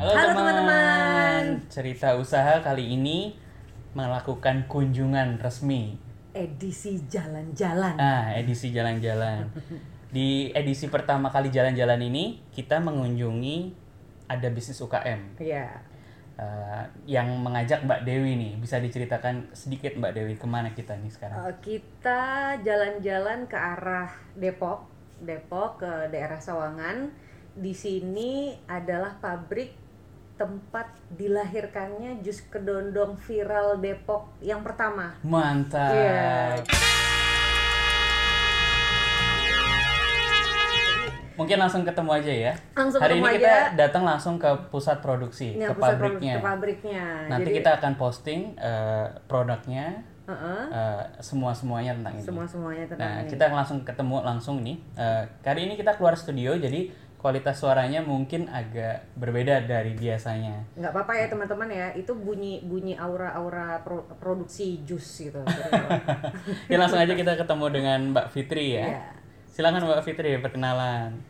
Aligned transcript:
Halo, 0.00 0.16
Halo, 0.16 0.32
teman. 0.32 0.36
teman-teman. 0.56 1.44
Cerita 1.68 2.16
usaha 2.16 2.56
kali 2.64 2.96
ini 2.96 3.36
melakukan 3.92 4.64
kunjungan 4.64 5.36
resmi. 5.36 6.00
Edisi 6.32 7.04
jalan-jalan. 7.04 8.00
Nah, 8.00 8.32
edisi 8.32 8.72
jalan-jalan. 8.72 9.44
Di 10.16 10.56
edisi 10.56 10.88
pertama 10.88 11.28
kali 11.28 11.52
jalan-jalan 11.52 12.00
ini 12.00 12.40
kita 12.48 12.80
mengunjungi 12.80 13.76
ada 14.24 14.48
bisnis 14.48 14.80
UKM 14.80 15.36
Iya. 15.36 15.68
eh, 16.40 16.82
yang 17.04 17.28
mengajak 17.36 17.84
Mbak 17.84 18.08
Dewi 18.08 18.40
nih. 18.40 18.52
Bisa 18.56 18.80
diceritakan 18.80 19.52
sedikit 19.52 20.00
Mbak 20.00 20.12
Dewi 20.16 20.34
ke 20.34 20.48
mana 20.48 20.72
kita 20.72 20.96
nih 20.96 21.12
sekarang? 21.12 21.36
Eh, 21.44 21.54
kita 21.60 22.22
jalan-jalan 22.64 23.44
ke 23.44 23.58
arah 23.60 24.08
Depok, 24.32 24.88
Depok 25.20 25.84
ke 25.84 26.08
daerah 26.08 26.40
Sawangan. 26.40 27.12
Di 27.52 27.76
sini 27.76 28.56
adalah 28.64 29.20
pabrik 29.20 29.76
tempat 30.40 30.88
dilahirkannya 31.12 32.24
jus 32.24 32.40
kedondong 32.48 33.20
viral 33.20 33.76
Depok 33.76 34.32
yang 34.40 34.64
pertama. 34.64 35.12
Mantap. 35.20 35.92
Iya. 35.92 36.56
Mungkin 41.36 41.56
langsung 41.56 41.84
ketemu 41.84 42.10
aja 42.12 42.32
ya. 42.32 42.52
Langsung 42.72 43.00
Hari 43.00 43.16
ketemu 43.16 43.24
ini 43.26 43.36
kita 43.36 43.48
aja. 43.48 43.76
datang 43.76 44.02
langsung 44.04 44.34
ke 44.36 44.48
pusat 44.68 45.00
produksi, 45.00 45.56
Ini 45.56 45.68
ke 45.68 45.74
pusat 45.76 45.96
pabriknya. 45.96 46.34
ke 46.36 46.40
pabriknya. 46.40 47.04
Nanti 47.28 47.44
Jadi, 47.44 47.56
kita 47.60 47.70
akan 47.76 47.92
posting 47.96 48.40
eh, 48.56 49.06
produknya, 49.24 49.86
Heeh, 50.24 50.60
semua 51.18 51.52
semuanya 51.52 51.96
tentang 51.96 52.14
ini. 52.14 52.22
semua-semuanya 52.22 52.84
tentang 52.86 53.00
Nah, 53.02 53.16
ini. 53.20 53.28
kita 53.28 53.44
langsung 53.48 53.78
ketemu 53.82 54.16
langsung 54.20 54.56
nih. 54.60 54.76
Eh, 54.94 55.22
kali 55.40 55.60
ini 55.64 55.74
kita 55.76 55.96
keluar 55.96 56.12
studio, 56.14 56.52
jadi 56.54 56.92
kualitas 57.20 57.60
suaranya 57.60 58.00
mungkin 58.00 58.48
agak 58.48 59.04
berbeda 59.20 59.68
dari 59.68 59.92
biasanya. 59.92 60.64
nggak 60.72 60.88
apa-apa 60.88 61.12
ya 61.20 61.26
teman-teman 61.28 61.68
ya 61.68 61.86
itu 61.92 62.16
bunyi 62.16 62.64
bunyi 62.64 62.96
aura-aura 62.96 63.84
pro- 63.84 64.08
produksi 64.16 64.80
jus 64.88 65.04
gitu 65.28 65.36
ya 66.72 66.76
langsung 66.80 66.96
aja 66.96 67.12
kita 67.12 67.36
ketemu 67.36 67.66
dengan 67.68 68.00
Mbak 68.16 68.26
Fitri 68.32 68.80
ya. 68.80 68.86
Iya. 68.96 69.02
Silakan 69.52 69.84
Mbak 69.84 70.04
Fitri 70.08 70.40
perkenalan. 70.40 71.20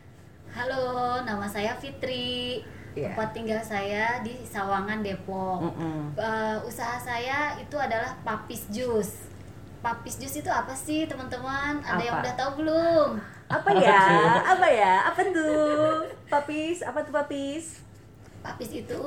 Halo, 0.55 1.19
nama 1.27 1.43
saya 1.47 1.75
Fitri. 1.75 2.63
Iya. 2.91 3.15
Tempat 3.15 3.31
tinggal 3.31 3.61
saya 3.63 4.19
di 4.19 4.35
Sawangan, 4.43 4.99
Depok. 4.99 5.63
Mm-mm. 5.63 6.11
Eh, 6.19 6.57
usaha 6.67 6.99
saya 6.99 7.55
itu 7.55 7.75
adalah 7.79 8.19
Papis 8.27 8.67
Jus. 8.67 9.30
Papis 9.81 10.21
Jus 10.21 10.37
itu 10.37 10.49
apa 10.49 10.77
sih, 10.77 11.09
teman-teman? 11.09 11.81
Ada 11.81 12.01
yang 12.01 12.15
Apa? 12.17 12.23
udah 12.23 12.33
tahu 12.37 12.51
belum? 12.61 13.09
apa 13.51 13.67
ya 13.75 13.99
apa 14.55 14.67
ya 14.71 14.93
apa 15.11 15.21
tuh 15.27 16.07
papis 16.31 16.79
apa 16.87 17.03
tuh 17.03 17.11
papis 17.11 17.83
Papis 18.41 18.71
itu 18.75 19.01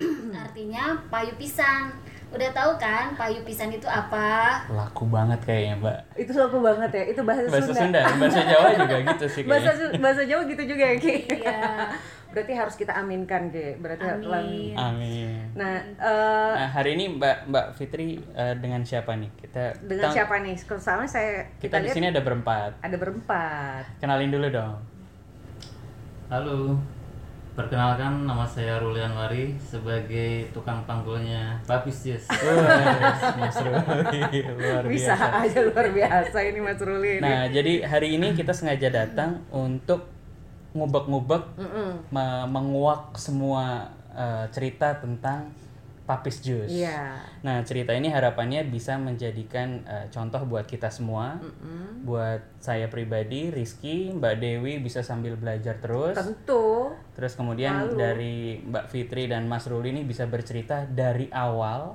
artinya 0.36 0.84
payu 1.06 1.30
pisang. 1.36 1.90
Udah 2.30 2.50
tahu 2.50 2.74
kan 2.76 3.10
payu 3.14 3.42
pisang 3.42 3.68
itu 3.68 3.86
apa? 3.86 4.62
Laku 4.66 5.06
banget 5.06 5.38
kayaknya 5.40 5.74
Mbak. 5.76 5.98
itu 6.16 6.32
laku 6.32 6.58
banget 6.58 6.90
ya 6.92 7.04
itu 7.08 7.20
bahasa, 7.20 7.46
Bahasa 7.48 7.72
Sunda, 7.72 8.02
Sunda, 8.04 8.18
bahasa 8.20 8.40
Jawa 8.44 8.68
juga 8.76 8.96
gitu 9.04 9.26
sih 9.26 9.42
bahasa 9.50 9.70
kayaknya. 9.72 9.98
Bahasa 9.98 10.22
Jawa 10.24 10.42
gitu 10.44 10.62
juga 10.64 10.84
ya 10.84 10.96
Ki 10.96 11.14
Iya. 11.26 11.60
berarti 12.30 12.52
harus 12.54 12.78
kita 12.78 12.94
aminkan 12.94 13.50
Ki 13.50 13.74
berarti 13.76 14.06
Amin. 14.06 14.78
Amin. 14.78 15.34
nah 15.52 15.82
eh, 15.82 16.52
Nah, 16.56 16.70
hari 16.70 16.94
ini 16.94 17.18
Mbak 17.18 17.50
Mbak 17.50 17.66
Fitri 17.74 18.14
eh, 18.22 18.54
dengan 18.56 18.82
siapa 18.82 19.14
nih? 19.16 19.30
Kita 19.36 19.74
dengan 19.80 20.06
kita- 20.06 20.14
siapa 20.14 20.34
nih 20.38 20.54
soalnya 20.54 21.08
saya 21.08 21.50
Kita, 21.58 21.78
di 21.78 21.90
lihat 21.90 21.94
sini 21.94 22.06
ada 22.08 22.22
berempat. 22.22 22.78
ada 22.78 22.96
berempat 22.96 23.82
Kenalin 23.98 24.30
dulu 24.30 24.46
dong. 24.48 24.78
Halo, 26.28 26.78
perkenalkan 27.60 28.24
nama 28.24 28.48
saya 28.48 28.80
Ruli 28.80 29.04
Anwari 29.04 29.52
sebagai 29.60 30.48
tukang 30.56 30.80
panggulnya 30.88 31.60
Papis. 31.68 32.24
Wah, 32.24 33.36
Mas 33.36 33.56
Ruli, 33.60 34.20
luar 34.56 34.84
bisa 34.88 35.12
biasa. 35.12 35.44
aja 35.44 35.58
luar 35.68 35.86
biasa 35.92 36.38
ini 36.40 36.60
Mas 36.64 36.80
Ruli 36.80 37.20
ini. 37.20 37.28
Nah, 37.28 37.44
jadi 37.52 37.84
hari 37.84 38.16
ini 38.16 38.32
kita 38.32 38.56
sengaja 38.56 38.88
datang 38.88 39.44
untuk 39.52 40.08
ngubek-ngubek, 40.72 41.60
menguak 42.48 43.12
semua 43.20 43.92
eh, 44.16 44.48
cerita 44.56 44.96
tentang 44.96 45.52
Papis 46.10 46.42
Jus. 46.42 46.66
iya 46.66 47.22
Nah, 47.40 47.62
cerita 47.62 47.94
ini 47.94 48.10
harapannya 48.10 48.66
bisa 48.66 48.98
menjadikan 48.98 49.86
eh, 49.86 50.10
contoh 50.10 50.42
buat 50.42 50.66
kita 50.66 50.90
semua, 50.90 51.38
Mm-mm. 51.38 52.02
buat 52.02 52.42
saya 52.58 52.90
pribadi, 52.90 53.48
Rizky, 53.48 54.10
Mbak 54.10 54.34
Dewi 54.36 54.82
bisa 54.82 55.00
sambil 55.00 55.38
belajar 55.38 55.78
terus. 55.78 56.18
tentu 56.18 56.90
Terus 57.14 57.32
kemudian 57.32 57.86
Lalu. 57.86 57.94
dari 57.94 58.36
Mbak 58.60 58.86
Fitri 58.86 59.24
dan 59.24 59.46
Mas 59.46 59.64
Ruli 59.64 59.92
ini 59.92 60.02
bisa 60.02 60.26
bercerita 60.26 60.82
dari 60.84 61.30
awal 61.30 61.94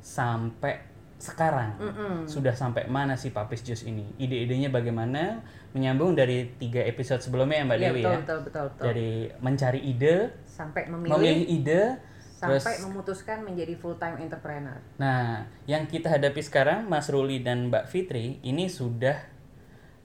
sampai 0.00 0.88
sekarang. 1.20 1.76
Mm-mm. 1.76 2.14
Sudah 2.24 2.56
sampai 2.56 2.88
mana 2.88 3.12
sih 3.12 3.28
Papis 3.28 3.60
Jus 3.60 3.84
ini? 3.84 4.08
Ide-idenya 4.16 4.72
bagaimana? 4.72 5.44
Menyambung 5.70 6.16
dari 6.16 6.50
tiga 6.56 6.80
episode 6.80 7.20
sebelumnya 7.20 7.60
ya 7.60 7.64
Mbak 7.64 7.76
Iya, 7.76 7.84
Dewi 7.84 8.00
betul, 8.00 8.10
ya. 8.10 8.18
betul 8.18 8.38
betul 8.42 8.64
betul 8.66 8.84
Dari 8.88 9.10
mencari 9.38 9.80
ide, 9.84 10.16
sampai 10.42 10.82
memilih, 10.88 11.12
memilih 11.14 11.46
ide, 11.46 11.82
sampai 12.40 12.56
terus 12.56 12.88
memutuskan 12.88 13.44
menjadi 13.44 13.76
full 13.76 14.00
time 14.00 14.16
entrepreneur. 14.24 14.80
Nah, 14.96 15.44
yang 15.68 15.84
kita 15.84 16.08
hadapi 16.08 16.40
sekarang 16.40 16.88
Mas 16.88 17.12
Ruli 17.12 17.44
dan 17.44 17.68
Mbak 17.68 17.84
Fitri 17.92 18.40
ini 18.40 18.72
sudah 18.72 19.20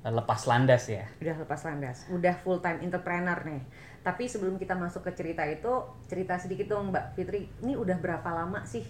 eh, 0.04 0.12
lepas 0.12 0.44
landas 0.44 0.92
ya. 0.92 1.08
udah 1.24 1.36
lepas 1.48 1.64
landas. 1.64 2.04
Udah 2.12 2.36
full 2.36 2.60
time 2.60 2.84
entrepreneur 2.84 3.40
nih. 3.48 3.64
Tapi 4.04 4.28
sebelum 4.28 4.60
kita 4.60 4.76
masuk 4.76 5.08
ke 5.08 5.16
cerita 5.16 5.48
itu 5.48 5.72
cerita 6.12 6.36
sedikit 6.36 6.76
dong 6.76 6.92
Mbak 6.92 7.16
Fitri. 7.16 7.48
Ini 7.64 7.80
udah 7.80 7.96
berapa 8.04 8.28
lama 8.28 8.68
sih 8.68 8.84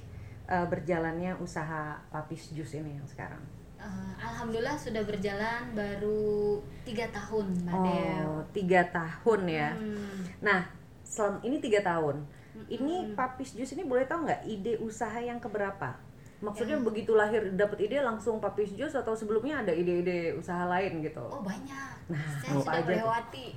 eh, 0.50 0.66
berjalannya 0.66 1.38
usaha 1.38 2.02
Papis 2.10 2.50
Jus 2.50 2.74
ini 2.74 2.98
yang 2.98 3.06
sekarang? 3.06 3.46
Eh, 3.78 4.14
Alhamdulillah 4.26 4.74
sudah 4.74 5.06
berjalan 5.06 5.70
baru 5.78 6.58
tiga 6.82 7.06
tahun, 7.14 7.46
Mbak 7.62 7.78
oh 7.78 8.42
tiga 8.50 8.82
tahun 8.90 9.42
ya. 9.46 9.70
Hmm. 9.78 10.26
nah 10.42 10.66
selama 11.06 11.38
ini 11.46 11.62
tiga 11.62 11.86
tahun 11.86 12.26
ini 12.72 13.14
Papis 13.14 13.54
Jus 13.54 13.76
ini 13.76 13.84
boleh 13.84 14.08
tahu 14.08 14.26
nggak 14.26 14.44
ide 14.48 14.80
usaha 14.80 15.20
yang 15.20 15.38
keberapa 15.38 15.96
maksudnya 16.44 16.76
begitu 16.78 17.16
lahir 17.16 17.48
dapat 17.56 17.88
ide 17.88 18.04
langsung 18.04 18.44
Papis 18.44 18.76
Jus 18.76 18.92
atau 18.92 19.16
sebelumnya 19.16 19.64
ada 19.64 19.72
ide-ide 19.72 20.36
usaha 20.36 20.68
lain 20.68 21.00
gitu 21.00 21.24
Oh 21.32 21.40
banyak. 21.42 21.96
Nah, 22.12 22.22
Saya 22.38 22.54
apa 22.54 22.62
sudah 22.62 22.76
aja 22.76 22.84
tuh? 22.84 22.92
melewati. 22.92 23.48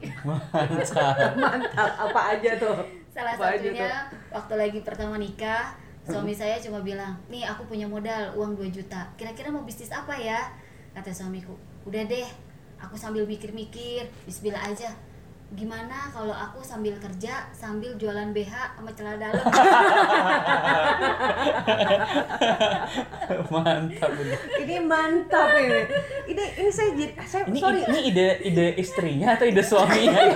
mantap 1.42 1.90
apa 2.00 2.20
aja 2.32 2.50
tuh 2.56 2.78
Salah 3.12 3.34
Apa 3.34 3.58
satunya 3.58 3.90
waktu 4.30 4.54
lagi 4.54 4.78
pertama 4.86 5.18
nikah, 5.18 5.74
suami 6.06 6.30
saya 6.30 6.54
cuma 6.62 6.80
bilang, 6.86 7.18
nih 7.26 7.44
aku 7.50 7.66
punya 7.66 7.90
modal 7.90 8.30
uang 8.38 8.54
2 8.54 8.70
juta. 8.70 9.10
Kira-kira 9.18 9.50
mau 9.50 9.66
bisnis 9.66 9.90
apa 9.90 10.14
ya? 10.14 10.54
Kata 10.94 11.10
suamiku, 11.10 11.58
udah 11.82 12.06
deh, 12.06 12.28
aku 12.78 12.94
sambil 12.94 13.26
mikir-mikir, 13.26 14.06
bismillah 14.22 14.62
aja. 14.70 14.94
Gimana 15.48 16.12
kalau 16.12 16.30
aku 16.30 16.60
sambil 16.60 16.92
kerja, 17.00 17.48
sambil 17.50 17.96
jualan 17.96 18.36
BH 18.36 18.52
sama 18.76 18.92
celana 18.92 19.16
dalam? 19.16 19.40
Mantap 23.48 24.12
ini. 24.12 24.34
ini 24.60 24.76
mantap 24.78 25.48
ini 25.56 25.80
ini 26.28 26.44
ini 26.58 26.68
saya 26.68 26.90
jadi 26.92 27.12
saya 27.24 27.42
Ini, 27.48 27.58
sorry 27.58 27.80
ini 27.80 28.00
ide 28.06 28.28
ide 28.44 28.66
istrinya 28.76 29.32
atau 29.34 29.48
ide 29.48 29.64
suaminya? 29.64 30.20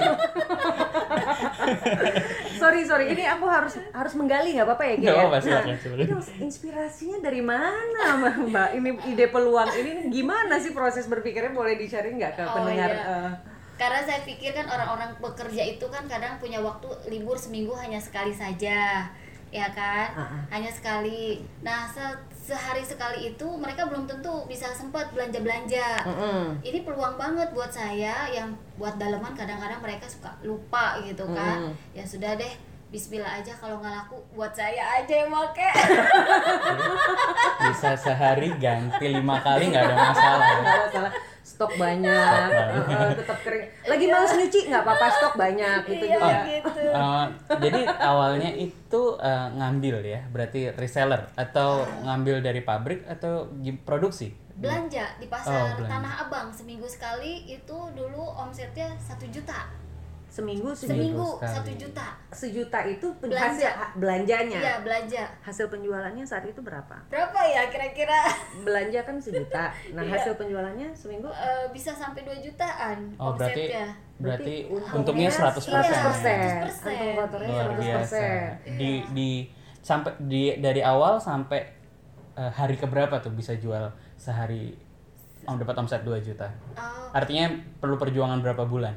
sorry 2.56 2.80
sorry 2.84 3.12
ini 3.12 3.24
aku 3.26 3.44
harus 3.44 3.76
harus 3.92 4.12
menggali 4.14 4.56
nggak 4.56 4.64
apa-apa 4.64 4.84
ya 4.86 4.94
Nggak 4.96 5.12
ya? 5.12 5.40
silakan, 5.40 5.76
ini 5.76 6.12
inspirasinya 6.40 7.18
dari 7.20 7.42
mana 7.44 8.04
mbak 8.42 8.68
ini 8.76 8.90
ide 9.08 9.28
peluang 9.28 9.68
ini 9.74 10.08
gimana 10.08 10.56
sih 10.56 10.72
proses 10.72 11.04
berpikirnya 11.04 11.52
boleh 11.52 11.76
di 11.76 11.84
sharing 11.84 12.16
nggak 12.16 12.32
ke 12.32 12.42
Oh, 12.42 12.54
pendengar 12.56 12.90
iya. 12.90 13.04
eh, 13.04 13.30
Karena 13.82 13.98
saya 13.98 14.22
pikir 14.22 14.54
kan 14.54 14.70
orang-orang 14.70 15.10
bekerja 15.18 15.62
itu 15.66 15.82
kan 15.90 16.06
kadang 16.06 16.38
punya 16.38 16.62
waktu 16.62 16.86
libur 17.10 17.34
seminggu 17.34 17.74
hanya 17.74 17.98
sekali 17.98 18.30
saja, 18.30 19.10
ya 19.50 19.66
kan? 19.74 20.06
Ah, 20.14 20.22
ah. 20.22 20.42
Hanya 20.54 20.70
sekali. 20.70 21.42
Nah, 21.66 21.90
se- 21.90 22.22
sehari 22.30 22.86
sekali 22.86 23.34
itu 23.34 23.46
mereka 23.58 23.90
belum 23.90 24.06
tentu 24.06 24.46
bisa 24.46 24.70
sempat 24.70 25.10
belanja-belanja. 25.10 26.06
mm-mm. 26.06 26.62
Ini 26.62 26.86
peluang 26.86 27.18
banget 27.18 27.50
buat 27.50 27.74
saya 27.74 28.30
yang 28.30 28.54
buat 28.78 28.94
daleman 29.02 29.34
kadang-kadang 29.34 29.82
mereka 29.82 30.06
suka 30.06 30.30
lupa 30.46 31.02
gitu 31.02 31.26
kan. 31.34 31.66
Mm. 31.66 31.74
Ya 31.98 32.06
sudah 32.06 32.38
deh, 32.38 32.54
Bismillah 32.92 33.40
aja 33.40 33.50
kalau 33.56 33.80
nggak 33.80 33.94
laku 33.98 34.20
buat 34.30 34.54
saya 34.54 35.02
aja 35.02 35.26
yang 35.26 35.32
make. 35.32 35.70
Bisa 37.66 37.98
sehari 37.98 38.52
ganti 38.60 39.10
lima 39.10 39.40
kali 39.40 39.74
nggak 39.74 39.90
ada 39.90 39.96
masalah. 39.96 40.46
nggak 40.62 40.78
masalah 40.86 41.12
stok 41.42 41.74
banyak. 41.74 42.48
eh, 42.48 42.70
eh, 42.88 43.10
tetap 43.14 43.38
kering. 43.40 43.66
Lagi 43.84 44.06
males 44.06 44.32
nyuci 44.32 44.60
nggak 44.66 44.82
apa-apa 44.82 45.06
stok 45.10 45.34
banyak 45.36 45.80
gitu 45.84 46.04
Iya, 46.06 46.16
juga. 46.16 46.36
gitu. 46.46 46.82
Eh, 46.86 47.26
jadi 47.60 47.80
awalnya 48.00 48.50
itu 48.52 49.02
eh, 49.18 49.46
ngambil 49.52 49.96
ya, 50.02 50.20
berarti 50.28 50.70
reseller 50.72 51.26
atau 51.34 51.82
ngambil 52.00 52.40
dari 52.40 52.60
pabrik 52.60 53.02
atau 53.04 53.50
produksi? 53.82 54.38
belanja 54.52 55.16
di 55.16 55.26
Oh, 55.26 55.32
pasar 55.32 55.74
belanja. 55.74 55.90
Tanah 55.90 56.14
Abang. 56.22 56.48
Seminggu 56.52 56.84
sekali 56.84 57.48
itu 57.48 57.78
dulu 57.96 58.20
omsetnya 58.36 58.94
satu 59.00 59.24
juta 59.26 59.66
seminggu 60.32 60.72
seminggu 60.72 61.36
satu 61.38 61.68
juta 61.70 62.16
Sejuta 62.32 62.80
itu 62.82 63.04
Belanja. 63.20 63.44
hasil 63.44 63.68
ha- 63.68 63.92
belanjanya. 63.94 64.56
iya 64.56 64.74
belanja 64.80 65.28
Hasil 65.38 65.68
penjualannya 65.68 66.24
saat 66.24 66.48
itu 66.48 66.56
berapa? 66.58 66.96
berapa 67.06 67.40
ya 67.44 67.68
kira-kira 67.68 68.16
Belanja 68.58 69.04
kan 69.04 69.20
sejuta. 69.20 69.68
Nah, 69.92 70.00
Iya. 70.00 70.16
hasil 70.16 70.32
penjualannya 70.34 70.88
seminggu 70.92 71.28
Eh, 71.28 71.68
bisa 71.70 71.92
sampai 71.92 72.24
2 72.24 72.40
jutaan 72.40 73.12
Oh, 73.16 73.36
berarti 73.36 73.68
omsetnya 73.68 73.86
berarti 74.16 74.54
untungnya 74.88 75.28
100%. 75.28 75.68
Iya. 75.68 76.64
Untung 76.64 77.12
kotornya 77.14 77.48
Luar 77.50 77.68
100%. 77.68 77.82
biasa. 77.84 78.20
Di 78.72 78.90
di 79.12 79.30
sampai 79.78 80.12
di 80.22 80.42
dari 80.56 80.80
awal 80.80 81.20
sampai 81.20 81.60
eh, 82.32 82.50
hari 82.50 82.80
keberapa 82.80 83.20
tuh 83.20 83.30
bisa 83.30 83.52
jual 83.54 83.84
sehari 84.16 84.72
om 85.44 85.60
dapat 85.60 85.76
omset 85.76 86.00
2 86.00 86.16
juta. 86.24 86.48
Oh, 86.72 87.12
Artinya 87.12 87.52
perlu 87.76 88.00
perjuangan 88.00 88.40
berapa 88.40 88.64
bulan? 88.64 88.96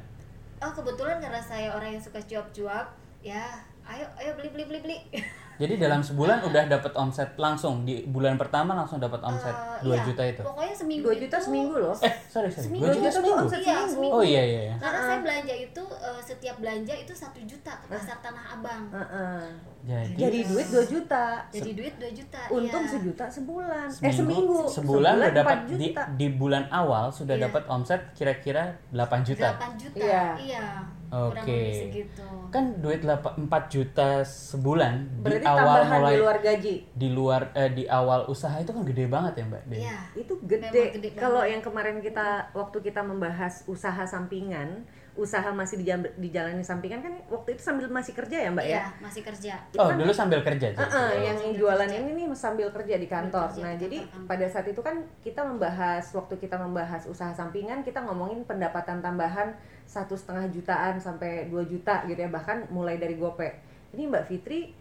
Oh 0.64 0.72
kebetulan 0.72 1.18
karena 1.20 1.42
saya 1.44 1.76
orang 1.76 1.98
yang 1.98 2.04
suka 2.04 2.20
cuap-cuap 2.24 2.96
ya 3.20 3.60
ayo 3.90 4.06
ayo 4.22 4.32
beli 4.40 4.50
beli 4.54 4.64
beli 4.66 4.80
beli 4.82 4.98
Jadi 5.56 5.74
dalam 5.78 6.00
sebulan 6.00 6.44
udah 6.44 6.64
dapat 6.68 6.92
omset 6.94 7.30
langsung 7.36 7.82
di 7.82 8.04
bulan 8.04 8.36
pertama 8.36 8.74
langsung 8.74 8.98
dapat 8.98 9.22
omset 9.22 9.52
Eh, 9.52 9.82
2 9.82 9.90
iya. 9.90 10.04
juta 10.04 10.24
itu. 10.26 10.42
pokoknya 10.42 10.76
seminggu 10.76 11.06
2 11.06 11.16
juta 11.18 11.36
itu- 11.36 11.46
seminggu 11.46 11.76
loh. 11.78 11.96
Eh, 11.98 12.14
sorry 12.26 12.50
sorry. 12.50 12.68
Seminggu. 12.68 12.86
2 12.86 12.92
juta 12.92 13.00
Dua 13.00 13.00
juta 13.00 13.12
seminggu. 13.14 13.42
omset 13.42 13.62
Iya, 13.62 13.76
seminggu. 13.88 14.14
Oh 14.14 14.24
iya 14.24 14.44
iya. 14.44 14.62
iya. 14.66 14.76
karena 14.76 15.00
saya 15.02 15.20
belanja 15.22 15.56
itu 15.56 15.84
eh, 15.88 16.22
setiap 16.22 16.56
belanja 16.58 16.94
itu 16.94 17.14
satu 17.14 17.40
juta 17.42 17.72
ke 17.74 17.86
pasar 17.88 18.18
Tanah 18.20 18.46
Abang 18.52 18.84
Heeh. 18.90 19.42
Jadi, 19.86 20.18
Jadi 20.18 20.40
duit 20.46 20.68
2 20.68 20.82
juta. 20.84 21.26
jadi 21.48 21.70
duit 21.72 21.94
2 21.96 22.10
juta 22.12 22.42
Untung 22.50 22.84
iya. 22.84 22.92
sejuta 22.92 23.26
sebulan. 23.28 23.86
seminggu, 23.86 24.04
eh 24.04 24.14
seminggu. 24.14 24.60
sebulan 24.68 25.14
udah 25.16 25.32
dapat 25.32 25.58
4 25.62 25.70
di, 25.72 25.88
juta. 25.88 26.04
di 26.12 26.28
bulan 26.32 26.64
awal 26.70 27.06
sudah 27.10 27.36
Iya. 27.36 27.46
dapat 27.46 27.64
omset 27.68 28.02
kira-kira 28.12 28.64
8 28.90 29.22
juta. 29.24 29.54
8 29.54 29.78
juta 29.78 30.02
Iya. 30.02 30.24
iya 30.38 30.66
Oke. 31.08 31.62
segitu 31.82 32.26
Kan 32.48 32.80
duit 32.80 33.00
8, 33.00 33.20
4 33.42 33.52
juta 33.68 34.24
sebulan 34.24 34.94
Berarti 35.20 35.40
di 35.40 35.46
awal 35.46 35.66
tambahan 35.78 36.00
mulai 36.00 36.12
di 36.12 36.20
luar 36.20 36.38
gaji. 36.40 36.76
di 36.90 37.10
luar 37.10 37.42
eh, 37.52 37.70
di 37.70 37.84
awal 37.86 38.26
usaha 38.26 38.56
itu 38.56 38.70
kan 38.70 38.84
gede 38.84 39.06
banget 39.06 39.34
ya, 39.36 39.46
Mbak 39.46 39.62
iya 39.72 39.98
Itu 40.14 40.34
gede. 40.42 40.70
gede 40.92 41.10
Kalau 41.14 41.44
yang 41.44 41.60
kemarin 41.60 42.00
kita 42.00 42.26
waktu 42.52 42.78
kita 42.82 43.02
membahas 43.02 43.66
usaha 43.66 44.04
sampingan, 44.04 44.88
usaha 45.14 45.48
masih 45.50 45.80
dijam- 45.80 46.12
dijalani 46.18 46.60
sampingan 46.60 47.00
kan 47.00 47.14
waktu 47.30 47.56
itu 47.56 47.62
sambil 47.62 47.88
masih 47.88 48.12
kerja 48.14 48.38
ya, 48.38 48.50
Mbak 48.52 48.66
ya? 48.66 48.72
iya 48.74 48.86
masih 49.00 49.22
kerja 49.22 49.54
Oh, 49.76 49.88
dulu 49.90 50.12
sambil 50.12 50.40
kerja 50.42 50.68
jadi. 50.70 50.80
Heeh, 50.82 51.12
yang 51.26 51.38
Sambil 51.38 51.56
jualan 51.58 51.88
kerja. 51.88 52.02
ini 52.02 52.12
nih 52.14 52.26
sambil 52.34 52.68
kerja 52.70 52.96
di 52.96 53.08
kantor. 53.08 53.48
kerja 53.50 53.62
Nah, 53.62 53.74
di 53.74 53.80
jadi 53.82 53.98
kantor-kantor. 54.02 54.28
pada 54.28 54.46
saat 54.48 54.68
itu 54.68 54.82
kan 54.82 54.96
kita 55.22 55.42
membahas 55.44 56.04
waktu 56.10 56.36
kita 56.38 56.56
membahas 56.58 57.04
usaha 57.06 57.32
sampingan, 57.32 57.80
kita 57.82 58.00
ngomongin 58.02 58.44
pendapatan 58.44 59.00
tambahan 59.00 59.56
satu 59.86 60.14
setengah 60.14 60.50
jutaan 60.50 60.98
sampai 60.98 61.48
2 61.48 61.56
juta 61.66 62.04
gitu 62.06 62.18
ya, 62.18 62.28
bahkan 62.28 62.66
mulai 62.68 62.98
dari 62.98 63.16
gope. 63.16 63.48
Ini 63.92 64.06
Mbak 64.06 64.26
Fitri 64.26 64.74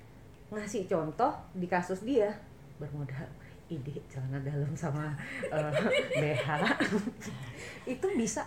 ngasih 0.48 0.84
contoh 0.84 1.32
di 1.52 1.64
kasus 1.64 2.02
dia 2.02 2.30
bermodal 2.76 3.26
ide 3.66 3.96
celana 4.06 4.36
dalam 4.38 4.70
sama 4.76 5.08
eh, 5.40 5.72
BH 6.14 6.46
itu 7.96 8.06
bisa 8.14 8.44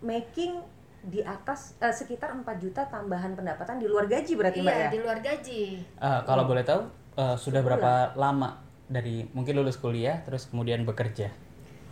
making 0.00 0.58
di 1.00 1.22
atas 1.22 1.78
eh, 1.78 1.94
sekitar 1.94 2.34
4 2.34 2.42
juta 2.58 2.82
tambahan 2.84 3.32
pendapatan 3.32 3.78
di 3.78 3.86
luar 3.86 4.10
gaji 4.10 4.34
berarti 4.34 4.60
Mbak 4.60 4.74
iya 4.74 4.84
ya? 4.84 4.90
di 4.90 4.98
luar 4.98 5.18
gaji 5.22 5.62
Eh, 5.78 6.20
kalau 6.26 6.44
boleh 6.44 6.66
tahu 6.66 6.82
eh, 7.14 7.36
sudah 7.38 7.62
Sebulan. 7.62 7.64
berapa 7.64 7.92
lama 8.18 8.50
dari 8.84 9.24
mungkin 9.30 9.56
lulus 9.56 9.78
kuliah 9.78 10.20
terus 10.26 10.50
kemudian 10.50 10.82
bekerja? 10.82 11.30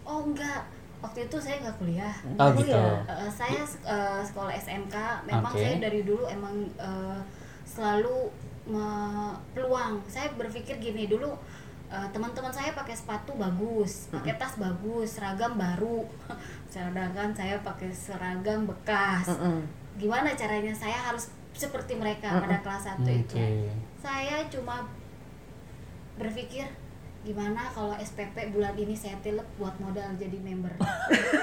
oh 0.05 0.27
enggak 0.27 0.67
waktu 1.07 1.19
itu 1.23 1.37
saya 1.37 1.57
nggak 1.61 1.77
kuliah. 1.77 2.15
Oh, 2.35 2.43
Oh, 2.43 2.51
gitu. 2.53 2.75
Eh, 3.07 3.31
saya 3.31 3.63
eh, 3.63 4.21
sekolah 4.21 4.53
SMK 4.53 4.95
memang 5.25 5.49
Oke. 5.49 5.63
saya 5.63 5.79
dari 5.79 6.03
dulu 6.03 6.27
emang 6.27 6.53
eh, 6.77 7.19
selalu 7.63 8.27
me- 8.67 9.35
peluang 9.53 10.03
saya 10.07 10.27
berpikir 10.33 10.77
gini 10.77 11.07
dulu 11.07 11.31
eh, 11.87 12.07
teman-teman 12.11 12.51
saya 12.51 12.71
pakai 12.73 12.93
sepatu 12.93 13.33
bagus 13.35 14.11
pakai 14.11 14.35
tas 14.35 14.59
bagus 14.59 15.15
seragam 15.15 15.55
baru. 15.55 16.03
Sedangkan 16.67 17.31
saya 17.31 17.57
pakai 17.61 17.89
seragam 17.89 18.67
bekas. 18.67 19.31
Mm-mm. 19.31 19.63
gimana 19.97 20.35
caranya? 20.35 20.75
Saya 20.75 20.99
harus 21.01 21.31
seperti 21.57 21.97
mereka 21.97 22.29
pada 22.37 22.61
kelas 22.61 22.85
1 23.01 23.09
itu. 23.09 23.33
Oke. 23.33 23.49
saya 23.97 24.45
cuma 24.47 24.85
berpikir 26.15 26.69
gimana 27.27 27.67
kalau 27.75 27.91
SPP 27.99 28.55
bulan 28.55 28.79
ini 28.79 28.95
saya 28.95 29.19
tilep 29.19 29.43
buat 29.59 29.75
modal 29.83 30.15
jadi 30.15 30.39
member 30.39 30.71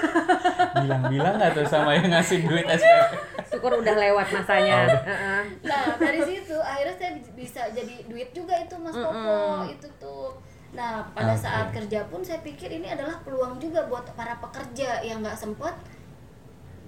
Bilang-bilang 0.80 1.36
nggak 1.36 1.52
tuh 1.52 1.68
sama 1.68 1.92
yang 1.92 2.08
ngasih 2.08 2.48
duit 2.48 2.64
SPP? 2.64 3.12
Syukur 3.52 3.84
udah 3.84 3.94
lewat 3.94 4.32
masanya. 4.32 4.88
Oh. 4.88 5.04
Heeh. 5.04 5.42
Nah 5.60 5.84
dari 6.00 6.20
situ 6.24 6.56
akhirnya 6.56 6.96
saya 6.96 7.12
bisa 7.36 7.62
jadi 7.76 8.08
duit 8.08 8.32
juga 8.32 8.56
itu 8.56 8.74
Mas 8.80 8.96
Popo 8.96 9.68
itu 9.68 9.88
tuh. 10.00 10.32
Nah 10.72 11.04
pada 11.12 11.36
Oke. 11.36 11.44
saat 11.44 11.68
kerja 11.70 12.00
pun 12.08 12.24
saya 12.24 12.40
pikir 12.40 12.72
ini 12.72 12.88
adalah 12.88 13.20
peluang 13.20 13.60
juga 13.60 13.84
buat 13.84 14.08
para 14.16 14.40
pekerja 14.40 15.04
yang 15.04 15.20
nggak 15.20 15.36
sempet 15.36 15.76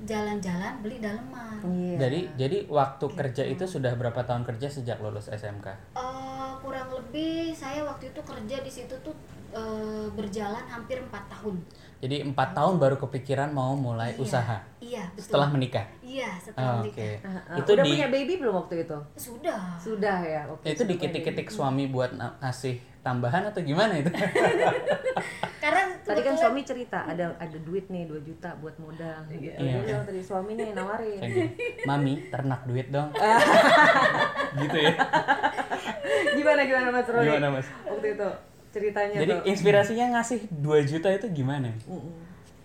jalan-jalan 0.04 0.72
beli 0.84 1.00
daleman. 1.00 1.56
Iya. 1.64 1.96
Jadi 2.08 2.20
jadi 2.36 2.58
waktu 2.68 3.06
kerja 3.16 3.44
itu 3.48 3.64
sudah 3.64 3.96
berapa 3.96 4.20
tahun 4.28 4.44
kerja 4.44 4.68
sejak 4.68 5.00
lulus 5.00 5.32
SMK? 5.32 5.96
Eh, 5.96 6.15
lebih 7.16 7.56
saya 7.56 7.80
waktu 7.88 8.12
itu 8.12 8.20
kerja 8.20 8.60
di 8.60 8.68
situ 8.68 8.92
tuh 9.00 9.16
eh, 9.56 10.06
berjalan 10.12 10.68
hampir 10.68 11.00
empat 11.00 11.24
tahun. 11.32 11.56
Jadi 11.96 12.16
empat 12.22 12.52
tahun 12.52 12.76
baru 12.76 12.96
kepikiran 12.98 13.50
mau 13.50 13.72
mulai 13.72 14.12
Iya. 14.12 14.20
usaha 14.20 14.56
Iya 14.78 15.04
betul. 15.10 15.22
setelah 15.24 15.48
menikah. 15.48 15.86
Iya 16.04 16.28
Oh, 16.28 16.40
setelah 16.44 16.72
Oke. 16.76 16.80
menikah. 16.84 17.08
Heeh. 17.24 17.56
Itu 17.56 17.70
udah 17.72 17.84
di 17.84 17.90
punya 17.90 18.08
baby 18.12 18.34
belum 18.36 18.54
waktu 18.54 18.74
itu? 18.84 18.98
Sudah. 19.16 19.60
Sudah 19.76 20.18
ya. 20.20 20.42
Oke. 20.46 20.64
itu 20.66 20.76
sudah 20.76 20.86
punya 20.86 20.92
diketik-ketik 20.92 21.48
suami 21.48 21.88
buat 21.88 22.12
ngasih 22.14 22.76
tambahan 23.00 23.48
atau 23.48 23.60
gimana 23.62 23.96
itu? 23.96 24.10
Karena 25.62 25.82
Tadi 26.06 26.22
kan 26.22 26.38
suami 26.38 26.62
cerita 26.62 27.02
ada 27.02 27.34
ada 27.34 27.58
duit 27.66 27.88
nih 27.88 28.06
2 28.06 28.22
juta 28.22 28.54
buat 28.56 28.76
modal. 28.76 29.26
Gitu. 29.26 29.50
Iya. 29.50 29.82
Dia 29.82 29.98
tadi 30.04 30.22
suami 30.22 30.54
nih 30.54 30.70
nawarin. 30.70 31.18
Mami 31.82 32.28
ternak 32.30 32.62
duit 32.62 32.86
dong. 32.88 33.10
gitu 34.60 34.76
ya. 34.78 34.92
gimana 36.36 36.60
gimana 36.62 36.88
Mas 36.90 37.08
Roni? 37.08 37.26
Gimana 37.26 37.48
Mas? 37.50 37.66
Waktu 37.82 38.08
itu 38.14 38.28
ceritanya 38.76 39.16
Jadi 39.24 39.32
tuh. 39.32 39.44
inspirasinya 39.48 40.06
ngasih 40.20 40.40
2 40.60 40.84
juta 40.84 41.08
itu 41.08 41.26
gimana? 41.32 41.72
Mm-mm. 41.88 42.12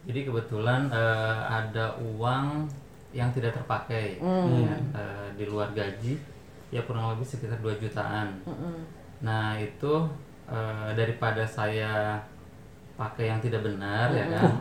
Jadi 0.03 0.27
kebetulan 0.27 0.91
eh, 0.91 1.39
ada 1.47 1.95
uang 2.03 2.67
yang 3.15 3.31
tidak 3.31 3.55
terpakai 3.55 4.19
ya, 4.19 4.75
eh, 4.95 5.27
di 5.39 5.47
luar 5.47 5.71
gaji 5.71 6.19
ya 6.71 6.83
kurang 6.83 7.15
lebih 7.15 7.23
sekitar 7.23 7.55
2 7.63 7.79
jutaan. 7.79 8.35
Mm-mm. 8.43 8.83
Nah 9.23 9.55
itu 9.55 9.93
eh, 10.51 10.89
daripada 10.91 11.47
saya 11.47 12.19
pakai 12.99 13.31
yang 13.31 13.39
tidak 13.39 13.63
benar 13.63 14.11
ya 14.11 14.27
kan, 14.27 14.51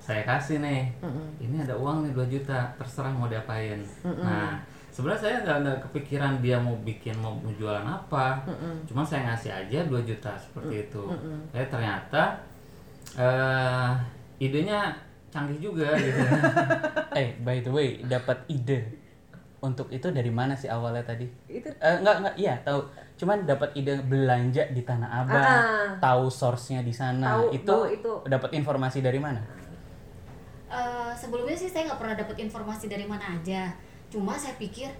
saya 0.00 0.24
kasih 0.24 0.64
nih. 0.64 0.90
Ini 1.38 1.68
ada 1.68 1.76
uang 1.76 2.08
nih 2.08 2.12
2 2.16 2.32
juta, 2.32 2.72
terserah 2.80 3.12
mau 3.12 3.28
diapain. 3.28 3.84
Nah 4.02 4.58
sebenarnya 5.00 5.16
saya 5.18 5.36
nggak 5.40 5.58
nggak 5.58 5.78
kepikiran 5.82 6.32
dia 6.38 6.56
mau 6.56 6.76
bikin 6.78 7.16
mau 7.16 7.32
mau 7.34 7.48
jualan 7.50 7.80
apa, 7.80 8.44
cuma 8.84 9.00
saya 9.00 9.24
ngasih 9.26 9.48
aja 9.50 9.80
2 9.82 9.96
juta 10.04 10.36
seperti 10.36 10.84
itu. 10.84 11.02
Eh 11.50 11.64
ternyata 11.64 12.36
eh 13.16 13.90
idenya 14.38 14.92
canggih 15.26 15.56
juga 15.58 15.96
gitu. 15.96 16.20
Eh, 17.12 17.32
by 17.38 17.58
the 17.58 17.68
way, 17.68 18.04
dapat 18.04 18.44
ide 18.46 18.86
untuk 19.58 19.88
itu 19.88 20.08
dari 20.08 20.28
mana 20.28 20.52
sih 20.52 20.68
awalnya 20.68 21.02
tadi? 21.02 21.24
Itu 21.46 21.66
Eh, 21.74 21.94
enggak 21.96 22.16
enggak 22.18 22.34
iya 22.36 22.54
tahu 22.60 22.84
cuman 23.16 23.44
dapat 23.44 23.72
ide 23.74 24.00
belanja 24.02 24.68
di 24.68 24.80
tanah 24.80 25.10
abang 25.18 25.40
Ah. 25.40 25.92
tahu 25.98 26.28
source-nya 26.28 26.80
di 26.80 26.88
sana 26.88 27.36
Tahu 27.36 27.52
itu, 27.52 27.76
itu- 27.94 28.20
dapat 28.26 28.52
informasi 28.54 29.00
dari 29.00 29.16
mana 29.16 29.40
Eh, 30.66 31.12
sebelumnya 31.12 31.52
sih 31.52 31.66
saya 31.66 31.84
nggak 31.84 31.98
pernah 31.98 32.14
dapat 32.14 32.36
informasi 32.38 32.86
dari 32.86 33.02
mana 33.02 33.24
aja. 33.32 33.74
Cuma 34.10 34.34
saya 34.34 34.54
pikir 34.56 34.90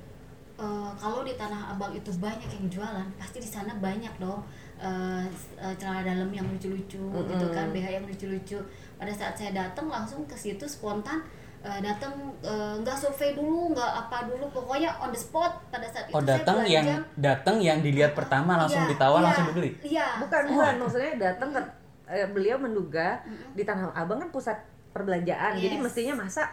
eh, 0.57 0.91
kalau 0.95 1.21
di 1.21 1.35
Tanah 1.35 1.71
Abang 1.71 1.91
itu 1.91 2.11
banyak 2.15 2.47
yang 2.49 2.67
jualan, 2.69 3.07
pasti 3.17 3.39
di 3.39 3.49
sana 3.49 3.75
banyak 3.77 4.13
dong 4.17 4.41
eh, 4.77 5.25
s- 5.27 5.53
eh, 5.57 5.75
celana 5.75 6.07
dalam 6.07 6.29
yang 6.29 6.47
lucu-lucu 6.47 7.01
gitu 7.27 7.47
kan, 7.51 7.69
BH 7.69 7.87
yang 7.93 8.05
lucu-lucu. 8.05 8.59
Pada 8.95 9.11
saat 9.11 9.35
saya 9.35 9.51
datang 9.51 9.87
langsung 9.87 10.23
ke 10.25 10.35
situ 10.35 10.63
spontan 10.65 11.25
eh, 11.61 11.81
datang 11.81 12.13
eh, 12.41 12.75
nggak 12.77 12.93
survei 12.95 13.33
dulu, 13.33 13.73
nggak 13.73 13.91
apa 14.01 14.25
dulu, 14.27 14.47
pokoknya 14.51 14.93
on 14.99 15.09
the 15.09 15.19
spot 15.19 15.59
pada 15.69 15.85
saat 15.87 16.09
oh 16.09 16.17
itu 16.17 16.25
saya 16.27 16.39
datang 16.39 16.59
yang 16.65 16.87
datang 17.15 17.57
yang 17.59 17.79
dilihat 17.81 18.13
pertama 18.13 18.57
langsung 18.57 18.81
Iya, 18.83 18.91
ditawar 18.91 19.19
iya, 19.19 19.27
langsung 19.27 19.47
dibeli 19.49 19.71
Iya. 19.83 20.07
bukan 20.19 20.43
bukan 20.51 20.75
maksudnya 20.79 21.13
datang 21.19 21.49
ke 21.51 21.61
eh, 22.07 22.27
beliau 22.27 22.57
menduga 22.57 23.21
di 23.51 23.63
Tanah 23.63 23.93
Abang 23.93 24.19
kan 24.19 24.29
pusat 24.29 24.57
perbelanjaan. 24.91 25.57
Jadi 25.57 25.77
Yes. 25.77 25.83
mestinya 25.83 26.15
masa 26.19 26.49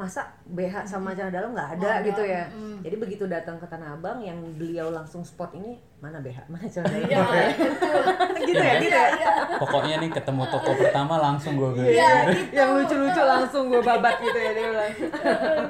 masa 0.00 0.24
BH 0.46 0.88
sama 0.88 1.12
celana 1.12 1.28
dalam 1.30 1.52
nggak 1.52 1.70
ada 1.76 1.90
ada, 1.92 2.02
gitu 2.02 2.22
ya. 2.24 2.48
mm. 2.48 2.80
Jadi 2.80 2.96
begitu 2.96 3.24
datang 3.26 3.56
ke 3.56 3.66
Tanah 3.66 3.92
Abang 3.92 4.18
yang 4.18 4.40
beliau 4.56 4.88
langsung 4.88 5.20
spot 5.20 5.52
ini 5.52 5.76
mana 5.98 6.16
BH 6.18 6.48
mana 6.48 6.64
celana 6.66 6.96
dalam. 6.96 7.04
Iya, 7.04 7.20
betul. 7.52 8.02
gitu 8.42 8.56
ya, 8.58 8.74
gitu 8.80 8.96
ya. 8.96 9.08
pokoknya 9.54 9.96
nih 9.98 10.10
ketemu 10.10 10.42
toko 10.48 10.72
pertama 10.74 11.14
langsung 11.18 11.52
gue 11.54 11.70
beli 11.70 11.92
Iya, 11.92 12.12
gitu. 12.26 12.56
Yang 12.56 12.68
lucu-lucu 12.74 13.20
langsung 13.22 13.62
gue 13.68 13.82
babat 13.82 14.16
gitu 14.18 14.38
ya 14.38 14.50
dia 14.50 14.66
bilang. 14.66 14.94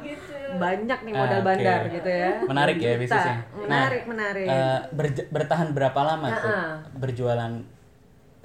gitu. 0.00 0.34
banyak 0.52 0.98
nih 1.00 1.12
Ah, 1.12 1.18
modal 1.20 1.36
oke. 1.36 1.46
bandar 1.46 1.80
gitu 1.88 2.10
ya. 2.12 2.30
Menarik 2.44 2.76
ya 2.78 2.92
bisnisnya. 2.96 3.36
Menarik, 3.56 4.02
menarik. 4.04 4.46
eh, 4.46 4.78
berj- 4.90 5.28
bertahan 5.28 5.68
berapa 5.70 6.00
lama 6.00 6.26
tuh 6.32 6.46
Ah-ah. 6.48 6.74
berjualan 6.92 7.52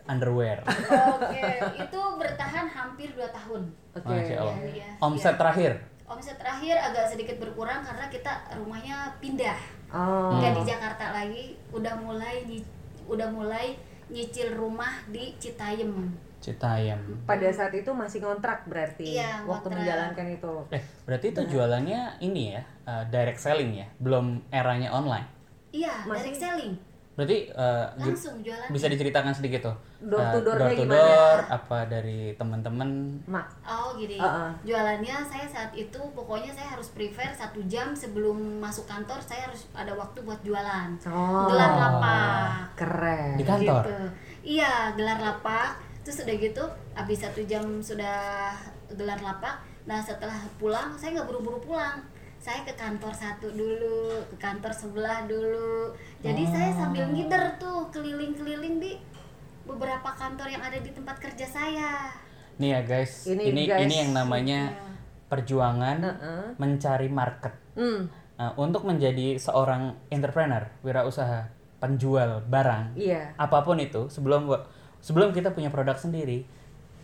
underwear? 0.06 0.62
Oke, 0.66 1.44
itu 1.76 2.02
bertahan 2.16 2.66
hampir 2.66 3.10
2 3.12 3.26
tahun. 3.30 3.62
Oke. 3.94 4.06
Masya 4.08 4.36
Allah. 4.38 4.56
Iya, 4.62 4.90
Omset 5.02 5.34
iya. 5.34 5.40
terakhir? 5.40 5.72
Omset 6.06 6.38
terakhir 6.38 6.76
agak 6.78 7.06
sedikit 7.10 7.36
berkurang 7.42 7.82
karena 7.82 8.06
kita 8.08 8.32
rumahnya 8.54 9.10
pindah. 9.18 9.58
Oh. 9.90 10.38
Nggak 10.38 10.54
di 10.58 10.64
Jakarta 10.66 11.06
lagi, 11.12 11.46
udah 11.74 11.94
mulai 11.98 12.46
udah 13.06 13.30
mulai 13.30 13.78
nyicil 14.08 14.54
rumah 14.54 15.02
di 15.10 15.34
Citayam. 15.38 16.14
Citayam. 16.38 17.02
Pada 17.26 17.50
saat 17.50 17.74
itu 17.74 17.90
masih 17.90 18.22
ngontrak 18.22 18.70
berarti 18.70 19.18
Iya, 19.18 19.42
waktu 19.50 19.66
ngontrak. 19.66 19.82
menjalankan 19.82 20.28
itu. 20.30 20.54
Eh, 20.70 20.82
berarti 21.02 21.26
itu 21.34 21.42
jualannya 21.50 22.22
ini 22.22 22.54
ya, 22.54 22.62
eh, 22.86 23.04
direct 23.10 23.42
selling 23.42 23.74
ya, 23.74 23.88
belum 23.98 24.46
eranya 24.54 24.94
online. 24.94 25.26
Iya, 25.74 26.06
Masih- 26.06 26.30
direct 26.30 26.38
selling. 26.38 26.74
Berarti 27.16 27.48
eh, 27.48 27.86
gi- 27.96 28.12
Langsung 28.12 28.44
jualan. 28.44 28.68
bisa 28.70 28.92
diceritakan 28.92 29.32
sedikit 29.32 29.72
tuh. 29.72 29.76
Door 30.04 30.20
eh, 30.20 30.32
to 30.32 30.40
door-nya 30.44 30.60
door 30.60 30.70
to 30.70 30.84
gimana? 30.84 31.00
door, 31.00 31.40
apa 31.48 31.78
dari 31.88 32.20
teman-teman? 32.36 32.90
Mak. 33.24 33.48
Oh 33.64 33.96
gini, 33.96 34.20
Uh-uh. 34.20 34.52
jualannya 34.62 35.16
saya 35.24 35.48
saat 35.48 35.72
itu 35.72 35.96
pokoknya 36.12 36.52
saya 36.52 36.76
harus 36.76 36.92
prefer 36.92 37.32
satu 37.32 37.64
jam 37.66 37.96
sebelum 37.96 38.36
masuk 38.60 38.84
kantor 38.84 39.18
saya 39.18 39.48
harus 39.48 39.64
ada 39.72 39.96
waktu 39.96 40.20
buat 40.22 40.44
jualan. 40.44 40.90
Oh. 41.08 41.48
Gelar 41.48 41.72
lapak. 41.74 42.76
Keren. 42.76 43.40
Di 43.40 43.44
kantor. 43.44 43.84
Gitu. 43.88 44.06
Iya, 44.60 44.94
gelar 44.94 45.18
lapak. 45.18 45.80
Terus 46.04 46.22
udah 46.22 46.36
gitu, 46.38 46.64
habis 46.94 47.18
satu 47.18 47.42
jam 47.42 47.64
sudah 47.80 48.52
gelar 48.92 49.18
lapak. 49.18 49.58
Nah 49.88 49.98
setelah 49.98 50.38
pulang, 50.58 50.94
saya 50.94 51.16
nggak 51.16 51.26
buru-buru 51.26 51.64
pulang. 51.64 51.98
Saya 52.38 52.62
ke 52.62 52.78
kantor 52.78 53.10
satu 53.10 53.50
dulu, 53.50 54.22
ke 54.30 54.38
kantor 54.38 54.70
sebelah 54.70 55.26
dulu. 55.26 55.90
Jadi 56.25 56.44
saya 56.50 56.74
sambil 56.74 57.05
ngider 57.13 57.62
tuh 57.62 57.86
keliling-keliling 57.94 58.82
di 58.82 58.98
beberapa 59.62 60.10
kantor 60.10 60.50
yang 60.50 60.63
ada 60.65 60.82
di 60.82 60.89
tempat 60.89 61.22
kerja 61.22 61.46
saya. 61.46 62.10
Nih 62.58 62.74
ya 62.74 62.82
guys, 62.82 63.29
Ini, 63.29 63.44
ini 63.46 63.62
guys. 63.70 63.82
ini 63.86 63.96
yang 64.01 64.12
namanya 64.15 64.74
perjuangan 65.29 65.98
Heeh. 66.01 66.46
mencari 66.58 67.10
market. 67.13 67.53
Hmm. 67.77 68.10
Nah, 68.36 68.58
untuk 68.58 68.84
menjadi 68.84 69.38
seorang 69.38 69.96
entrepreneur, 70.10 70.65
wirausaha, 70.82 71.46
penjual 71.77 72.41
barang, 72.44 72.98
Iya. 72.98 73.38
apa 73.38 73.62
pun 73.62 73.77
itu, 73.77 74.10
sebelum 74.10 74.50
sebelum 75.00 75.29
kita 75.29 75.53
punya 75.53 75.70
produk 75.70 75.94
sendiri, 75.94 76.41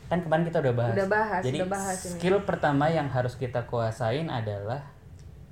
kan 0.10 0.26
kemarin 0.26 0.50
kita 0.50 0.60
udah 0.60 0.74
bahas. 0.74 0.96
Udah 0.98 1.08
bahas, 1.08 1.42
Jadi 1.46 1.58
udah 1.62 1.70
bahas 1.70 1.98
ini. 2.02 2.12
skill 2.18 2.38
pertama 2.42 2.90
yang 2.90 3.06
harus 3.08 3.38
kita 3.38 3.64
kuasain 3.64 4.28
adalah 4.28 4.82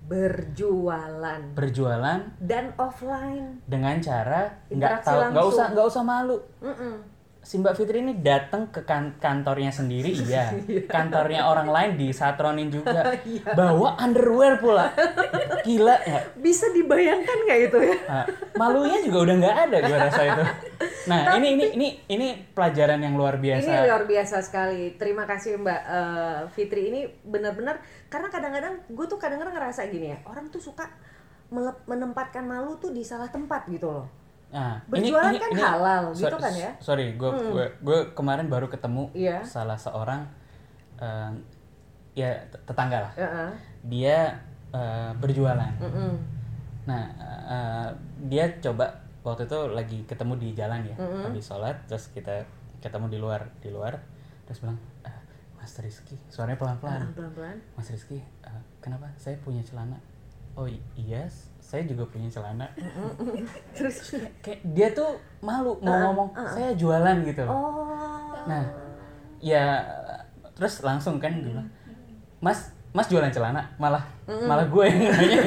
Berjualan 0.10 1.54
berjualan 1.54 2.20
dan 2.42 2.74
offline. 2.75 3.62
dengan 3.63 4.01
cara 4.01 4.50
nggak 4.66 5.06
tahu 5.06 5.20
nggak 5.30 5.46
usah 5.46 5.66
nggak 5.70 5.86
usah 5.86 6.01
malu. 6.01 6.38
Mm-mm. 6.66 6.96
Si 7.39 7.56
Mbak 7.56 7.72
Fitri 7.72 8.04
ini 8.04 8.20
datang 8.20 8.68
ke 8.68 8.84
kan- 8.84 9.16
kantornya 9.16 9.72
sendiri, 9.72 10.12
iya. 10.28 10.51
Kantornya 10.86 11.46
orang 11.46 11.70
lain 11.70 11.92
disatronin 11.96 12.68
juga. 12.68 13.16
Bawa 13.58 13.96
underwear 13.96 14.58
pula. 14.58 14.92
Gila 15.62 15.96
ya. 16.04 16.20
Bisa 16.36 16.68
dibayangkan 16.70 17.38
nggak 17.46 17.60
itu 17.63 17.78
ya? 17.80 17.96
Nah, 18.04 18.25
malunya 18.58 19.00
juga 19.00 19.18
udah 19.24 19.36
nggak 19.39 19.58
ada 19.66 19.78
gue 19.80 19.98
rasa 20.00 20.22
itu. 20.25 20.44
Nah, 21.08 21.39
ini 21.39 21.56
ini 21.56 21.65
ini 21.77 21.88
ini 22.12 22.27
pelajaran 22.51 23.00
yang 23.00 23.15
luar 23.15 23.39
biasa. 23.39 23.63
Ini 23.63 23.88
luar 23.88 24.03
biasa 24.03 24.44
sekali. 24.44 25.00
Terima 25.00 25.24
kasih 25.24 25.56
Mbak 25.62 25.82
eh, 25.88 26.39
Fitri. 26.51 26.91
Ini 26.91 27.01
benar-benar 27.24 27.79
karena 28.12 28.27
kadang-kadang 28.27 28.84
gue 28.91 29.06
tuh 29.08 29.15
kadang-kadang 29.22 29.56
ngerasa 29.56 29.88
gini 29.88 30.12
ya. 30.12 30.20
Orang 30.27 30.51
tuh 30.51 30.60
suka 30.60 30.89
menempatkan 31.88 32.44
malu 32.46 32.75
tuh 32.77 32.91
di 32.91 33.01
salah 33.06 33.32
tempat 33.32 33.70
gitu 33.72 33.88
loh. 33.89 34.08
Nah, 34.50 34.82
Berjualan 34.89 35.29
kan 35.38 35.51
halal, 35.53 36.03
gitu 36.18 36.38
kan 36.41 36.53
ya? 36.58 36.74
Sorry, 36.82 37.13
gue 37.13 37.29
gue 37.29 37.65
gue 37.86 38.00
kemarin 38.18 38.50
baru 38.50 38.65
ketemu 38.65 39.13
Iya. 39.13 39.46
salah 39.46 39.77
seorang 39.77 40.25
eh, 40.98 41.32
ya 42.18 42.34
tetangga 42.65 43.08
lah. 43.08 43.13
Heeh. 43.13 43.50
Dia 43.86 44.18
eh, 44.74 45.12
berjualan. 45.22 45.74
Mm-mm. 45.77 46.12
Nah, 46.89 47.03
eh, 47.50 47.89
dia 48.25 48.50
coba 48.58 48.89
waktu 49.29 49.45
itu 49.45 49.59
lagi 49.69 49.98
ketemu 50.03 50.33
di 50.36 50.50
jalan 50.53 50.81
ya, 50.83 50.95
Mm-hmm. 50.98 51.24
habis 51.25 51.45
sholat, 51.45 51.75
terus 51.86 52.09
kita 52.09 52.41
ketemu 52.79 53.05
di 53.07 53.17
luar, 53.17 53.41
di 53.59 53.69
luar, 53.69 53.93
terus 54.43 54.59
bilang, 54.59 54.79
"Eh, 55.03 55.17
Mas 55.55 55.75
Rizky, 55.77 56.15
suaranya 56.27 56.55
pelan-pelan. 56.55 57.12
Pelan-pelan. 57.12 57.57
Mas 57.75 57.88
Rizky, 57.88 58.17
eh, 58.19 58.62
kenapa? 58.79 59.12
Saya 59.15 59.36
punya 59.39 59.59
celana. 59.59 60.00
Oh 60.55 60.65
iya, 60.95 61.24
saya 61.59 61.83
juga 61.83 62.03
punya 62.07 62.27
celana. 62.27 62.67
Terus 63.77 64.15
Kayak 64.41 64.59
dia 64.71 64.88
tuh 64.91 65.15
malu 65.39 65.77
mau 65.79 66.12
ngomong, 66.12 66.29
saya 66.36 66.74
jualan 66.74 67.24
gitu. 67.24 67.45
oh. 67.45 68.36
Nah, 68.43 68.63
ya 69.39 69.83
terus 70.51 70.83
langsung 70.83 71.15
kan 71.15 71.31
bilang, 71.39 71.67
Mas, 72.39 72.71
Mas 72.89 73.05
jualan 73.05 73.29
celana, 73.29 73.62
malah 73.77 74.01
malah 74.25 74.65
gue 74.65 74.84
yang 74.89 74.98
nanya 75.13 75.39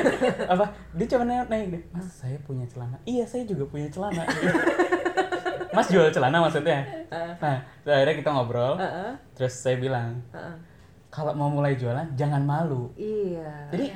apa? 0.46 0.66
Dia 0.94 1.06
cuma 1.10 1.26
nanya, 1.26 1.42
nanya 1.50 1.64
gini, 1.74 1.80
Mas 1.90 2.06
saya 2.06 2.38
punya 2.46 2.62
celana. 2.70 2.94
Iya 3.02 3.26
saya 3.26 3.42
juga 3.42 3.66
punya 3.66 3.90
celana. 3.90 4.22
Mas 5.76 5.88
jual 5.88 6.12
celana 6.12 6.38
maksudnya. 6.38 6.84
Nah, 7.10 7.58
terus 7.82 7.94
akhirnya 7.96 8.16
kita 8.20 8.30
ngobrol. 8.30 8.76
Heeh. 8.76 9.10
Terus 9.34 9.54
saya 9.56 9.80
bilang, 9.80 10.20
Heeh. 10.30 10.54
kalau 11.08 11.32
mau 11.32 11.48
mulai 11.48 11.74
jualan 11.74 12.12
jangan 12.14 12.44
malu. 12.44 12.92
Iya. 12.94 13.72
Jadi 13.72 13.86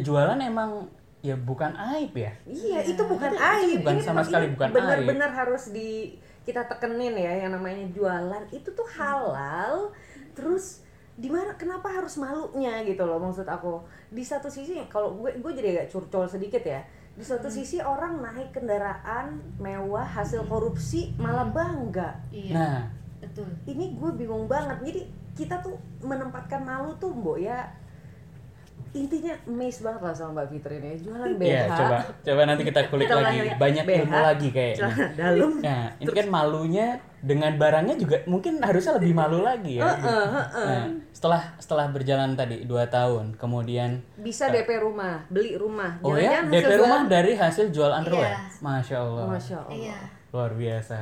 jualan 0.00 0.40
emang 0.40 0.88
ya 1.20 1.36
bukan 1.36 1.76
aib 1.94 2.10
ya. 2.16 2.32
Iya, 2.42 2.88
itu 2.88 3.02
bukan 3.04 3.30
Itu 3.30 3.38
aib. 3.38 3.78
bukan 3.84 3.94
Ini 3.94 4.02
sama 4.02 4.20
ini 4.22 4.26
sekali 4.26 4.46
bukan 4.56 4.68
Benar-benar 4.72 5.30
harus 5.30 5.70
di 5.70 6.16
kita 6.42 6.64
tekenin 6.64 7.14
ya 7.14 7.44
yang 7.44 7.52
namanya 7.52 7.84
jualan 7.92 8.44
itu 8.50 8.72
tuh 8.72 8.88
halal. 8.96 9.92
Terus 10.32 10.85
di 11.16 11.32
mana 11.32 11.56
kenapa 11.56 11.88
harus 11.88 12.20
malunya 12.20 12.84
gitu 12.84 13.08
loh 13.08 13.16
maksud 13.16 13.48
aku. 13.48 13.80
Di 14.12 14.20
satu 14.20 14.52
sisi 14.52 14.76
kalau 14.92 15.16
gue 15.16 15.32
gue 15.40 15.52
jadi 15.56 15.68
agak 15.80 15.88
curcol 15.96 16.28
sedikit 16.28 16.60
ya. 16.60 16.84
Di 17.16 17.24
satu 17.24 17.48
sisi 17.48 17.80
orang 17.80 18.20
naik 18.20 18.52
kendaraan 18.52 19.40
mewah 19.56 20.04
hasil 20.04 20.44
korupsi 20.44 21.16
malah 21.16 21.48
bangga. 21.48 22.20
Iya, 22.28 22.52
Nah, 22.52 22.80
betul. 23.24 23.48
Ini 23.64 23.96
gue 23.96 24.10
bingung 24.12 24.44
banget. 24.44 24.76
Jadi 24.84 25.00
kita 25.32 25.64
tuh 25.64 25.80
menempatkan 26.04 26.60
malu 26.60 26.92
tuh 27.00 27.12
mbok 27.12 27.40
ya 27.40 27.64
intinya 28.96 29.34
amazed 29.44 29.84
banget 29.84 30.00
lah 30.00 30.14
sama 30.16 30.30
Mbak 30.40 30.46
Fitri 30.48 30.76
ini. 30.80 30.90
Jualan 30.96 31.32
BH 31.36 31.46
ya 31.46 31.62
coba 31.68 31.96
coba 32.24 32.40
nanti 32.48 32.62
kita 32.64 32.80
kulik 32.88 33.04
Kita 33.04 33.16
lagi. 33.20 33.36
ulangi. 33.42 33.60
banyak 33.60 33.84
BH, 33.84 33.98
ilmu 34.00 34.18
lagi 34.18 34.48
kayaknya. 34.48 34.78
celana 34.80 35.06
dalam. 35.12 35.52
Nah, 35.60 35.84
ini 35.96 36.10
kan 36.10 36.26
malunya 36.26 36.86
dengan 37.20 37.52
barangnya 37.56 37.96
juga 37.96 38.16
mungkin 38.24 38.62
harusnya 38.62 38.92
lebih 38.96 39.12
malu 39.12 39.38
lagi 39.42 39.76
ya. 39.76 39.86
Nah, 39.86 40.84
setelah 41.10 41.42
setelah 41.58 41.86
berjalan 41.90 42.32
tadi 42.32 42.64
dua 42.64 42.86
tahun, 42.86 43.34
kemudian 43.34 44.00
bisa 44.16 44.48
DP 44.48 44.78
rumah 44.78 45.26
beli 45.28 45.56
rumah. 45.56 45.98
Oh 46.00 46.14
ya 46.14 46.44
DP 46.44 46.78
rumah 46.78 47.04
dari 47.06 47.34
hasil 47.34 47.68
jual 47.70 47.90
underwear. 47.90 48.32
Iya. 48.32 48.40
Masya 48.62 48.96
Allah, 48.96 49.24
Masya 49.28 49.56
Allah. 49.62 49.74
Iya, 49.74 49.98
luar 50.30 50.52
biasa. 50.52 50.94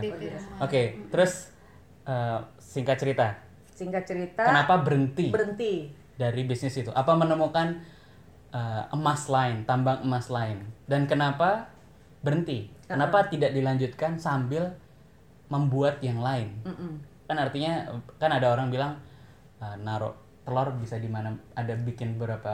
Oke, 0.59 0.83
terus 1.09 1.53
eh, 2.05 2.39
singkat 2.57 2.97
cerita, 2.97 3.27
singkat 3.65 4.05
cerita 4.05 4.43
kenapa 4.45 4.81
berhenti? 4.81 5.29
berhenti 5.31 6.04
dari 6.15 6.45
bisnis 6.45 6.77
itu? 6.77 6.91
Apa 6.91 7.15
menemukan 7.15 7.79
eh, 8.51 8.83
emas 8.91 9.27
lain, 9.27 9.65
tambang 9.65 10.03
emas 10.03 10.31
lain, 10.31 10.63
dan 10.87 11.05
kenapa 11.05 11.69
berhenti? 12.21 12.71
Kenapa 12.85 13.27
tidak 13.27 13.53
dilanjutkan 13.53 14.21
sambil 14.21 14.69
membuat 15.49 16.01
yang 16.01 16.21
lain? 16.21 16.53
Mm-mm. 16.65 17.01
kan 17.25 17.41
artinya 17.41 17.81
kan 18.21 18.29
ada 18.29 18.53
orang 18.53 18.69
bilang 18.69 18.93
uh, 19.57 19.73
naruh 19.81 20.13
telur 20.45 20.69
bisa 20.77 21.01
di 21.01 21.09
mana 21.09 21.33
ada 21.57 21.73
bikin 21.73 22.21
beberapa 22.21 22.53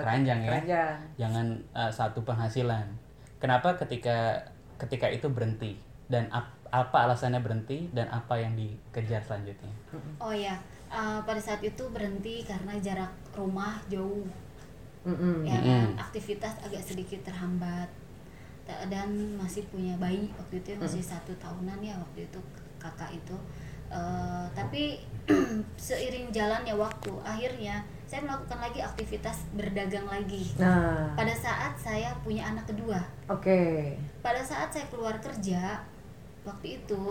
keranjang 0.00 0.40
ya 0.40 0.50
keranjang. 0.56 0.96
jangan 1.20 1.46
uh, 1.76 1.92
satu 1.92 2.24
penghasilan 2.24 2.88
kenapa 3.36 3.76
ketika 3.76 4.40
ketika 4.80 5.12
itu 5.12 5.28
berhenti 5.28 5.76
dan 6.08 6.32
ap- 6.32 6.56
apa 6.72 7.04
alasannya 7.04 7.44
berhenti 7.44 7.92
dan 7.92 8.08
apa 8.08 8.40
yang 8.40 8.56
dikejar 8.56 9.20
selanjutnya 9.20 9.68
Oh 10.16 10.32
ya, 10.32 10.56
eh, 10.96 11.20
pada 11.20 11.40
saat 11.40 11.60
itu 11.60 11.84
berhenti 11.92 12.40
karena 12.48 12.72
jarak 12.80 13.12
rumah 13.36 13.76
jauh, 13.92 14.24
Mm-mm. 15.04 15.44
ya 15.44 15.60
kan? 15.60 15.92
aktivitas 16.00 16.56
agak 16.64 16.80
sedikit 16.80 17.20
terhambat 17.20 17.86
dan 18.66 19.08
masih 19.38 19.62
punya 19.70 19.94
bayi 20.00 20.26
waktu 20.34 20.58
itu 20.58 20.74
ya, 20.74 20.78
masih 20.82 20.98
satu 20.98 21.30
tahunan 21.38 21.78
ya 21.78 21.94
waktu 21.94 22.26
itu 22.26 22.40
kakak 22.80 23.14
itu. 23.14 23.36
Eh, 23.86 24.46
tapi 24.50 24.98
seiring 25.78 26.34
jalannya 26.34 26.74
waktu, 26.74 27.14
akhirnya 27.22 27.86
saya 28.06 28.22
melakukan 28.26 28.58
lagi 28.58 28.82
aktivitas 28.82 29.46
berdagang 29.54 30.06
lagi. 30.06 30.54
nah 30.58 31.10
Pada 31.14 31.34
saat 31.34 31.74
saya 31.78 32.10
punya 32.26 32.46
anak 32.50 32.66
kedua, 32.66 32.98
oke 33.30 33.94
pada 34.22 34.42
saat 34.42 34.74
saya 34.74 34.86
keluar 34.90 35.14
kerja 35.22 35.86
waktu 36.42 36.82
itu 36.82 37.04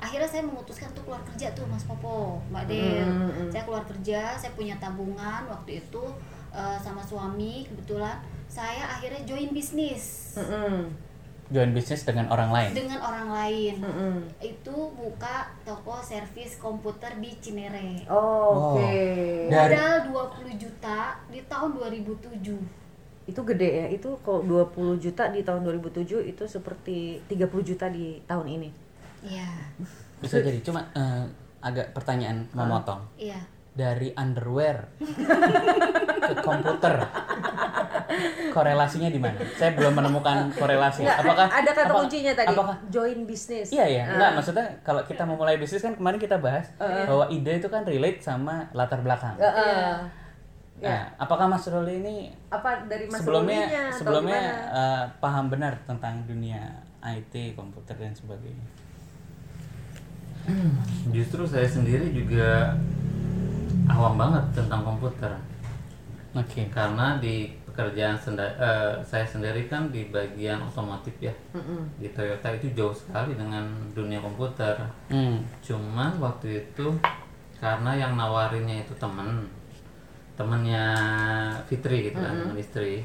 akhirnya 0.00 0.26
saya 0.26 0.42
memutuskan 0.42 0.88
untuk 0.88 1.04
keluar 1.04 1.22
kerja 1.24 1.52
tuh 1.52 1.64
Mas 1.64 1.84
Popo 1.84 2.40
Mbak 2.48 2.64
Del 2.66 3.04
Mm, 3.04 3.28
mm. 3.28 3.48
saya 3.48 3.62
keluar 3.62 3.84
kerja 3.84 4.34
saya 4.34 4.52
punya 4.52 4.74
tabungan 4.76 5.44
waktu 5.46 5.78
itu 5.78 6.02
eh, 6.50 6.76
sama 6.76 7.00
suami 7.00 7.64
kebetulan 7.64 8.16
saya 8.46 8.82
akhirnya 8.90 9.22
join 9.22 9.50
bisnis 9.50 10.34
Mm-mm. 10.34 10.88
Join 11.48 11.74
bisnis 11.74 12.06
dengan 12.06 12.30
orang 12.30 12.54
lain. 12.54 12.70
dengan 12.72 13.02
orang 13.02 13.26
lain. 13.28 13.74
Mm-mm. 13.76 14.22
Itu 14.38 14.94
buka 14.94 15.50
toko 15.60 15.98
servis 16.00 16.54
komputer 16.54 17.18
di 17.18 17.34
Cinere. 17.36 18.06
Oh, 18.06 18.78
Oke. 18.78 19.50
Dari- 19.50 19.74
Modal 19.74 20.30
20 20.46 20.54
juta 20.54 21.18
di 21.26 21.42
tahun 21.42 21.74
2007. 21.74 22.54
Itu 23.26 23.40
gede 23.42 23.66
ya. 23.66 23.86
Itu 23.90 24.22
kalau 24.22 24.46
20 24.46 25.02
juta 25.02 25.26
di 25.26 25.42
tahun 25.42 25.66
2007 25.66 26.22
itu 26.24 26.44
seperti 26.46 27.18
30 27.26 27.34
juta 27.66 27.90
di 27.90 28.22
tahun 28.24 28.46
ini. 28.48 28.70
Iya. 29.22 29.48
Bisa 30.18 30.38
jadi. 30.38 30.58
Cuma 30.60 30.84
eh, 30.90 31.24
agak 31.60 31.92
pertanyaan 31.92 32.48
memotong. 32.50 33.00
Iya. 33.16 33.40
Dari 33.70 34.12
underwear 34.12 34.88
ke 36.20 36.34
komputer. 36.40 37.00
Korelasinya 38.50 39.06
di 39.06 39.16
mana? 39.16 39.38
Saya 39.54 39.72
belum 39.72 39.94
menemukan 39.94 40.50
korelasi. 40.52 41.06
Nggak, 41.06 41.18
Apakah 41.22 41.46
ada 41.46 41.70
kata 41.70 41.86
apa- 41.86 41.96
kuncinya 41.96 42.32
tadi 42.34 42.48
Apakah 42.50 42.76
join 42.90 43.18
bisnis. 43.22 43.70
Iya 43.70 43.86
ya, 43.86 44.02
Ah. 44.02 44.12
enggak 44.12 44.30
maksudnya 44.34 44.66
kalau 44.82 45.02
kita 45.04 45.22
memulai 45.22 45.56
bisnis 45.56 45.80
kan 45.80 45.94
kemarin 45.94 46.18
kita 46.18 46.36
bahas 46.36 46.66
bahwa 46.76 47.30
ide 47.30 47.52
itu 47.56 47.68
kan 47.68 47.86
relate 47.86 48.18
sama 48.18 48.66
latar 48.72 49.00
belakang. 49.00 49.38
Heeh. 49.38 49.94
Nah, 50.80 51.12
apakah 51.14 51.44
Mas 51.44 51.68
Ruli 51.68 52.00
ini 52.00 52.16
Apa 52.48 52.88
dari 52.88 53.04
Mas 53.04 53.20
sebelumnya 53.20 53.68
sebelumnya 53.92 54.42
eh, 54.66 55.04
paham 55.20 55.46
benar 55.46 55.76
tentang 55.84 56.24
dunia 56.24 56.72
IT, 57.00 57.54
komputer 57.54 57.94
dan 57.94 58.10
sebagainya? 58.10 58.64
Justru 61.10 61.42
saya 61.44 61.66
sendiri 61.66 62.10
juga 62.10 62.74
awam 63.86 64.14
banget 64.16 64.44
tentang 64.54 64.82
komputer. 64.82 65.32
Oke. 66.32 66.70
Karena 66.70 67.18
di 67.18 67.50
pekerjaan 67.66 68.14
senda- 68.14 68.54
eh, 68.58 68.98
saya 69.02 69.22
sendiri 69.24 69.66
kan 69.66 69.90
di 69.90 70.06
bagian 70.08 70.62
otomotif 70.62 71.14
ya. 71.18 71.34
Di 71.96 72.10
Toyota 72.10 72.50
itu 72.50 72.70
jauh 72.72 72.94
sekali 72.94 73.34
dengan 73.34 73.66
dunia 73.90 74.18
komputer. 74.18 74.78
Hmm. 75.08 75.42
Cuman 75.60 76.18
waktu 76.18 76.66
itu 76.66 76.86
karena 77.56 77.92
yang 77.94 78.16
nawarinnya 78.16 78.82
itu 78.82 78.94
temen 78.96 79.44
temennya 80.32 80.86
Fitri 81.68 82.08
gitu 82.08 82.16
kan 82.16 82.32
temen 82.32 82.56
istri 82.56 83.04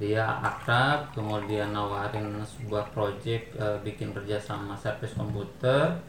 dia 0.00 0.24
akrab 0.40 1.12
kemudian 1.12 1.76
nawarin 1.76 2.40
sebuah 2.40 2.88
project 2.88 3.52
eh, 3.54 3.76
bikin 3.84 4.16
kerja 4.16 4.40
sama 4.40 4.72
servis 4.72 5.12
komputer 5.12 6.00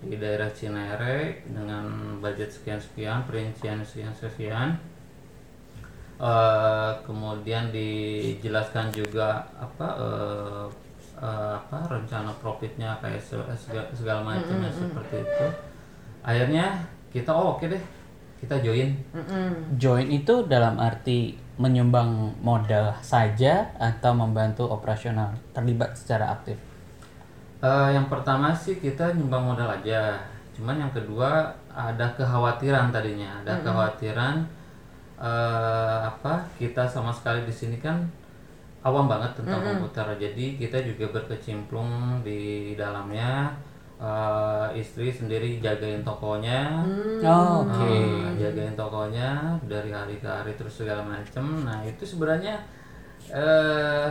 di 0.00 0.16
daerah 0.16 0.48
Cinere 0.48 1.44
dengan 1.44 2.16
budget 2.20 2.48
sekian 2.48 2.80
sekian 2.80 3.20
perincian 3.28 3.84
sekian 3.84 4.12
sekian 4.16 4.72
Eh, 6.20 6.92
kemudian 7.08 7.72
dijelaskan 7.72 8.92
juga 8.92 9.40
apa 9.56 9.88
eh, 9.96 10.66
eh, 11.16 11.52
apa 11.56 11.80
rencana 11.88 12.28
profitnya 12.44 12.92
kayak 13.00 13.16
se- 13.24 13.56
segala, 13.56 13.88
segala 13.96 14.20
macamnya 14.28 14.68
seperti 14.68 15.24
itu. 15.24 15.46
Akhirnya 16.20 16.84
kita 17.08 17.32
oh 17.32 17.56
oke 17.56 17.64
deh 17.64 17.80
kita 18.36 18.60
join. 18.60 18.92
Join 19.80 20.12
itu 20.12 20.44
dalam 20.44 20.76
arti 20.76 21.40
menyumbang 21.56 22.36
modal 22.44 22.92
saja 23.00 23.72
atau 23.80 24.12
membantu 24.12 24.68
operasional 24.68 25.32
terlibat 25.56 25.96
secara 25.96 26.36
aktif. 26.36 26.60
Eh, 27.60 27.88
yang 27.92 28.08
pertama 28.08 28.56
sih 28.56 28.80
kita 28.80 29.12
nyumbang 29.12 29.52
modal 29.52 29.68
aja. 29.68 30.16
Cuman 30.56 30.80
yang 30.80 30.92
kedua 30.96 31.52
ada 31.68 32.08
kekhawatiran 32.16 32.88
tadinya. 32.88 33.44
Ada 33.44 33.60
kekhawatiran 33.60 34.40
eh, 35.20 35.98
apa 36.08 36.40
kita 36.56 36.88
sama 36.88 37.12
sekali 37.12 37.44
di 37.44 37.52
sini 37.52 37.76
kan 37.76 38.00
awam 38.80 39.04
banget 39.12 39.44
tentang 39.44 39.60
komputer. 39.60 40.08
Jadi 40.16 40.56
kita 40.56 40.80
juga 40.80 41.12
berkecimpung 41.20 42.24
di 42.24 42.72
dalamnya. 42.80 43.52
Eh, 44.00 44.80
istri 44.80 45.12
sendiri 45.12 45.60
jagain 45.60 46.00
tokonya. 46.00 46.80
Oh, 47.20 47.68
Oke. 47.68 47.84
Eh, 47.84 48.40
jagain 48.40 48.72
tokonya 48.72 49.60
dari 49.68 49.92
hari 49.92 50.16
ke 50.16 50.24
hari 50.24 50.56
terus 50.56 50.80
segala 50.80 51.04
macem. 51.04 51.44
Nah 51.68 51.84
itu 51.84 52.08
sebenarnya 52.08 52.56
eh 53.28 54.08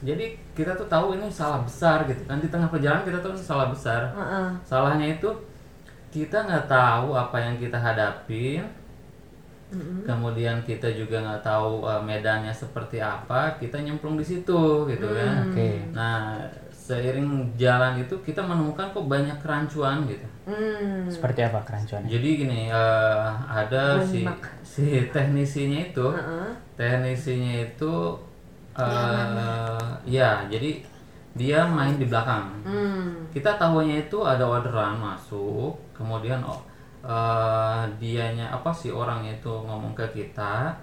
jadi 0.00 0.24
kita 0.52 0.72
tuh 0.74 0.86
tahu 0.86 1.12
ini 1.14 1.28
salah 1.28 1.60
besar 1.60 2.04
gitu 2.04 2.24
kan 2.24 2.40
di 2.40 2.48
tengah 2.48 2.68
perjalanan 2.68 3.04
kita 3.04 3.20
tahu 3.20 3.32
ini 3.32 3.42
salah 3.42 3.68
besar 3.68 4.00
Heeh. 4.10 4.48
salahnya 4.64 5.06
itu 5.14 5.28
kita 6.08 6.42
nggak 6.42 6.66
tahu 6.66 7.14
apa 7.14 7.36
yang 7.38 7.54
kita 7.56 7.76
hadapin 7.76 8.64
kemudian 10.02 10.58
kita 10.66 10.90
juga 10.90 11.22
nggak 11.22 11.42
tahu 11.46 11.86
eh, 11.86 12.02
medannya 12.02 12.50
seperti 12.50 12.98
apa 12.98 13.54
kita 13.54 13.78
nyemplung 13.78 14.18
di 14.18 14.26
situ 14.26 14.60
gitu 14.84 15.06
kan 15.14 15.46
Oke. 15.46 15.86
nah 15.94 16.42
seiring 16.74 17.54
jalan 17.54 18.02
itu 18.02 18.18
kita 18.18 18.42
menemukan 18.42 18.90
kok 18.90 19.06
banyak 19.06 19.36
kerancuan 19.38 20.06
gitu 20.06 20.26
Hmm. 20.50 21.06
Seperti 21.06 21.46
apa 21.46 21.62
kerancuannya? 21.62 22.10
jadi 22.10 22.28
gini 22.34 22.60
eh, 22.66 23.28
ada 23.46 24.02
si 24.02 24.26
si 24.66 25.06
teknisinya 25.06 25.78
itu 25.86 26.06
Heeh. 26.10 26.50
teknisinya 26.74 27.70
itu 27.70 27.94
eh 28.78 29.80
ya 30.06 30.46
jadi 30.46 30.82
dia 31.30 31.62
main 31.62 31.94
di 31.94 32.06
belakang. 32.10 32.50
Hmm. 32.66 33.14
kita 33.30 33.54
tahunya 33.54 34.10
itu 34.10 34.18
ada 34.26 34.42
orderan 34.42 34.98
masuk 34.98 35.78
kemudian 35.94 36.42
oh, 36.42 36.58
eh, 37.06 37.82
dianya 38.02 38.50
apa 38.50 38.74
sih 38.74 38.90
orangnya 38.90 39.30
itu 39.38 39.50
ngomong 39.50 39.94
ke 39.94 40.06
kita 40.10 40.74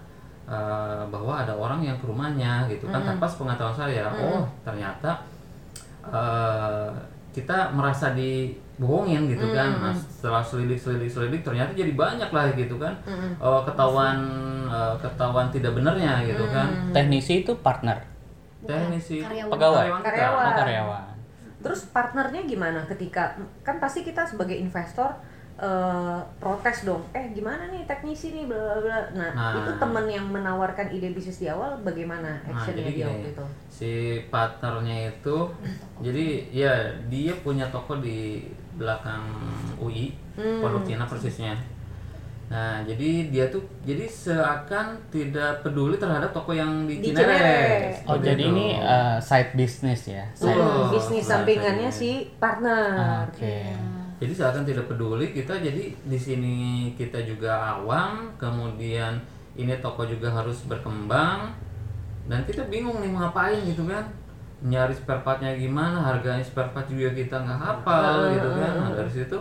eh, 0.48 1.04
bahwa 1.12 1.44
ada 1.44 1.52
orang 1.52 1.84
yang 1.84 2.00
ke 2.00 2.08
rumahnya 2.08 2.64
gitu 2.72 2.88
kan 2.88 3.04
tanpa 3.04 3.28
pengetahuan 3.28 3.76
saya. 3.76 4.08
Oh 4.16 4.48
ternyata 4.64 5.20
eh, 6.08 6.92
kita 7.36 7.76
merasa 7.76 8.16
dibohongin 8.78 9.26
gitu 9.28 9.48
kan 9.52 9.70
nah 9.76 9.94
setelah 9.94 10.40
selidik 10.40 10.78
selidik 10.78 11.10
selidik 11.10 11.42
ternyata 11.42 11.74
jadi 11.74 11.92
banyak 11.92 12.30
lah 12.30 12.54
gitu 12.54 12.78
kan 12.78 12.94
Eh, 13.36 13.62
ketahuan 13.66 14.18
eh, 14.68 14.96
ketahuan 15.00 15.50
tidak 15.50 15.74
benarnya 15.74 16.22
gitu 16.24 16.46
kan 16.48 16.70
Teknisi 16.92 17.42
itu 17.42 17.58
partner, 17.58 17.98
teknisi 18.60 19.22
karyawan. 19.22 19.50
pegawai, 19.50 19.86
kita. 19.88 20.02
Karyawan. 20.04 20.46
Oh, 20.46 20.56
karyawan. 20.56 21.04
Terus 21.58 21.82
partnernya 21.88 22.42
gimana 22.44 22.86
ketika 22.86 23.34
kan 23.62 23.78
pasti 23.78 24.02
kita 24.02 24.22
sebagai 24.24 24.54
investor 24.54 25.10
eh, 25.58 26.20
protes 26.38 26.84
dong. 26.84 27.02
Eh 27.12 27.34
gimana 27.34 27.66
nih 27.68 27.82
teknisi 27.84 28.30
nih 28.32 28.46
bla 28.46 28.60
bla 28.60 28.78
bla. 28.80 29.00
Nah, 29.12 29.30
Nah. 29.32 29.54
itu 29.58 29.72
temen 29.76 30.06
yang 30.08 30.26
menawarkan 30.28 30.92
ide 30.92 31.10
bisnis 31.10 31.40
di 31.40 31.48
awal 31.48 31.82
bagaimana 31.82 32.38
Nah, 32.40 32.54
actionnya 32.54 32.84
jadi 32.84 32.92
dia 32.92 32.98
gini, 33.00 33.10
waktu 33.10 33.30
itu? 33.32 33.46
si 33.68 33.92
partnernya 34.28 34.98
itu, 35.12 35.38
jadi 36.00 36.26
ya 36.52 36.74
dia 37.08 37.34
punya 37.38 37.66
toko 37.68 37.98
di 37.98 38.46
belakang 38.78 39.26
UI, 39.78 40.14
Hmm. 40.38 40.62
Pondok 40.62 40.86
Cina 40.86 41.04
persisnya. 41.04 41.58
Nah, 42.48 42.80
jadi 42.86 43.28
dia 43.28 43.50
tuh 43.50 43.60
jadi 43.84 44.08
seakan 44.08 44.96
tidak 45.12 45.60
peduli 45.60 46.00
terhadap 46.00 46.32
toko 46.32 46.54
yang 46.54 46.88
di, 46.88 47.02
Di 47.02 47.12
Cinere. 47.12 47.26
Cinere. 47.28 47.60
Oh, 48.08 48.16
Seperti 48.16 48.24
jadi 48.24 48.44
itu. 48.46 48.52
ini 48.56 48.68
uh, 48.80 49.18
side 49.20 49.52
business 49.52 50.02
ya. 50.08 50.24
Side. 50.32 50.54
Betul. 50.54 50.64
Hmm, 50.64 50.92
bisnis 50.94 51.26
sampingannya 51.28 51.90
si 51.92 52.10
partner. 52.40 52.88
Ah, 52.96 53.22
Oke. 53.28 53.58
Jadi 54.18 54.32
seakan 54.32 54.64
tidak 54.64 54.86
peduli 54.88 55.30
kita 55.30 55.58
jadi 55.58 55.84
di 55.92 56.18
sini 56.18 56.58
kita 56.94 57.22
juga 57.22 57.78
awam, 57.78 58.32
kemudian 58.40 59.14
ini 59.54 59.74
toko 59.78 60.06
juga 60.06 60.32
harus 60.32 60.64
berkembang 60.66 61.52
dan 62.26 62.42
kita 62.46 62.66
bingung 62.66 62.98
nih 62.98 63.10
mau 63.10 63.26
ngapain 63.26 63.58
gitu 63.62 63.84
kan 63.86 64.06
nyari 64.60 64.90
spare 64.90 65.22
partnya 65.22 65.54
gimana 65.54 66.02
harganya 66.02 66.42
spare 66.42 66.70
part 66.70 66.86
juga 66.86 67.14
kita 67.14 67.38
nggak 67.38 67.60
hafal 67.60 68.32
gitu 68.32 68.50
kan 68.52 68.72
nah, 68.76 68.90
dari 68.92 69.12
situ 69.12 69.38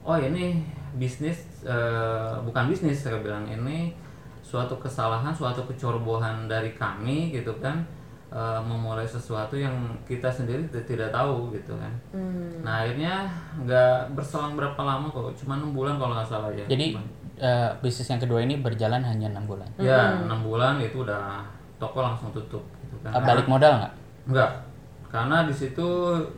oh 0.00 0.16
ini 0.16 0.64
bisnis 0.94 1.44
eh, 1.60 2.32
bukan 2.40 2.64
bisnis 2.66 3.00
saya 3.00 3.20
bilang 3.20 3.44
ini 3.44 3.92
suatu 4.40 4.76
kesalahan 4.76 5.28
suatu 5.30 5.64
kecerobohan 5.66 6.46
dari 6.46 6.72
kami 6.72 7.32
gitu 7.32 7.52
kan 7.58 7.84
eh, 8.30 8.60
memulai 8.60 9.04
sesuatu 9.04 9.56
yang 9.56 9.74
kita 10.04 10.26
sendiri 10.26 10.62
tidak 10.70 11.10
tahu 11.10 11.52
gitu 11.52 11.76
kan 11.76 11.92
Hmm. 12.14 12.62
nah 12.62 12.80
akhirnya 12.80 13.28
nggak 13.58 14.14
berselang 14.14 14.54
berapa 14.54 14.78
lama 14.78 15.06
kok 15.06 15.36
cuma 15.36 15.58
enam 15.58 15.72
bulan 15.72 15.96
kalau 15.96 16.14
nggak 16.14 16.24
salah 16.26 16.48
ya 16.48 16.64
Jadi 16.64 16.94
uh, 17.36 17.70
bisnis 17.80 18.06
yang 18.06 18.22
kedua 18.22 18.40
ini 18.40 18.56
berjalan 18.56 19.02
hanya 19.02 19.28
enam 19.28 19.44
bulan. 19.44 19.66
ya 19.76 20.22
enam 20.22 20.40
bulan 20.40 20.78
itu 20.78 21.02
udah 21.02 21.42
toko 21.76 22.00
langsung 22.00 22.30
tutup 22.30 22.62
gitu 22.80 22.96
kan 23.02 23.10
Uh, 23.10 23.20
balik 23.20 23.44
modal 23.44 23.82
nggak? 23.82 23.92
Enggak, 24.24 24.64
karena 25.12 25.44
di 25.44 25.54
situ 25.54 25.88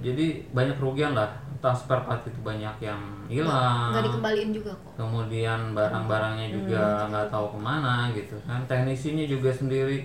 jadi 0.03 0.42
banyak 0.51 0.77
kerugian 0.77 1.14
lah. 1.14 1.31
Entah 1.57 1.72
spare 1.72 2.05
part 2.05 2.20
itu 2.29 2.37
banyak 2.44 2.77
yang 2.85 3.01
hilang, 3.33 3.90
nggak 3.96 4.05
dikembaliin 4.12 4.51
juga 4.53 4.77
kok 4.77 4.92
kemudian 5.01 5.72
barang-barangnya 5.72 6.46
juga 6.53 7.09
nggak 7.09 7.27
tahu 7.33 7.57
ke 7.57 7.59
mana 7.59 8.12
gitu 8.12 8.37
kan. 8.44 8.61
Teknisinya 8.68 9.25
juga 9.25 9.49
sendiri 9.49 10.05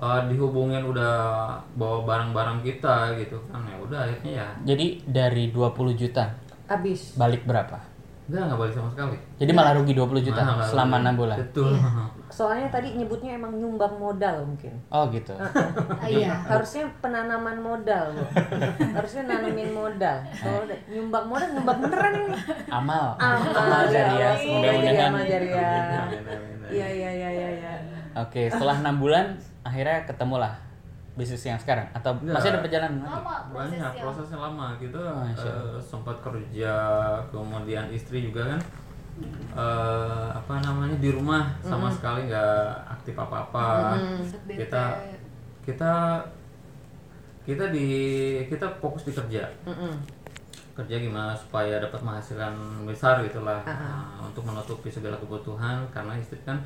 eh, 0.00 0.20
dihubungin 0.32 0.82
udah 0.88 1.14
bawa 1.76 1.98
barang-barang 2.08 2.64
kita 2.64 3.12
gitu 3.20 3.36
kan. 3.52 3.60
Ya 3.68 3.76
udah 3.76 3.98
akhirnya 4.08 4.32
ya 4.40 4.48
Jadi 4.64 4.86
dari 5.04 5.52
20 5.52 6.00
juta 6.00 6.24
Habis. 6.66 7.14
balik 7.14 7.44
berapa? 7.44 7.95
Enggak, 8.26 8.42
enggak 8.42 8.58
balik 8.58 8.74
sama 8.74 8.88
sekali. 8.90 9.16
Jadi 9.38 9.50
malah 9.54 9.72
rugi 9.78 9.94
20 9.94 10.26
juta 10.26 10.40
Malah 10.42 10.66
selama 10.66 10.94
enam 10.98 11.14
bulan. 11.14 11.38
Betul. 11.38 11.78
Soalnya 12.26 12.68
tadi 12.74 12.98
nyebutnya 12.98 13.38
emang 13.38 13.54
nyumbang 13.54 13.94
modal 14.02 14.42
mungkin. 14.42 14.74
Oh 14.90 15.06
gitu. 15.14 15.30
Ah, 15.38 16.10
iya 16.10 16.34
Harusnya 16.50 16.90
penanaman 16.98 17.62
modal, 17.62 18.10
Bu. 18.18 18.22
Harusnya 18.98 19.30
nanemin 19.30 19.70
modal. 19.70 20.26
Kalau 20.34 20.66
udah 20.66 20.78
nyumbang 20.90 21.24
modal, 21.30 21.48
nyumbang 21.54 21.78
beneran 21.86 22.12
ini. 22.26 22.38
Amal. 22.66 23.06
Amal 23.22 23.82
ya 23.86 23.94
jariah. 23.94 24.34
Jadi 24.34 24.50
Mudah-mudahan. 24.50 25.10
amal 25.14 25.22
jariah. 25.22 25.82
Iya 26.66 26.86
iya 26.90 27.10
iya 27.14 27.30
iya 27.30 27.48
iya. 27.62 27.72
Oke, 28.18 28.50
setelah 28.50 28.82
enam 28.82 28.98
bulan 28.98 29.38
akhirnya 29.62 30.02
ketemulah 30.02 30.65
bisnis 31.16 31.48
yang 31.48 31.56
sekarang? 31.56 31.88
Atau 31.96 32.12
Enggak. 32.20 32.36
masih 32.36 32.48
ada 32.52 32.60
perjalanan? 32.60 33.00
Lagi? 33.00 33.08
lama 33.08 33.34
banyak 33.48 33.92
prosesnya 33.96 34.04
prosesnya 34.04 34.38
lama 34.38 34.66
kita 34.76 35.00
Masya 35.00 35.48
eh, 35.48 35.76
sempat 35.80 36.16
kerja 36.20 36.74
kemudian 37.32 37.88
istri 37.90 38.28
juga 38.28 38.54
kan. 38.54 38.60
Eh, 39.56 40.28
apa 40.36 40.60
namanya 40.60 40.96
di 41.00 41.08
rumah 41.08 41.48
sama 41.64 41.88
sekali 41.88 42.28
nggak 42.28 42.68
aktif 43.00 43.16
apa 43.16 43.48
apa 43.48 43.66
Bete. 44.44 44.60
kita 44.60 44.84
kita 45.64 45.92
kita 47.48 47.64
di 47.72 47.88
kita 48.52 48.68
fokus 48.76 49.08
di 49.08 49.12
kerja. 49.16 49.48
Mm-mm. 49.64 49.96
kerja 50.76 51.00
gimana 51.00 51.32
supaya 51.32 51.80
dapat 51.80 52.04
penghasilan 52.04 52.52
besar 52.84 53.24
gitulah. 53.24 53.64
Nah, 53.64 54.20
untuk 54.20 54.44
menutupi 54.44 54.92
segala 54.92 55.16
kebutuhan 55.16 55.80
karena 55.88 56.12
istri 56.20 56.36
kan 56.44 56.60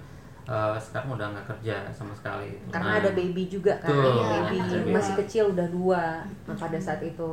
eh, 0.45 0.77
sekarang 0.77 1.09
udah 1.13 1.27
nggak 1.31 1.47
kerja 1.47 1.77
sama 1.91 2.13
sekali 2.13 2.57
Karena 2.69 2.91
Nah, 2.91 2.99
ada 2.99 3.11
baby 3.13 3.45
juga 3.47 3.73
kan. 3.79 3.91
Betul. 3.91 4.17
Baby 4.21 4.57
Iya, 4.57 4.79
ada 4.81 4.91
masih 4.91 5.13
baby. 5.13 5.21
kecil 5.25 5.45
udah 5.51 5.67
dua 5.69 6.03
nah, 6.47 6.57
pada 6.57 6.79
saat 6.79 7.01
itu. 7.03 7.31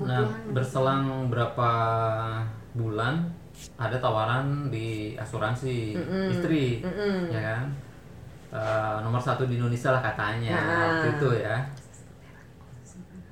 Nah, 0.00 0.24
berselang 0.50 1.28
berapa 1.28 1.70
bulan 2.72 3.26
ada 3.76 3.96
tawaran 3.96 4.68
di 4.68 5.12
asuransi 5.14 5.92
istri, 6.30 6.80
Mm-mm. 6.80 7.28
ya 7.28 7.40
kan? 7.42 7.64
Eh, 8.50 8.96
nomor 9.00 9.20
satu 9.20 9.44
di 9.44 9.54
Indonesia 9.54 9.90
lah 9.90 10.02
katanya 10.02 10.56
Nah. 10.56 10.80
waktu 10.90 11.06
itu 11.14 11.28
ya. 11.38 11.56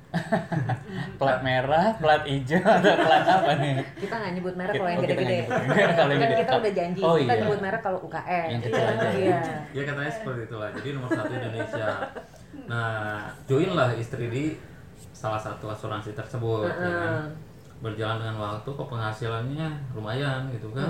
Plat 1.19 1.39
merah, 1.39 1.93
plat 1.95 2.23
hijau 2.25 2.57
atau 2.57 2.95
plat 2.97 3.23
apa 3.23 3.51
nih? 3.57 3.75
Kita 3.95 4.15
nggak 4.15 4.31
nyebut 4.33 4.55
merek 4.55 4.73
kalau 4.73 4.89
yang 4.89 4.97
Oh, 4.97 5.03
kita 5.03 5.13
gede-gede. 5.13 5.37
nggak 5.39 5.59
nyebut 5.59 5.69
merek 5.69 5.95
kalau 5.95 6.09
yang 6.09 6.19
Kan 6.19 6.29
gede. 6.29 6.39
kita 6.39 6.53
udah 6.55 6.71
janji, 6.73 7.01
Oh, 7.01 7.15
kita 7.15 7.29
iya. 7.29 7.41
nyebut 7.41 7.59
merek 7.59 7.81
kalau 7.81 7.99
UKM. 8.01 8.47
Yang 8.49 8.61
kecil 8.63 8.83
aja. 8.83 9.07
Iya. 9.11 9.39
Ya 9.69 9.81
katanya 9.83 10.11
seperti 10.11 10.41
itulah. 10.43 10.69
Jadi 10.71 10.87
nomor 10.91 11.09
satu 11.09 11.31
Indonesia. 11.31 11.87
Nah, 12.65 13.19
join 13.45 13.69
lah 13.71 13.89
istri 13.93 14.25
di 14.27 14.43
salah 15.11 15.37
satu 15.37 15.65
asuransi 15.67 16.11
tersebut. 16.11 16.65
ya 16.65 16.73
kan? 16.73 17.23
Berjalan 17.79 18.17
dengan 18.19 18.37
waktu 18.39 18.69
kok 18.69 18.87
penghasilannya 18.87 19.67
lumayan 19.93 20.49
gitu 20.49 20.67
kan. 20.71 20.89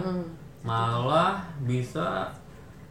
Malah 0.62 1.39
bisa 1.62 2.32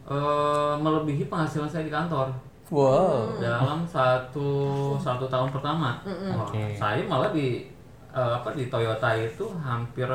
eh, 0.05 0.73
melebihi 0.75 1.25
penghasilan 1.25 1.65
saya 1.65 1.83
di 1.83 1.91
kantor. 1.91 2.29
Wow. 2.69 3.33
dalam 3.35 3.81
satu 3.83 4.49
satu 4.95 5.25
tahun 5.25 5.49
pertama 5.49 5.97
Wah, 6.05 6.45
Oke. 6.45 6.69
saya 6.71 7.01
malah 7.03 7.29
di 7.29 7.65
eh, 8.09 8.31
apa 8.31 8.53
di 8.53 8.65
Toyota 8.65 9.09
itu 9.11 9.41
hampir 9.57 10.05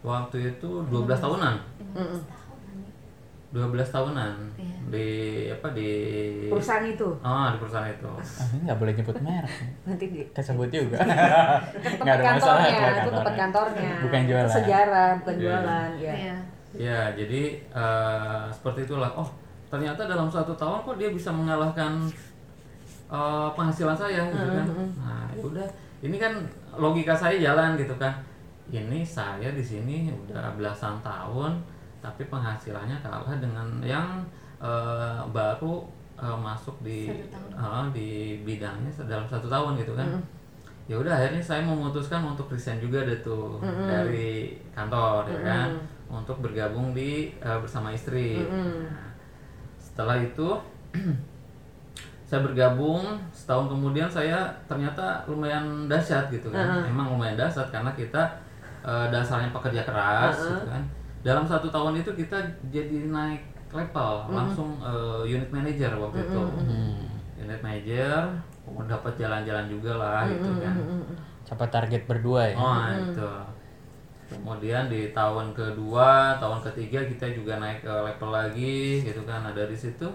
waktu 0.00 0.50
itu 0.50 0.82
12 0.84 1.06
tahunan 1.14 1.54
12 3.52 3.62
tahunan 3.86 4.32
di 4.88 5.08
apa 5.46 5.68
di 5.70 5.90
Perusahaan 6.48 6.82
itu 6.82 7.08
ah 7.20 7.52
di 7.52 7.58
perusahaan 7.58 7.86
itu 7.86 8.08
Ah, 8.08 8.46
ini 8.48 8.60
nggak 8.64 8.78
boleh 8.78 8.92
nyebut 8.92 9.16
merek. 9.20 9.54
nanti 9.84 10.04
di 10.08 10.20
Kesebut 10.26 10.68
juga. 10.68 10.98
Nggak 12.00 12.14
ada 12.14 12.24
masalah 12.34 12.64
kantornya, 12.64 12.72
kalau 12.72 12.96
itu 12.96 13.10
tempat 13.12 13.34
kantornya. 13.34 13.36
kantornya. 13.36 13.92
Bukan 14.02 14.20
Itu 14.20 14.28
jualan. 14.28 14.48
Sejarah, 14.50 15.08
bukan 15.20 15.34
Iya. 15.34 15.42
jualan, 15.44 15.90
ya. 15.94 16.12
Iya. 16.16 16.36
ya 16.72 17.00
jadi 17.12 17.42
eh, 17.70 18.42
seperti 18.48 18.80
itulah 18.82 19.12
oh 19.12 19.28
ternyata 19.72 20.04
dalam 20.04 20.28
satu 20.28 20.52
tahun 20.52 20.84
kok 20.84 21.00
dia 21.00 21.08
bisa 21.08 21.32
mengalahkan 21.32 22.04
eh, 23.08 23.48
penghasilan 23.56 23.96
saya 23.96 24.28
gitu 24.28 24.44
kan. 24.52 24.66
nah 25.00 25.24
ya 25.32 25.40
udah. 25.40 25.68
Ini 26.02 26.16
kan 26.18 26.34
logika 26.76 27.14
saya 27.16 27.40
jalan 27.40 27.80
gitu 27.80 27.96
kan. 27.96 28.12
Ini 28.68 29.00
saya 29.00 29.48
di 29.54 29.64
sini 29.64 30.12
udah 30.12 30.52
belasan 30.58 31.00
tahun 31.00 31.56
tapi 32.02 32.26
penghasilannya 32.26 32.98
kalah 33.00 33.38
dengan 33.40 33.80
yang 33.80 34.20
eh, 34.60 35.20
baru 35.32 35.86
eh, 36.18 36.36
masuk 36.36 36.76
di 36.82 37.08
eh, 37.54 37.84
di 37.94 38.08
bidangnya 38.44 38.90
dalam 39.08 39.24
satu 39.24 39.48
tahun 39.48 39.80
gitu 39.80 39.94
kan. 39.96 40.20
Ya 40.90 40.98
udah 40.98 41.14
akhirnya 41.14 41.38
saya 41.40 41.62
memutuskan 41.62 42.26
untuk 42.26 42.50
resign 42.50 42.82
juga 42.82 43.06
deh 43.06 43.22
tuh 43.22 43.62
dari 43.86 44.58
kantor 44.74 45.30
ya 45.30 45.40
kan. 45.46 45.70
Untuk 46.12 46.42
bergabung 46.42 46.92
di 46.92 47.32
eh, 47.38 47.58
bersama 47.62 47.94
istri. 47.94 48.42
Nah, 48.42 49.11
setelah 49.92 50.16
itu 50.24 50.48
saya 52.28 52.40
bergabung. 52.48 53.04
Setahun 53.28 53.68
kemudian 53.68 54.08
saya 54.08 54.48
ternyata 54.64 55.20
lumayan 55.28 55.84
dahsyat 55.84 56.32
gitu 56.32 56.48
kan. 56.48 56.80
Emang 56.88 57.12
lumayan 57.12 57.36
dahsyat 57.36 57.68
karena 57.68 57.92
kita 57.92 58.24
eh, 58.80 59.06
dasarnya 59.12 59.52
pekerja 59.52 59.84
keras 59.84 60.40
gitu 60.40 60.64
kan. 60.64 60.82
Dalam 61.20 61.44
satu 61.44 61.68
tahun 61.68 62.00
itu 62.00 62.08
kita 62.16 62.40
jadi 62.72 63.12
naik 63.12 63.44
level 63.68 64.32
langsung 64.32 64.80
eh, 64.80 65.28
unit 65.28 65.52
manager 65.52 65.92
waktu 66.00 66.24
itu. 66.24 66.40
Hmm. 66.40 67.04
unit 67.42 67.58
manager 67.60 68.32
mau 68.64 68.86
dapat 68.86 69.12
jalan-jalan 69.20 69.68
juga 69.68 69.92
lah 70.00 70.24
gitu 70.32 70.50
kan. 70.56 70.74
Capai 71.44 71.68
target 71.68 72.02
berdua 72.08 72.48
ya. 72.48 72.56
oh 72.56 72.80
itu 73.12 73.30
kemudian 74.40 74.88
di 74.88 75.12
tahun 75.12 75.52
kedua 75.52 76.40
tahun 76.40 76.60
ketiga 76.72 77.04
kita 77.04 77.26
juga 77.36 77.60
naik 77.60 77.84
ke 77.84 77.92
level 77.92 78.30
lagi 78.32 79.04
gitu 79.04 79.22
kan 79.28 79.44
ada 79.44 79.68
di 79.68 79.76
situ 79.76 80.08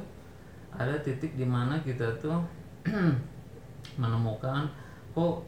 ada 0.73 0.93
titik 1.01 1.37
di 1.37 1.45
mana 1.45 1.77
kita 1.81 2.05
tuh 2.21 2.41
menemukan 4.01 4.69
kok 5.13 5.41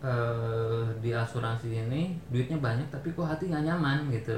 eh, 0.00 0.84
di 1.04 1.12
asuransi 1.12 1.68
ini 1.88 2.16
duitnya 2.32 2.56
banyak 2.56 2.88
tapi 2.88 3.12
kok 3.12 3.28
hati 3.28 3.52
nggak 3.52 3.66
nyaman 3.68 4.08
gitu 4.08 4.32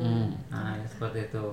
Hmm. 0.00 0.32
Nah, 0.48 0.72
ya 0.80 0.86
seperti 0.88 1.28
itu. 1.28 1.46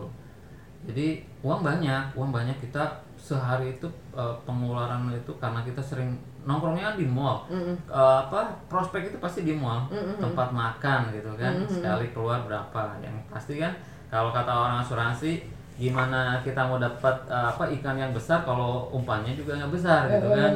Jadi 0.88 1.08
uang 1.44 1.60
banyak, 1.60 2.16
uang 2.16 2.32
banyak 2.32 2.56
kita 2.64 2.88
sehari 3.20 3.76
itu 3.76 3.88
eh, 4.16 4.36
pengeluaran 4.48 5.12
itu 5.12 5.36
karena 5.36 5.60
kita 5.68 5.84
sering 5.84 6.16
nongkrongnya 6.44 6.94
kan 6.94 6.96
di 6.96 7.08
mall. 7.08 7.44
Eh, 7.90 8.20
apa 8.26 8.40
prospek 8.72 9.12
itu 9.12 9.18
pasti 9.20 9.44
di 9.44 9.52
mall, 9.52 9.88
tempat 10.18 10.50
makan 10.52 11.12
gitu 11.12 11.32
kan. 11.36 11.54
Sekali 11.68 12.06
keluar 12.12 12.40
berapa? 12.44 12.96
Yang 13.00 13.16
pasti 13.28 13.54
kan 13.60 13.74
kalau 14.10 14.32
kata 14.32 14.50
orang 14.50 14.78
asuransi 14.82 15.44
gimana 15.80 16.44
kita 16.44 16.60
mau 16.68 16.76
dapat 16.76 17.16
eh, 17.28 17.48
apa 17.52 17.64
ikan 17.80 17.96
yang 17.96 18.12
besar 18.12 18.44
kalau 18.44 18.92
umpannya 18.92 19.32
juga 19.34 19.56
nggak 19.56 19.72
besar 19.72 20.08
gitu 20.12 20.28
kan. 20.28 20.52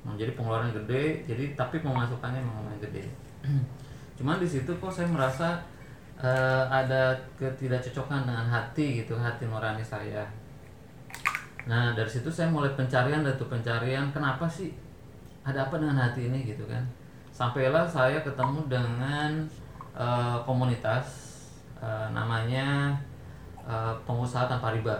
Nah, 0.00 0.16
jadi 0.16 0.32
pengeluaran 0.32 0.72
gede, 0.72 1.22
jadi 1.28 1.52
tapi 1.52 1.84
pemasukannya 1.84 2.40
memang 2.40 2.72
gede. 2.80 3.04
Cuman 4.16 4.40
di 4.40 4.48
situ 4.48 4.72
kok 4.76 4.88
saya 4.88 5.08
merasa 5.08 5.60
eh, 6.16 6.64
ada 6.68 7.12
ketidakcocokan 7.36 8.24
dengan 8.24 8.46
hati 8.48 9.04
gitu, 9.04 9.12
hati 9.16 9.44
nurani 9.44 9.84
saya. 9.84 10.24
Nah 11.68 11.92
dari 11.92 12.08
situ 12.08 12.30
saya 12.32 12.48
mulai 12.48 12.72
pencarian 12.72 13.20
dan 13.20 13.36
pencarian 13.36 14.08
kenapa 14.14 14.48
sih 14.48 14.72
ada 15.44 15.68
apa 15.68 15.80
dengan 15.80 15.96
hati 15.96 16.28
ini 16.32 16.44
gitu 16.48 16.64
kan. 16.64 16.80
Sampailah 17.32 17.88
saya 17.88 18.20
ketemu 18.20 18.68
dengan 18.68 19.44
eh, 19.96 20.38
komunitas 20.44 21.06
eh, 21.80 22.08
namanya 22.12 22.96
eh, 23.64 23.94
pengusaha 24.04 24.48
tanpa 24.48 24.72
riba 24.76 24.96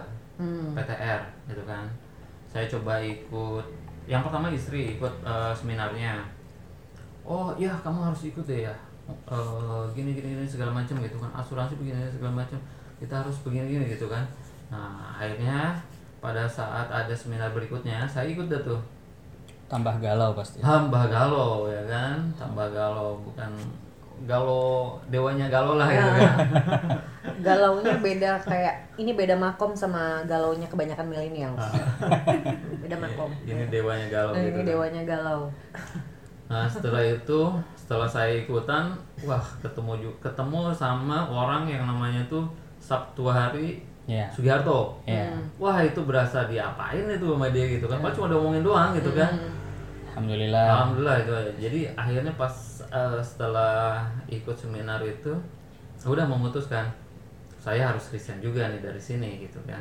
PTR 0.73 1.21
gitu 1.49 1.63
kan. 1.69 1.85
Saya 2.49 2.65
coba 2.65 2.97
ikut 2.99 3.65
yang 4.09 4.25
pertama 4.25 4.49
istri 4.49 4.97
ikut 4.97 5.13
eh, 5.21 5.53
seminarnya. 5.53 6.21
Oh 7.21 7.53
iya 7.57 7.73
kamu 7.85 8.09
harus 8.09 8.25
ikut 8.25 8.45
deh 8.45 8.65
ya. 8.65 8.75
Eh, 9.09 9.83
gini 9.93 10.17
gini 10.17 10.37
gini 10.37 10.45
segala 10.45 10.71
macam 10.73 10.97
gitu 11.01 11.17
kan 11.21 11.31
asuransi 11.35 11.75
begini 11.77 12.05
segala 12.09 12.41
macam 12.45 12.57
kita 13.01 13.21
harus 13.21 13.37
begini 13.45 13.77
gini 13.77 13.85
gitu 13.93 14.09
kan. 14.09 14.25
Nah 14.73 15.13
akhirnya 15.19 15.77
pada 16.21 16.45
saat 16.45 16.87
ada 16.87 17.11
seminar 17.11 17.49
berikutnya 17.49 18.05
saya 18.05 18.29
ikut 18.29 18.45
dah 18.45 18.61
tuh 18.61 18.79
Tambah 19.67 19.97
galau 19.97 20.31
pasti. 20.31 20.59
tambah 20.59 21.07
galau 21.07 21.65
ya 21.65 21.81
kan 21.85 22.19
tambah 22.35 22.67
galau 22.69 23.15
bukan 23.19 23.51
galau 24.21 24.99
dewanya 25.07 25.47
galau 25.47 25.75
lah 25.75 25.87
gitu 25.87 26.09
kan 26.13 26.35
Galaunya 27.41 27.97
beda 27.97 28.37
kayak 28.39 28.93
ini 28.95 29.11
beda 29.11 29.33
makom 29.33 29.73
sama 29.73 30.21
galaunya 30.23 30.67
kebanyakan 30.67 31.09
milenial. 31.09 31.57
beda 32.83 32.95
makom. 32.95 33.33
ini 33.43 33.65
dewanya 33.65 34.05
galau 34.07 34.31
Nah, 34.31 34.41
gitu 34.41 34.51
ini 34.51 34.61
kan. 34.61 34.69
dewanya 34.69 35.01
galau. 35.03 35.41
Nah 36.45 36.67
setelah 36.67 37.01
itu 37.01 37.39
setelah 37.73 38.05
saya 38.05 38.37
ikutan 38.37 38.93
wah 39.19 39.41
ketemu 39.57 39.91
ketemu 40.19 40.69
sama 40.71 41.25
orang 41.25 41.65
yang 41.65 41.81
namanya 41.83 42.21
tuh 42.27 42.45
Sabtu 42.77 43.25
hari 43.25 43.81
Ya. 44.09 44.25
Sugiharto. 44.33 44.97
Ya. 45.05 45.29
wah 45.61 45.77
itu 45.85 46.01
berasa 46.01 46.49
diapain 46.49 47.05
itu 47.05 47.25
sama 47.25 47.47
dia 47.53 47.65
gitu 47.69 47.85
kan. 47.85 48.01
Padahal 48.01 48.17
cuma 48.17 48.27
diomongin 48.33 48.63
doang 48.65 48.91
gitu 48.97 49.13
kan. 49.13 49.31
Alhamdulillah. 50.11 50.65
Alhamdulillah 50.67 51.17
itu. 51.23 51.33
Jadi 51.61 51.79
akhirnya 51.95 52.33
pas 52.35 52.53
eh, 52.89 53.21
setelah 53.21 54.09
ikut 54.27 54.57
seminar 54.57 54.99
itu 55.05 55.31
udah 56.01 56.25
memutuskan 56.25 56.89
saya 57.61 57.93
harus 57.93 58.09
resign 58.09 58.41
juga 58.41 58.73
nih 58.73 58.81
dari 58.81 58.97
sini 58.97 59.45
gitu 59.45 59.61
kan. 59.69 59.77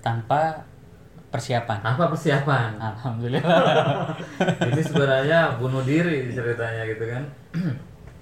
Tanpa 0.00 0.64
persiapan? 1.28 1.84
Tanpa 1.84 2.08
persiapan. 2.08 2.80
Alhamdulillah. 2.80 4.08
Ini 4.72 4.82
sebenarnya 4.82 5.60
bunuh 5.60 5.84
diri 5.84 6.32
ceritanya 6.32 6.88
gitu 6.88 7.04
kan. 7.06 7.22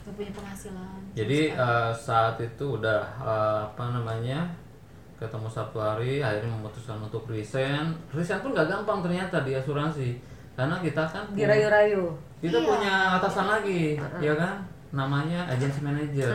Gak 0.02 0.12
punya 0.18 0.32
penghasilan. 0.34 0.98
jadi 1.14 1.52
eh, 1.54 1.92
saat 1.94 2.36
itu 2.42 2.82
udah 2.82 3.00
eh, 3.22 3.58
apa 3.70 3.84
namanya 3.94 4.50
ketemu 5.18 5.48
satu 5.50 5.76
hari 5.76 6.22
akhirnya 6.22 6.54
memutuskan 6.54 6.96
untuk 6.98 7.26
resign. 7.26 7.90
Resign 8.08 8.38
pun 8.38 8.54
gak 8.54 8.66
gampang 8.66 9.02
ternyata 9.02 9.42
di 9.42 9.52
asuransi 9.52 10.14
karena 10.54 10.78
kita 10.78 11.02
kan 11.04 11.22
Dirayu-rayu. 11.34 12.10
kita 12.38 12.58
punya 12.58 13.18
atasan 13.18 13.46
lagi 13.46 13.98
ya 14.18 14.34
kan? 14.34 14.62
Namanya 14.90 15.44
agency 15.46 15.82
manager. 15.82 16.30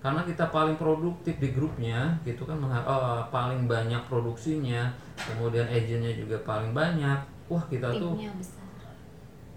Karena 0.00 0.24
kita 0.24 0.48
paling 0.48 0.74
produktif 0.74 1.36
di 1.36 1.52
grupnya 1.52 2.08
gitu 2.24 2.42
kan 2.42 2.56
mengha- 2.56 2.82
eh, 2.82 3.22
paling 3.28 3.68
banyak 3.68 4.00
produksinya 4.06 4.88
kemudian 5.14 5.66
agennya 5.66 6.10
juga 6.12 6.34
paling 6.42 6.72
banyak. 6.72 7.18
Wah 7.46 7.62
kita 7.66 7.90
tuh 7.92 8.14
Timnya 8.14 8.32
besar. 8.34 8.64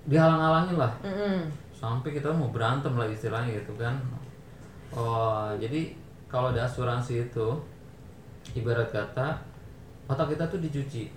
dihalang-halangin 0.03 0.77
lah. 0.77 0.93
Mm-mm. 1.01 1.37
sampai 1.73 2.15
kita 2.15 2.31
mau 2.31 2.47
berantem 2.47 2.95
lah 2.95 3.03
istilahnya 3.05 3.59
gitu 3.59 3.75
kan. 3.75 3.91
Oh 4.91 5.51
jadi 5.57 5.91
kalau 6.27 6.49
di 6.49 6.59
asuransi 6.59 7.27
itu 7.27 7.47
ibarat 8.51 8.89
kata 8.89 9.39
otak 10.05 10.35
kita 10.35 10.43
tuh 10.45 10.59
dicuci 10.59 11.07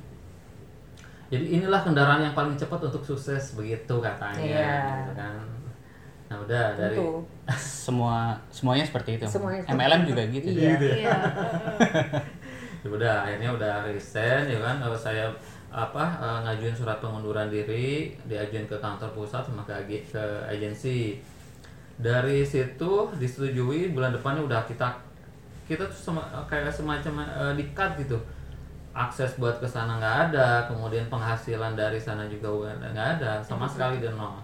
jadi 1.26 1.42
inilah 1.58 1.82
kendaraan 1.82 2.22
yang 2.22 2.34
paling 2.34 2.54
cepat 2.54 2.86
untuk 2.86 3.02
sukses 3.02 3.58
begitu 3.58 3.94
katanya 3.98 4.38
Iya. 4.38 4.78
gitu 5.02 5.12
kan 5.14 5.34
nah 6.26 6.36
udah 6.38 6.74
dari 6.74 6.94
Tentu. 6.94 7.22
semua 7.86 8.34
semuanya 8.50 8.82
seperti 8.82 9.14
itu 9.14 9.26
Semuanya 9.26 9.62
seperti 9.62 9.78
MLM 9.78 10.02
juga 10.06 10.22
gitu 10.26 10.48
Iya. 10.50 10.70
Iya. 10.78 11.16
ya 12.82 12.88
udah 12.88 13.14
akhirnya 13.26 13.50
udah 13.54 13.74
resign 13.86 14.46
ya 14.46 14.58
kan 14.58 14.78
Kalau 14.78 14.94
saya 14.94 15.26
apa 15.66 16.04
eh, 16.22 16.38
ngajuin 16.46 16.72
surat 16.72 16.98
pengunduran 17.02 17.50
diri 17.50 18.14
diajuin 18.24 18.64
ke 18.64 18.78
kantor 18.78 19.10
pusat 19.12 19.42
sama 19.42 19.66
ke 19.66 19.74
ke 20.02 20.24
agensi 20.46 21.18
dari 21.96 22.42
situ 22.42 23.10
disetujui 23.18 23.90
bulan 23.90 24.14
depannya 24.14 24.42
udah 24.42 24.62
kita 24.64 24.86
kita 25.66 25.82
tuh 25.84 25.98
sema- 26.12 26.30
kayak 26.46 26.70
semacam 26.70 27.12
eh, 27.22 27.52
di-cut 27.54 27.98
gitu. 27.98 28.18
Akses 28.92 29.36
buat 29.36 29.60
ke 29.60 29.68
sana 29.68 30.00
nggak 30.00 30.16
ada 30.30 30.64
kemudian 30.64 31.04
penghasilan 31.06 31.76
dari 31.76 32.00
sana 32.00 32.24
juga 32.24 32.48
nggak 32.72 33.20
ada 33.20 33.44
sama 33.44 33.68
sekali 33.68 34.00
dan 34.00 34.16
nol 34.16 34.40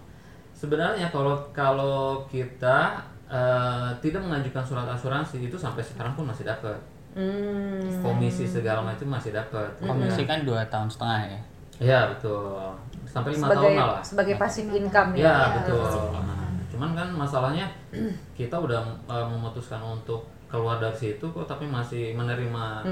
sebenarnya 0.52 1.08
kalau 1.08 1.40
kalau 1.50 2.20
kita 2.28 3.00
eh, 3.24 3.88
tidak 3.98 4.20
mengajukan 4.20 4.60
surat 4.60 4.84
asuransi 4.86 5.40
itu 5.42 5.56
sampai 5.56 5.80
sekarang 5.80 6.12
pun 6.12 6.28
masih 6.28 6.44
dapat 6.44 6.76
Hmm. 7.12 7.80
komisi 8.00 8.44
segala 8.44 8.80
macam 8.80 9.04
masih 9.06 9.32
dapat 9.32 9.68
komisi 9.78 10.24
kan 10.24 10.44
dua 10.44 10.64
tahun 10.68 10.88
setengah 10.88 11.20
ya? 11.28 11.40
Ya 11.76 12.00
betul. 12.08 12.72
Sampai 13.04 13.36
lima 13.36 13.52
tahun 13.52 13.72
lah. 13.76 14.00
sebagai 14.00 14.36
passive 14.36 14.72
income 14.72 15.12
ya? 15.16 15.28
Ya. 15.28 15.36
betul. 15.60 16.08
Nah, 16.08 16.41
cuman 16.82 16.98
kan 16.98 17.08
masalahnya 17.14 17.70
kita 18.38 18.58
udah 18.58 18.82
eh, 19.06 19.26
memutuskan 19.30 19.78
untuk 19.78 20.26
keluar 20.50 20.82
dari 20.82 20.98
situ 20.98 21.22
kok 21.30 21.46
tapi 21.46 21.70
masih 21.70 22.18
menerima 22.18 22.82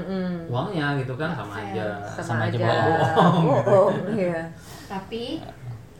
uangnya 0.47 0.95
gitu 1.03 1.19
kan 1.19 1.35
sama 1.35 1.59
aja 1.59 1.99
Sama 2.23 2.47
aja 2.47 2.55
bohong. 2.57 3.43
Bohong, 3.67 3.95
iya. 4.17 4.47
Tapi 4.87 5.43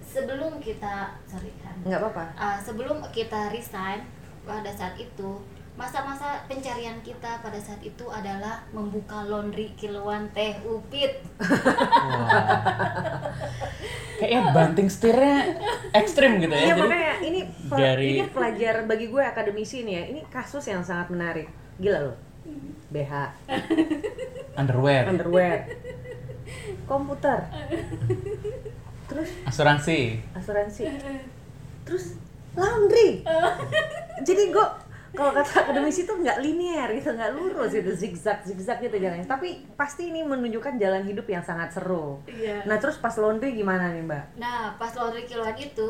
sebelum 0.01 0.57
kita 0.63 1.19
sorry 1.27 1.51
kan. 1.59 1.75
Nggak 1.83 1.99
apa-apa. 1.99 2.25
Ah, 2.33 2.57
sebelum 2.57 3.03
kita 3.11 3.51
resign 3.51 4.07
pada 4.47 4.71
saat 4.71 4.95
itu 4.95 5.37
masa-masa 5.81 6.45
pencarian 6.45 7.01
kita 7.01 7.41
pada 7.41 7.57
saat 7.57 7.81
itu 7.81 8.05
adalah 8.05 8.61
membuka 8.69 9.25
laundry 9.25 9.73
kiloan 9.73 10.29
teh 10.29 10.53
upit. 10.61 11.25
Kayaknya 14.15 14.41
banting 14.53 14.85
setirnya 14.85 15.57
ekstrim 15.91 16.37
gitu 16.37 16.53
ya. 16.53 16.61
Iya 16.61 16.69
jadi 16.69 16.81
makanya 16.85 17.13
ini 17.25 17.39
pel- 17.65 17.79
dari- 17.81 18.13
ini 18.15 18.29
pelajaran 18.29 18.85
bagi 18.85 19.09
gue 19.09 19.23
akademisi 19.25 19.81
nih 19.81 19.93
ya. 19.97 20.03
Ini 20.13 20.21
kasus 20.29 20.61
yang 20.69 20.85
sangat 20.85 21.09
menarik. 21.09 21.49
Gila 21.81 21.99
loh. 22.05 22.17
BH, 22.91 23.13
underwear. 24.59 25.07
Underwear, 25.07 25.63
komputer, 26.83 27.47
terus? 29.07 29.29
Asuransi. 29.47 30.19
Asuransi, 30.35 30.91
terus 31.87 32.19
laundry. 32.51 33.23
Jadi 34.21 34.43
gue 34.51 34.67
kalau 35.11 35.31
kata 35.35 35.67
akademisi 35.67 36.07
itu 36.07 36.13
nggak 36.15 36.39
linear 36.39 36.87
gitu, 36.95 37.11
nggak 37.11 37.31
lurus 37.35 37.75
itu 37.75 37.91
zigzag 37.91 38.47
zigzag 38.47 38.79
gitu 38.79 38.95
jalannya. 38.95 39.27
Tapi 39.27 39.67
pasti 39.75 40.07
ini 40.07 40.23
menunjukkan 40.23 40.79
jalan 40.79 41.03
hidup 41.03 41.27
yang 41.27 41.43
sangat 41.43 41.75
seru. 41.75 42.23
Iya. 42.31 42.63
Nah 42.63 42.79
terus 42.79 42.95
pas 42.95 43.11
laundry 43.19 43.51
gimana 43.51 43.91
nih 43.91 44.07
mbak? 44.07 44.23
Nah, 44.39 44.79
pas 44.79 44.95
laundry 44.95 45.27
kiloan 45.27 45.55
itu, 45.59 45.87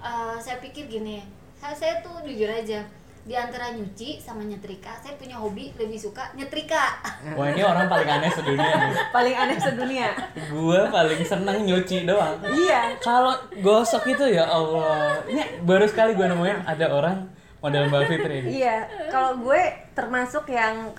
eh, 0.00 0.36
saya 0.40 0.56
pikir 0.64 0.88
gini, 0.88 1.20
saya, 1.60 1.76
saya 1.76 1.94
tuh 2.00 2.24
jujur 2.24 2.48
aja, 2.48 2.80
di 3.26 3.34
antara 3.34 3.74
nyuci 3.74 4.22
sama 4.22 4.46
nyetrika, 4.46 4.94
saya 5.02 5.18
punya 5.18 5.34
hobi 5.34 5.74
lebih 5.74 5.98
suka 5.98 6.30
nyetrika. 6.38 7.02
wah 7.36 7.50
ini 7.50 7.60
orang 7.66 7.90
paling 7.90 8.06
aneh 8.06 8.30
sedunia 8.30 8.70
nih 8.70 8.94
Paling 9.10 9.34
aneh 9.34 9.58
sedunia. 9.58 10.08
gue 10.32 10.80
paling 10.94 11.20
seneng 11.26 11.58
nyuci 11.66 12.06
doang 12.06 12.38
iya. 12.54 12.94
kalau 13.02 13.34
gosok 13.58 14.14
itu 14.14 14.30
ya 14.30 14.46
Allah 14.46 15.18
ini 15.26 15.42
baru 15.66 15.90
sekali 15.90 16.14
gue 16.14 16.22
nemuin 16.22 16.70
ada 16.70 16.86
orang 16.94 17.35
model 17.66 17.90
Mbak 17.90 18.02
Fitri 18.06 18.34
ini 18.38 18.48
Iya, 18.56 18.76
kalau 19.08 19.42
gue 19.42 19.58
termasuk 19.90 20.46
yang 20.48 20.94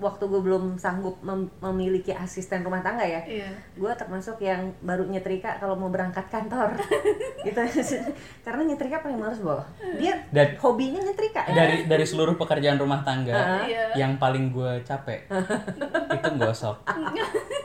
waktu 0.00 0.24
gue 0.24 0.40
belum 0.40 0.74
sanggup 0.74 1.20
mem- 1.20 1.52
memiliki 1.60 2.10
asisten 2.10 2.60
rumah 2.60 2.80
tangga 2.80 3.04
ya. 3.04 3.22
Iya. 3.22 3.46
Gue 3.74 3.92
termasuk 3.94 4.40
yang 4.40 4.74
baru 4.80 5.04
nyetrika 5.04 5.56
kalau 5.56 5.76
mau 5.76 5.86
berangkat 5.86 6.26
kantor. 6.26 6.74
gitu. 7.46 7.60
Karena 8.44 8.62
nyetrika 8.64 8.98
paling 8.98 9.16
males, 9.16 9.38
Bo. 9.38 9.62
Dia 9.94 10.18
Dan- 10.28 10.58
hobinya 10.58 10.98
nyetrika. 11.00 11.46
dari 11.46 11.84
dari 11.84 12.02
seluruh 12.02 12.34
pekerjaan 12.34 12.74
rumah 12.76 13.00
tangga 13.00 13.62
Iya. 13.62 13.94
yang 13.96 14.16
paling 14.16 14.50
gue 14.50 14.82
capek 14.82 15.28
itu 16.16 16.28
gosok 16.34 16.76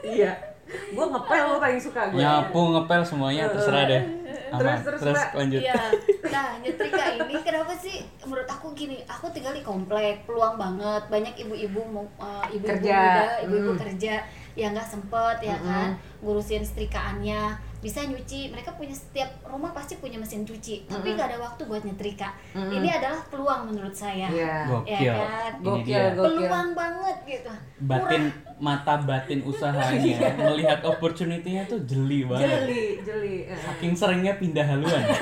iya. 0.04 0.36
Gue 0.70 1.02
ngepel 1.02 1.44
gue 1.48 1.60
paling 1.60 1.82
suka 1.82 2.02
gue. 2.08 2.20
nyapu 2.20 2.60
ngepel 2.70 3.02
semuanya 3.02 3.50
terserah 3.50 3.88
deh 3.88 4.04
Terus, 4.52 4.80
terus, 4.82 5.00
terus 5.00 5.16
Mbak. 5.16 5.30
lanjut 5.36 5.62
Iya. 5.62 5.82
Nah, 6.30 6.50
nyetrika 6.58 7.06
ini 7.16 7.36
kenapa 7.40 7.74
sih 7.76 7.96
menurut 8.22 8.46
aku 8.46 8.68
gini, 8.72 8.98
aku 9.04 9.26
tinggal 9.30 9.52
di 9.52 9.62
komplek, 9.62 10.24
peluang 10.24 10.56
banget. 10.56 11.04
Banyak 11.08 11.34
ibu-ibu 11.38 11.82
mau- 11.86 12.14
eh, 12.18 12.46
ibu-ibu 12.54 12.74
Kerja. 12.80 12.98
muda, 13.00 13.26
ibu-ibu 13.44 13.72
Hmm. 13.72 13.82
kerja 13.82 14.14
yang 14.54 14.72
nggak 14.72 14.90
sempet 14.90 15.38
ya 15.42 15.56
kan 15.58 15.90
ngurusin 16.20 16.62
setrikaannya 16.62 17.42
bisa 17.80 18.04
nyuci. 18.04 18.52
Mereka 18.52 18.76
punya 18.76 18.92
setiap 18.92 19.30
rumah 19.48 19.72
pasti 19.72 19.96
punya 19.98 20.20
mesin 20.20 20.44
cuci 20.44 20.84
tapi 20.86 21.16
nggak 21.16 21.32
ada 21.36 21.40
waktu 21.40 21.62
buat 21.64 21.84
nyetrika. 21.84 22.36
Ini 22.56 22.88
adalah 23.00 23.20
peluang 23.32 23.72
menurut 23.72 23.96
saya. 23.96 24.28
Iya. 24.28 24.68
gokil 24.68 25.00
Ya 25.00 25.14
kan? 25.16 25.52
ini 25.60 25.66
Gokil, 25.66 25.88
dia. 25.88 26.04
gokil. 26.16 26.28
peluang 26.28 26.70
banget 26.76 27.18
gitu. 27.26 27.52
Batin 27.88 28.24
mata 28.60 28.96
batin 29.00 29.40
usahanya. 29.48 30.18
Melihat 30.52 30.80
opportunity-nya 30.84 31.64
tuh 31.66 31.80
jeli 31.88 32.28
banget. 32.28 32.48
Jeli, 32.48 32.84
jeli. 33.04 33.36
Eh. 33.48 33.56
saking 33.56 33.94
seringnya 33.96 34.36
pindah 34.36 34.66
haluan. 34.68 35.04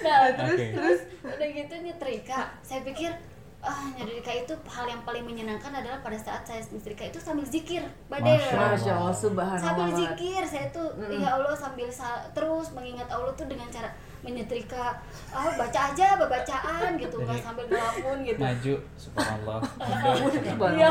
Nah 0.00 0.34
terus 0.34 0.58
terus. 0.74 1.00
Udah 1.22 1.48
gitu 1.48 1.74
nyetrika. 1.80 2.40
Saya 2.60 2.82
pikir 2.82 3.14
ah 3.62 3.84
nyetrika 3.92 4.32
itu 4.34 4.52
hal 4.66 4.86
yang 4.86 5.02
paling 5.02 5.20
menyenangkan 5.20 5.68
adalah 5.70 6.00
pada 6.00 6.16
saat 6.16 6.40
saya 6.42 6.64
nyetrika 6.66 7.04
itu 7.04 7.18
sambil 7.18 7.44
zikir 7.44 7.84
Masya 8.08 8.56
Allah. 8.90 9.12
Subhanallah. 9.12 9.60
sambil 9.60 9.88
zikir 9.92 10.42
saya 10.42 10.66
tuh 10.70 10.88
ya 11.12 11.28
Allah 11.30 11.52
sambil 11.54 11.88
sa- 11.88 12.24
terus 12.30 12.72
mengingat 12.72 13.04
Allah 13.06 13.28
tuh 13.32 13.44
dengan 13.44 13.68
cara 13.68 13.92
menyetrika 14.20 14.96
ah 15.30 15.52
baca 15.54 15.80
aja 15.88 16.16
bacaan 16.18 16.90
gitu 16.94 17.16
nggak 17.18 17.32
Jadi- 17.34 17.44
sambil 17.46 17.64
ngelamun 17.66 18.16
gitu 18.22 18.36
maju 18.38 18.74
subhanallah 18.94 19.58
mundur, 19.60 20.28
subhanallah. 20.30 20.70
iya 20.72 20.90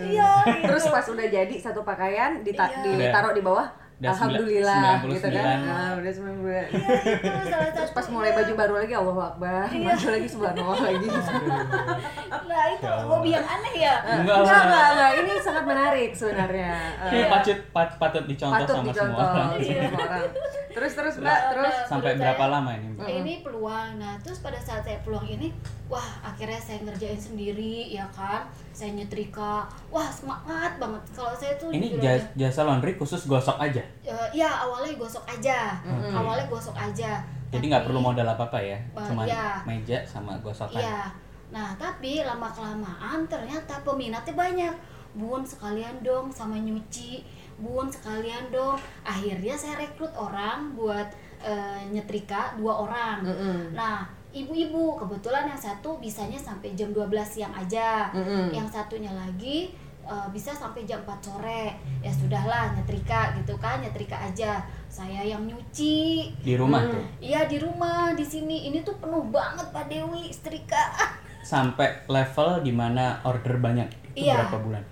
iya 0.00 0.32
Terus 0.60 0.84
pas 0.88 1.02
udah 1.04 1.26
jadi 1.28 1.54
satu 1.56 1.82
pakaian 1.82 2.42
dita- 2.42 2.70
Iya. 2.80 3.10
ditaruh 3.10 3.32
di 3.32 3.40
bawah 3.40 3.66
Udah 3.98 4.14
Alhamdulillah 4.14 5.02
99. 5.02 5.10
gitu 5.10 5.28
kan. 5.34 5.58
Nah, 5.58 5.90
udah 5.98 6.12
99. 6.14 6.38
iya 6.46 6.62
itu 6.62 7.46
salah 7.50 7.66
Terus 7.74 7.90
satu 7.90 7.96
pas 7.98 8.06
mulai 8.08 8.30
baju 8.30 8.52
baru 8.54 8.74
lagi 8.78 8.94
Allahu 8.94 9.20
Akbar, 9.20 9.66
Iya. 9.66 9.86
baju 9.90 10.06
lagi 10.14 10.28
subhanallah 10.30 10.78
lagi. 10.78 11.06
nah 12.48 12.64
itu 12.70 12.88
hobi 13.04 13.30
yang 13.34 13.42
aneh 13.44 13.74
ya 13.76 13.94
enggak 14.00 14.38
Enggak, 14.38 14.38
lah 14.38 14.62
enggak, 14.62 14.86
enggak. 14.88 15.10
Ini 15.18 15.32
sangat 15.42 15.64
menarik 15.66 16.10
sebenarnya. 16.14 16.72
Ini 17.10 17.22
patut 17.26 17.58
pat, 17.70 17.88
patut 17.98 18.24
dicontoh 18.24 18.54
patut 18.56 18.70
sama 18.72 18.86
dicontoh 18.86 19.02
semua 19.04 19.26
orang 19.26 19.48
sama 19.50 19.66
semua 19.66 19.98
orang. 19.98 20.22
Terus 20.78 20.92
terus 20.94 21.14
Mbak, 21.18 21.40
terus? 21.50 21.74
sampai 21.84 22.08
Menurut 22.08 22.22
berapa 22.22 22.38
saya- 22.40 22.52
lama 22.54 22.70
ini 22.72 22.86
Mbak? 22.88 23.08
ini 23.12 23.32
peluang. 23.42 23.90
Nah 23.96 24.14
terus 24.18 24.38
pada 24.38 24.54
saat 24.56 24.80
saya 24.80 24.98
peluang 25.02 25.26
ini 25.26 25.50
wah 25.86 26.06
akhirnya 26.22 26.54
saya 26.56 26.78
ngerjain 26.80 27.18
sendiri 27.18 27.90
ya 27.90 28.06
kan? 28.08 28.46
Saya 28.70 28.94
nyetrika 28.94 29.66
wah 29.88 30.06
semangat 30.08 30.78
banget. 30.78 31.02
Kalau 31.10 31.34
saya 31.34 31.50
tuh 31.56 31.68
ini 31.68 31.90
jujur 31.90 31.98
aja, 32.00 32.14
jas- 32.14 32.30
jasa 32.32 32.60
laundry 32.62 32.94
khusus 32.94 33.26
gosok 33.26 33.58
aja? 33.58 33.82
Eh, 34.00 34.28
ya 34.32 34.46
awalnya 34.62 34.94
gosok 34.94 35.26
aja. 35.26 35.74
Awalnya 36.08 36.46
gosok 36.46 36.74
aja. 36.74 37.18
Jadi 37.48 37.64
nggak 37.66 37.82
perlu 37.82 37.98
modal 37.98 38.28
apa-apa 38.28 38.60
ya, 38.60 38.78
Ba- 38.92 39.02
cuman 39.02 39.24
iya. 39.24 39.58
meja 39.64 39.98
sama 40.04 40.36
gosokan. 40.38 40.78
Iya. 40.78 41.08
Nah, 41.48 41.72
tapi 41.74 42.20
lama 42.20 42.44
kelamaan 42.46 43.24
ternyata 43.24 43.80
peminatnya 43.80 44.30
banyak. 44.30 44.74
Bun 45.10 45.40
sekalian 45.40 45.96
dong 45.98 46.28
sama 46.28 46.54
nyuci, 46.54 47.24
bun 47.58 47.86
sekalian 47.86 48.48
dong. 48.48 48.78
Akhirnya 49.02 49.52
saya 49.52 49.78
rekrut 49.78 50.10
orang 50.12 50.72
buat 50.72 51.06
eh, 51.38 51.80
nyetrika 51.88 52.54
dua 52.54 52.86
orang. 52.86 53.22
Mm-mm. 53.22 53.58
Nah, 53.72 54.02
ibu-ibu 54.30 54.94
kebetulan 54.96 55.46
yang 55.46 55.58
satu 55.58 55.98
bisanya 55.98 56.36
sampai 56.36 56.72
jam 56.72 56.90
12 56.90 57.06
siang 57.24 57.52
aja. 57.52 58.10
Mm-mm. 58.10 58.50
Yang 58.50 58.68
satunya 58.72 59.10
lagi 59.10 59.74
eh, 60.02 60.26
bisa 60.30 60.50
sampai 60.50 60.82
jam 60.82 61.02
4 61.02 61.18
sore. 61.18 61.74
Ya 61.98 62.10
sudahlah 62.10 62.72
nyetrika 62.72 63.34
gitu 63.36 63.54
kan, 63.58 63.78
nyetrika 63.78 64.16
aja. 64.16 64.62
Saya 64.88 65.20
yang 65.20 65.44
nyuci. 65.44 66.32
Di 66.40 66.54
rumah 66.54 66.80
Hmm. 66.80 66.94
tuh. 66.94 67.04
Iya 67.20 67.44
di 67.44 67.58
rumah 67.58 68.14
di 68.14 68.24
sini 68.24 68.66
ini 68.66 68.80
tuh 68.80 68.96
penuh 68.96 69.20
banget 69.28 69.68
Pak 69.68 69.86
Dewi 69.86 70.30
setrika. 70.30 70.96
Sampai 71.44 72.04
level 72.06 72.60
di 72.60 72.72
mana 72.72 73.20
order 73.22 73.56
banyak. 73.56 73.88
Itu 74.12 74.26
Iya. 74.26 74.46
berapa 74.46 74.58
bulan? 74.60 74.84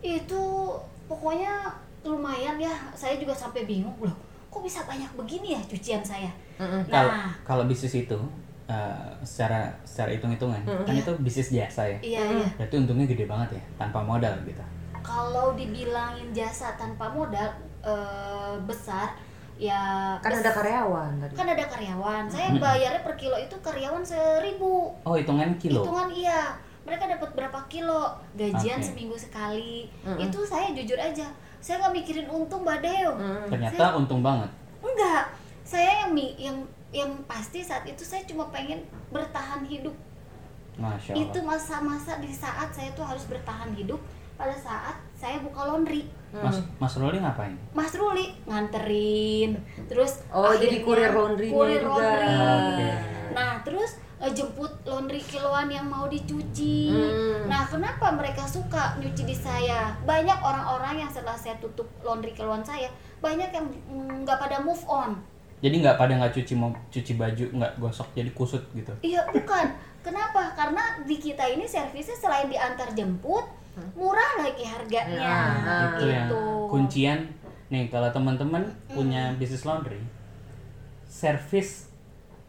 itu 0.00 0.42
pokoknya 1.10 1.50
lumayan 2.00 2.54
ya 2.56 2.70
saya 2.94 3.18
juga 3.18 3.34
sampai 3.34 3.66
bingung 3.66 3.98
loh 3.98 4.14
kok 4.46 4.60
bisa 4.60 4.82
banyak 4.82 5.06
begini 5.14 5.52
ya 5.52 5.62
cucian 5.62 6.02
saya. 6.02 6.30
Kalau 6.86 7.06
nah 7.06 7.30
kalau 7.42 7.64
bisnis 7.64 7.94
itu 7.96 8.18
eh, 8.66 9.06
secara 9.20 9.66
secara 9.82 10.10
hitung-hitungan 10.10 10.62
kan 10.64 10.90
itu 10.92 11.12
bisnis 11.18 11.50
jasa 11.50 11.82
ya. 11.84 11.98
iya 12.00 12.22
iya 12.32 12.48
Berarti 12.56 12.74
untungnya 12.76 13.06
gede 13.06 13.24
banget 13.24 13.58
ya, 13.58 13.62
tanpa 13.76 14.00
modal 14.00 14.34
gitu. 14.42 14.62
kalau 15.00 15.54
dibilangin 15.54 16.30
jasa 16.30 16.74
tanpa 16.74 17.08
modal 17.08 17.46
eh, 17.80 18.54
besar 18.62 19.14
ya 19.54 20.16
Kan 20.18 20.32
bes- 20.32 20.40
ada 20.40 20.52
karyawan 20.52 21.10
tadi. 21.20 21.32
kan 21.34 21.46
ada 21.46 21.64
karyawan 21.66 22.24
saya 22.26 22.48
bayarnya 22.54 23.02
per 23.02 23.14
kilo 23.14 23.36
itu 23.36 23.54
karyawan 23.60 24.00
seribu 24.02 24.92
Oh, 25.02 25.14
hitungan 25.14 25.52
kilo. 25.56 25.82
hitungan 25.82 26.08
iya 26.10 26.56
mereka 26.90 27.06
dapat 27.08 27.30
berapa 27.32 27.60
kilo 27.64 28.02
gajian 28.34 28.76
Oke. 28.76 28.84
seminggu 28.84 29.14
sekali 29.14 29.86
Mm-mm. 30.02 30.18
itu 30.18 30.42
saya 30.42 30.74
jujur 30.74 30.98
aja 30.98 31.30
saya 31.56 31.78
nggak 31.78 31.94
mikirin 31.94 32.26
untung 32.26 32.60
mbak 32.60 32.80
Deo 32.80 33.14
Mm. 33.14 33.46
Ternyata 33.46 33.94
untung 33.94 34.20
banget. 34.20 34.50
Enggak, 34.80 35.30
saya 35.62 36.02
yang 36.02 36.10
mi- 36.10 36.34
yang 36.34 36.56
yang 36.90 37.06
pasti 37.24 37.60
saat 37.60 37.84
itu 37.84 38.00
saya 38.00 38.24
cuma 38.24 38.48
pengen 38.48 38.82
bertahan 39.08 39.62
hidup. 39.62 39.92
Masya 40.74 41.12
Allah. 41.12 41.22
Itu 41.22 41.38
masa-masa 41.40 42.16
di 42.16 42.32
saat 42.32 42.68
saya 42.70 42.90
tuh 42.90 43.04
harus 43.04 43.22
bertahan 43.24 43.70
hidup 43.72 44.00
pada 44.34 44.56
saat 44.56 44.96
saya 45.12 45.36
buka 45.38 45.68
laundry. 45.68 46.08
Mas 46.32 46.56
Mas 46.78 46.96
Ruli 46.96 47.18
ngapain? 47.18 47.52
Mas 47.70 47.92
Ruli 47.92 48.32
nganterin, 48.44 49.60
terus 49.84 50.24
Oh, 50.28 50.50
jadi 50.50 50.80
kurir 50.80 51.12
laundry-nya 51.12 51.52
kurir 51.52 51.78
juga. 51.78 51.92
laundry. 51.92 52.26
Oke. 52.32 52.88
Nah, 53.30 53.52
terus 53.60 53.90
eh, 54.20 54.32
jemput 54.36 54.70
laundry 54.84 55.24
kiloan 55.24 55.72
yang 55.72 55.88
mau 55.88 56.06
dicuci. 56.06 56.92
Hmm. 56.92 57.48
Nah, 57.48 57.64
kenapa 57.66 58.12
mereka 58.12 58.44
suka 58.44 59.00
nyuci 59.00 59.24
di 59.24 59.36
saya? 59.36 59.96
Banyak 60.04 60.38
orang-orang 60.44 61.02
yang 61.02 61.10
setelah 61.10 61.36
saya 61.36 61.56
tutup 61.58 61.88
laundry 62.04 62.36
kiloan 62.36 62.60
saya, 62.60 62.92
banyak 63.24 63.50
yang 63.50 63.66
mm, 63.66 64.28
nggak 64.28 64.38
pada 64.38 64.60
move 64.60 64.80
on. 64.86 65.16
Jadi 65.60 65.74
nggak 65.84 65.96
pada 66.00 66.12
nggak 66.16 66.32
cuci 66.36 66.52
mau 66.56 66.72
cuci 66.88 67.12
baju 67.20 67.44
nggak 67.52 67.72
gosok 67.76 68.08
jadi 68.16 68.30
kusut 68.32 68.64
gitu. 68.72 68.92
Iya, 69.04 69.28
bukan. 69.28 69.66
Kenapa? 70.00 70.56
Karena 70.56 71.04
di 71.04 71.20
kita 71.20 71.44
ini 71.44 71.68
servisnya 71.68 72.16
selain 72.16 72.48
diantar 72.48 72.96
jemput, 72.96 73.44
murah 73.92 74.40
lagi 74.40 74.64
harganya. 74.64 75.60
Nah, 75.60 76.00
itu 76.00 76.08
yang 76.08 76.28
gitu. 76.32 76.40
kuncian 76.72 77.18
nih 77.70 77.86
kalau 77.86 78.10
teman-teman 78.10 78.66
punya 78.90 79.30
bisnis 79.38 79.62
laundry 79.62 80.02
servis 81.06 81.89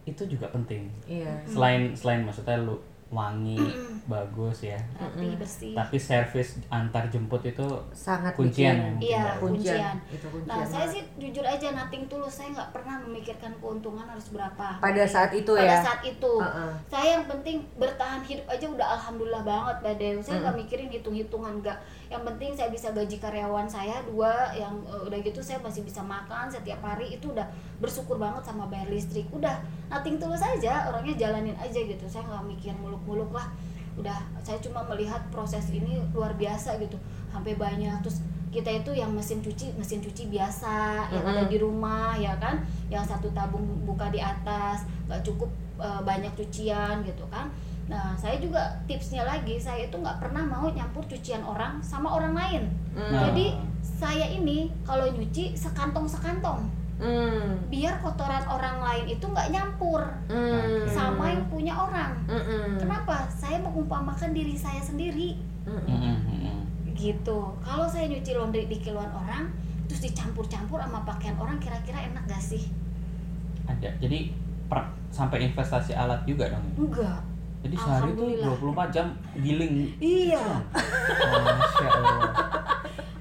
itu 0.04 0.24
juga 0.26 0.48
penting 0.48 0.90
Iya. 1.06 1.30
selain 1.46 1.92
selain 1.92 2.22
maksudnya 2.22 2.58
lu 2.58 2.78
wangi 3.12 3.60
bagus 4.08 4.64
ya 4.64 4.80
Rapi, 4.96 5.36
bersih. 5.36 5.76
tapi 5.76 6.00
servis 6.00 6.56
antar 6.70 7.06
jemput 7.06 7.44
itu 7.44 7.68
Sangat 7.92 8.32
Kuncian 8.34 8.96
Iya, 8.98 9.36
kuncian. 9.36 9.76
kuncian. 9.84 9.96
Itu 10.10 10.26
kuncian. 10.26 10.48
Nah, 10.48 10.64
saya 10.64 10.88
sih 10.88 11.04
jujur 11.18 11.44
aja 11.44 11.76
nating 11.76 12.08
tulus, 12.08 12.32
saya 12.32 12.56
nggak 12.56 12.72
pernah 12.72 13.04
memikirkan 13.04 13.52
keuntungan 13.60 14.08
harus 14.08 14.32
berapa. 14.32 14.80
pada 14.80 15.04
saat 15.04 15.36
itu 15.36 15.52
Pada 15.52 15.76
ya. 15.76 15.84
saat 15.84 16.02
itu, 16.02 16.34
Heeh. 16.40 16.72
saya 16.88 17.08
yang 17.14 17.26
penting 17.28 17.68
bertahan 17.76 18.24
hidup 18.24 18.48
aja 18.48 18.66
udah 18.70 18.88
alhamdulillah 18.96 19.44
banget, 19.44 19.76
Mbak 19.78 19.96
Dew. 19.98 20.18
Saya 20.24 20.38
nggak 20.40 20.58
mikirin 20.58 20.88
hitung-hitungan 20.90 21.54
nggak. 21.60 21.78
Yang 22.12 22.24
penting 22.28 22.52
saya 22.60 22.68
bisa 22.68 22.92
gaji 22.92 23.16
karyawan 23.24 23.72
saya 23.72 24.04
dua, 24.04 24.52
yang 24.52 24.76
eh, 24.84 25.08
udah 25.08 25.20
gitu 25.24 25.40
saya 25.40 25.64
masih 25.64 25.88
bisa 25.88 26.04
makan 26.04 26.52
setiap 26.52 26.84
hari 26.84 27.16
itu 27.16 27.32
udah 27.32 27.48
bersyukur 27.80 28.20
banget 28.20 28.44
sama 28.44 28.68
bayar 28.68 28.92
listrik. 28.92 29.32
Udah 29.32 29.64
nating 29.88 30.20
tulus 30.20 30.44
aja, 30.44 30.92
orangnya 30.92 31.16
jalanin 31.16 31.56
aja 31.56 31.80
gitu. 31.80 32.04
Saya 32.12 32.28
nggak 32.28 32.44
mikir 32.52 32.76
muluk-muluk 32.76 33.32
lah. 33.32 33.48
Udah, 33.96 34.20
saya 34.44 34.60
cuma 34.60 34.84
melihat 34.88 35.20
proses 35.32 35.68
ini 35.72 36.00
luar 36.12 36.36
biasa 36.36 36.80
gitu, 36.80 36.96
sampai 37.32 37.56
banyak 37.56 37.92
terus 38.04 38.24
kita 38.52 38.68
itu 38.84 38.92
yang 38.92 39.16
mesin 39.16 39.40
cuci 39.40 39.80
mesin 39.80 40.04
cuci 40.04 40.28
biasa 40.28 41.08
yang 41.08 41.24
ada 41.24 41.48
di 41.48 41.56
rumah 41.56 42.20
ya 42.20 42.36
kan 42.36 42.60
yang 42.92 43.00
satu 43.00 43.32
tabung 43.32 43.64
buka 43.88 44.12
di 44.12 44.20
atas 44.20 44.84
nggak 45.08 45.24
cukup 45.24 45.48
eh, 45.80 46.02
banyak 46.04 46.36
cucian 46.36 47.00
gitu 47.08 47.24
kan 47.32 47.48
nah 47.90 48.16
saya 48.16 48.40
juga 48.40 48.82
tipsnya 48.88 49.26
lagi 49.28 49.60
saya 49.60 49.90
itu 49.90 49.98
nggak 50.00 50.22
pernah 50.22 50.44
mau 50.48 50.70
nyampur 50.70 51.04
cucian 51.08 51.44
orang 51.44 51.82
sama 51.84 52.08
orang 52.14 52.34
lain. 52.38 52.64
Nah, 52.96 53.32
jadi 53.32 53.58
saya 53.82 54.28
ini 54.32 54.72
kalau 54.84 55.08
nyuci 55.12 55.56
sekantong 55.56 56.08
sekantong 56.08 56.68
Hmm. 57.02 57.58
biar 57.74 57.98
kotoran 57.98 58.46
orang 58.46 58.78
lain 58.78 59.18
itu 59.18 59.26
nggak 59.26 59.50
nyampur 59.50 60.06
Hmm. 60.30 60.86
sama 60.86 61.34
yang 61.34 61.50
punya 61.50 61.74
orang. 61.74 62.14
Mm-mm. 62.30 62.78
kenapa? 62.78 63.26
Saya 63.34 63.58
mengumpamakan 63.58 64.38
diri 64.38 64.54
saya 64.54 64.78
sendiri. 64.78 65.34
Mm, 65.66 65.82
mm, 65.82 66.18
mm. 66.30 66.60
gitu. 66.94 67.58
Kalau 67.66 67.90
saya 67.90 68.06
nyuci 68.06 68.38
laundry 68.38 68.70
di 68.70 68.78
kiloan 68.78 69.10
orang 69.10 69.50
terus 69.90 70.06
dicampur-campur 70.06 70.78
sama 70.78 71.02
pakaian 71.02 71.34
orang 71.42 71.58
kira-kira 71.58 72.06
enak 72.06 72.22
gak 72.30 72.42
sih? 72.42 72.70
Ada. 73.66 73.98
Jadi 73.98 74.38
per, 74.70 74.86
sampai 75.10 75.50
investasi 75.50 75.98
alat 75.98 76.22
juga 76.30 76.54
dong? 76.54 76.66
Enggak 76.78 77.31
jadi 77.62 77.76
sehari 77.76 78.12
tuh 78.12 78.26
Alhamdulillah. 78.28 78.88
24 78.90 78.96
jam 78.96 79.08
giling 79.36 79.76
iya 79.98 80.42
Oh, 80.42 81.42
Masya 81.42 81.88
Allah 81.88 82.20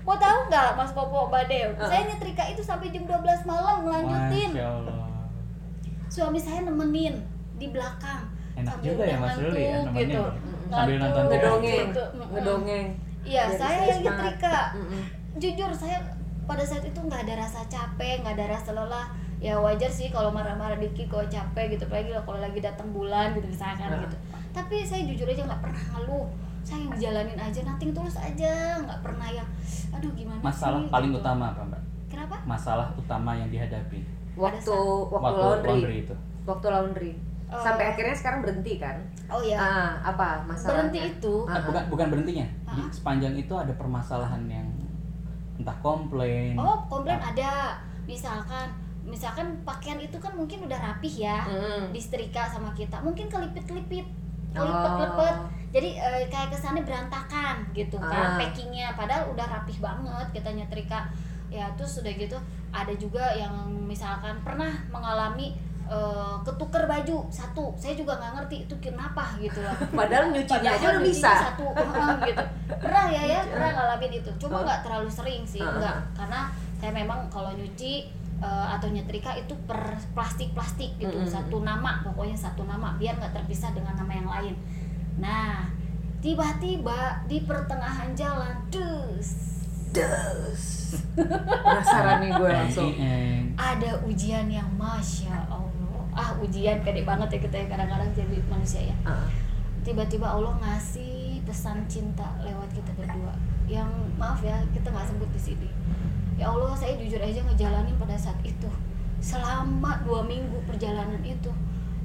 mau 0.01 0.17
tahu 0.17 0.39
nggak 0.47 0.69
mas 0.75 0.91
Popo 0.91 1.29
Badew 1.29 1.69
saya 1.79 2.03
nyetrika 2.05 2.45
itu 2.49 2.61
sampai 2.61 2.89
jam 2.89 3.05
12 3.05 3.21
malam 3.45 3.77
ngelanjutin 3.83 4.51
Masya 4.51 4.67
Allah 4.67 4.97
suami 6.07 6.39
saya 6.39 6.61
nemenin 6.63 7.15
di 7.55 7.69
belakang 7.69 8.27
Enak 8.53 8.67
sambil 8.75 8.91
juga 8.91 9.05
ya, 9.05 9.17
Mas 9.17 9.37
Ruli 9.37 9.63
ya, 9.63 9.77
nemenin 9.81 10.09
gitu. 10.11 10.23
Sambil 10.69 10.97
nonton 10.99 11.23
TV. 11.23 11.33
Ngedongeng. 11.33 11.87
gitu. 11.87 12.05
Mm-mm. 12.11 12.29
Ngedongeng. 12.31 12.87
iya 13.23 13.45
saya 13.49 13.79
yang 13.85 14.01
semangat. 14.01 14.19
nyetrika 14.19 14.57
jujur 15.37 15.71
saya 15.71 15.99
pada 16.45 16.61
saat 16.61 16.83
itu 16.83 16.99
nggak 16.99 17.21
ada 17.23 17.35
rasa 17.39 17.61
capek 17.65 18.21
nggak 18.21 18.35
ada 18.35 18.47
rasa 18.51 18.71
lelah 18.73 19.07
ya 19.39 19.55
wajar 19.57 19.89
sih 19.89 20.11
kalau 20.11 20.29
marah-marah 20.29 20.77
dikit 20.77 21.07
kalau 21.07 21.25
capek 21.25 21.73
gitu 21.73 21.87
apalagi 21.87 22.11
kalau 22.13 22.37
lagi 22.39 22.59
datang 22.59 22.91
bulan 22.91 23.33
gitu 23.33 23.47
misalkan 23.47 23.87
Nah. 23.89 24.03
gitu 24.03 24.17
tapi 24.51 24.83
saya 24.83 25.03
jujur 25.05 25.27
aja 25.27 25.43
nggak 25.45 25.61
pernah 25.61 25.83
ngeluh. 25.93 26.27
Saya 26.61 26.79
yang 26.83 26.93
jalanin 26.95 27.39
aja 27.39 27.61
nating 27.63 27.91
tulus 27.91 28.15
aja. 28.15 28.77
Nggak 28.79 29.01
pernah 29.01 29.29
yang 29.29 29.49
aduh 29.91 30.13
gimana 30.13 30.39
masalah 30.41 30.79
sih, 30.79 30.89
paling 30.89 31.11
gitu. 31.11 31.21
utama 31.21 31.45
apa 31.51 31.63
mbak? 31.65 31.83
Kenapa? 32.07 32.37
Masalah 32.45 32.87
utama 32.95 33.31
yang 33.35 33.49
dihadapi. 33.49 34.01
Waktu 34.35 34.71
waktu, 35.09 35.15
waktu 35.15 35.41
laundry. 35.41 35.69
laundry 35.69 35.97
itu. 36.03 36.15
Waktu 36.45 36.67
laundry. 36.69 37.13
Eh. 37.51 37.59
Sampai 37.59 37.85
akhirnya 37.89 38.15
sekarang 38.15 38.41
berhenti 38.41 38.79
kan? 38.79 38.97
oh 39.27 39.43
ya 39.43 39.55
Ah, 39.55 39.91
apa 40.05 40.43
masalahnya? 40.45 40.91
berhenti 40.91 41.01
itu. 41.19 41.35
Ah, 41.47 41.63
bukan 41.63 41.83
bukan 41.89 42.07
berhentinya. 42.09 42.47
Di 42.69 42.83
Ah. 42.83 42.91
sepanjang 42.91 43.35
itu 43.35 43.55
ada 43.55 43.73
permasalahan 43.75 44.43
yang 44.47 44.67
entah 45.57 45.75
komplain. 45.81 46.55
Oh 46.55 46.83
komplain 46.87 47.19
ada. 47.19 47.79
Misalkan 48.07 48.71
misalkan 49.01 49.51
pakaian 49.63 49.99
itu 49.99 50.19
kan 50.19 50.31
mungkin 50.33 50.63
udah 50.63 50.79
rapih 50.79 51.25
ya. 51.25 51.43
Mm. 51.47 51.91
disetrika 51.91 52.47
sama 52.47 52.71
kita. 52.73 52.99
Mungkin 53.01 53.27
kelipit-kelipit 53.27 54.07
Oh. 54.53 54.59
kelipet-kelipet 54.59 55.37
jadi 55.71 55.89
eh, 55.97 56.25
kayak 56.27 56.51
kesannya 56.51 56.83
berantakan 56.83 57.63
gitu 57.71 57.95
kan 57.97 58.35
Ah. 58.35 58.37
packingnya. 58.37 58.91
Padahal 58.93 59.31
udah 59.31 59.47
rapih 59.49 59.79
banget 59.79 60.27
kita 60.33 60.51
nyetrika 60.51 61.07
ya 61.49 61.67
terus 61.75 61.99
udah 61.99 62.13
gitu 62.13 62.39
ada 62.71 62.91
juga 62.93 63.27
yang 63.33 63.51
misalkan 63.85 64.39
pernah 64.41 64.71
mengalami 64.89 65.55
eh, 65.87 66.35
ketuker 66.43 66.87
baju 66.87 67.27
satu. 67.29 67.75
Saya 67.75 67.95
juga 67.95 68.15
nggak 68.15 68.33
ngerti 68.37 68.57
itu 68.65 68.75
kenapa? 68.81 69.35
gitu 69.37 69.59
loh. 69.59 69.75
Padahal 69.99 70.31
nyucinya 70.31 70.71
aja 70.73 70.87
udah 70.89 71.03
bisa. 71.03 71.31
satu. 71.51 71.67
Heeh, 71.73 72.11
gitu. 72.27 72.45
Pernah 72.73 73.07
ya 73.09 73.23
ya? 73.29 73.41
Pernah 73.45 73.71
ngalamin 73.73 74.13
itu. 74.17 74.31
Cuma 74.39 74.59
Oh. 74.59 74.63
nggak 74.63 74.81
terlalu 74.81 75.07
sering 75.09 75.43
sih 75.43 75.59
Ah, 75.59 75.71
nggak. 75.73 75.91
ah. 75.93 76.03
karena 76.15 76.41
saya 76.79 76.93
memang 76.93 77.27
kalau 77.27 77.51
nyuci 77.53 78.07
eh, 78.41 78.67
atau 78.75 78.89
nyetrika 78.89 79.37
itu 79.37 79.55
per 79.69 80.01
plastik 80.17 80.57
plastik 80.57 80.97
gitu 80.97 81.13
Mm-mm. 81.13 81.29
satu 81.29 81.61
nama 81.61 82.01
pokoknya 82.01 82.37
satu 82.37 82.65
nama 82.65 82.97
biar 82.97 83.21
nggak 83.21 83.37
terpisah 83.37 83.71
dengan 83.77 83.95
nama 83.95 84.13
yang 84.13 84.29
lain. 84.29 84.55
Nah 85.21 85.69
tiba-tiba 86.21 87.25
di 87.29 87.45
pertengahan 87.45 88.13
jalan 88.13 88.57
dus. 88.69 89.29
Penasaran 91.17 92.23
nih 92.23 92.31
gue 92.37 92.51
langsung. 92.51 92.91
Ada 93.57 94.05
ujian 94.07 94.47
yang 94.47 94.69
masya 94.79 95.49
allah. 95.51 96.05
Ah 96.15 96.31
ujian 96.39 96.85
gede 96.85 97.03
banget 97.03 97.29
ya 97.35 97.39
kita 97.43 97.57
ya 97.61 97.67
kadang-kadang 97.69 98.11
jadi 98.15 98.37
manusia 98.47 98.81
ya. 98.89 98.97
Tiba-tiba 99.81 100.29
Allah 100.29 100.55
ngasih 100.61 101.43
pesan 101.43 101.89
cinta 101.89 102.37
lewat 102.45 102.69
kita 102.71 102.93
berdua. 102.95 103.35
Yang 103.67 103.91
maaf 104.21 104.39
ya 104.45 104.61
kita 104.71 104.93
nggak 104.93 105.09
sebut 105.09 105.31
di 105.35 105.41
sini 105.41 105.69
ya 106.41 106.49
Allah 106.49 106.73
saya 106.73 106.97
jujur 106.97 107.21
aja 107.21 107.45
ngejalanin 107.45 107.93
pada 108.01 108.17
saat 108.17 108.41
itu. 108.41 108.65
Selama 109.21 110.01
dua 110.09 110.25
minggu 110.25 110.57
perjalanan 110.65 111.21
itu. 111.21 111.53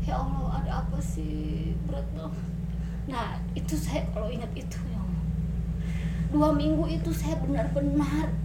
Ya 0.04 0.20
Allah 0.20 0.60
ada 0.60 0.72
apa 0.84 1.00
sih? 1.00 1.72
Berat 1.88 2.04
banget. 2.12 2.44
Nah 3.08 3.40
itu 3.56 3.80
saya 3.80 4.04
kalau 4.12 4.28
ingat 4.28 4.52
itu 4.52 4.76
ya 4.92 5.00
Allah. 5.00 5.24
Dua 6.36 6.52
minggu 6.52 6.84
itu 6.92 7.16
saya 7.16 7.40
benar-benar 7.40 8.36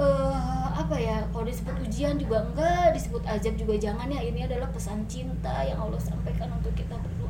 eh 0.00 0.66
apa 0.72 0.96
ya 0.96 1.20
kalau 1.28 1.44
disebut 1.44 1.76
ujian 1.84 2.16
juga 2.16 2.40
enggak 2.40 2.96
disebut 2.96 3.20
azab 3.28 3.60
juga 3.60 3.76
jangan 3.76 4.08
ya. 4.08 4.24
Ini 4.24 4.48
adalah 4.48 4.72
pesan 4.72 5.04
cinta 5.04 5.60
yang 5.68 5.76
Allah 5.76 6.00
sampaikan 6.00 6.48
untuk 6.56 6.72
kita 6.72 6.96
berdua. 6.96 7.28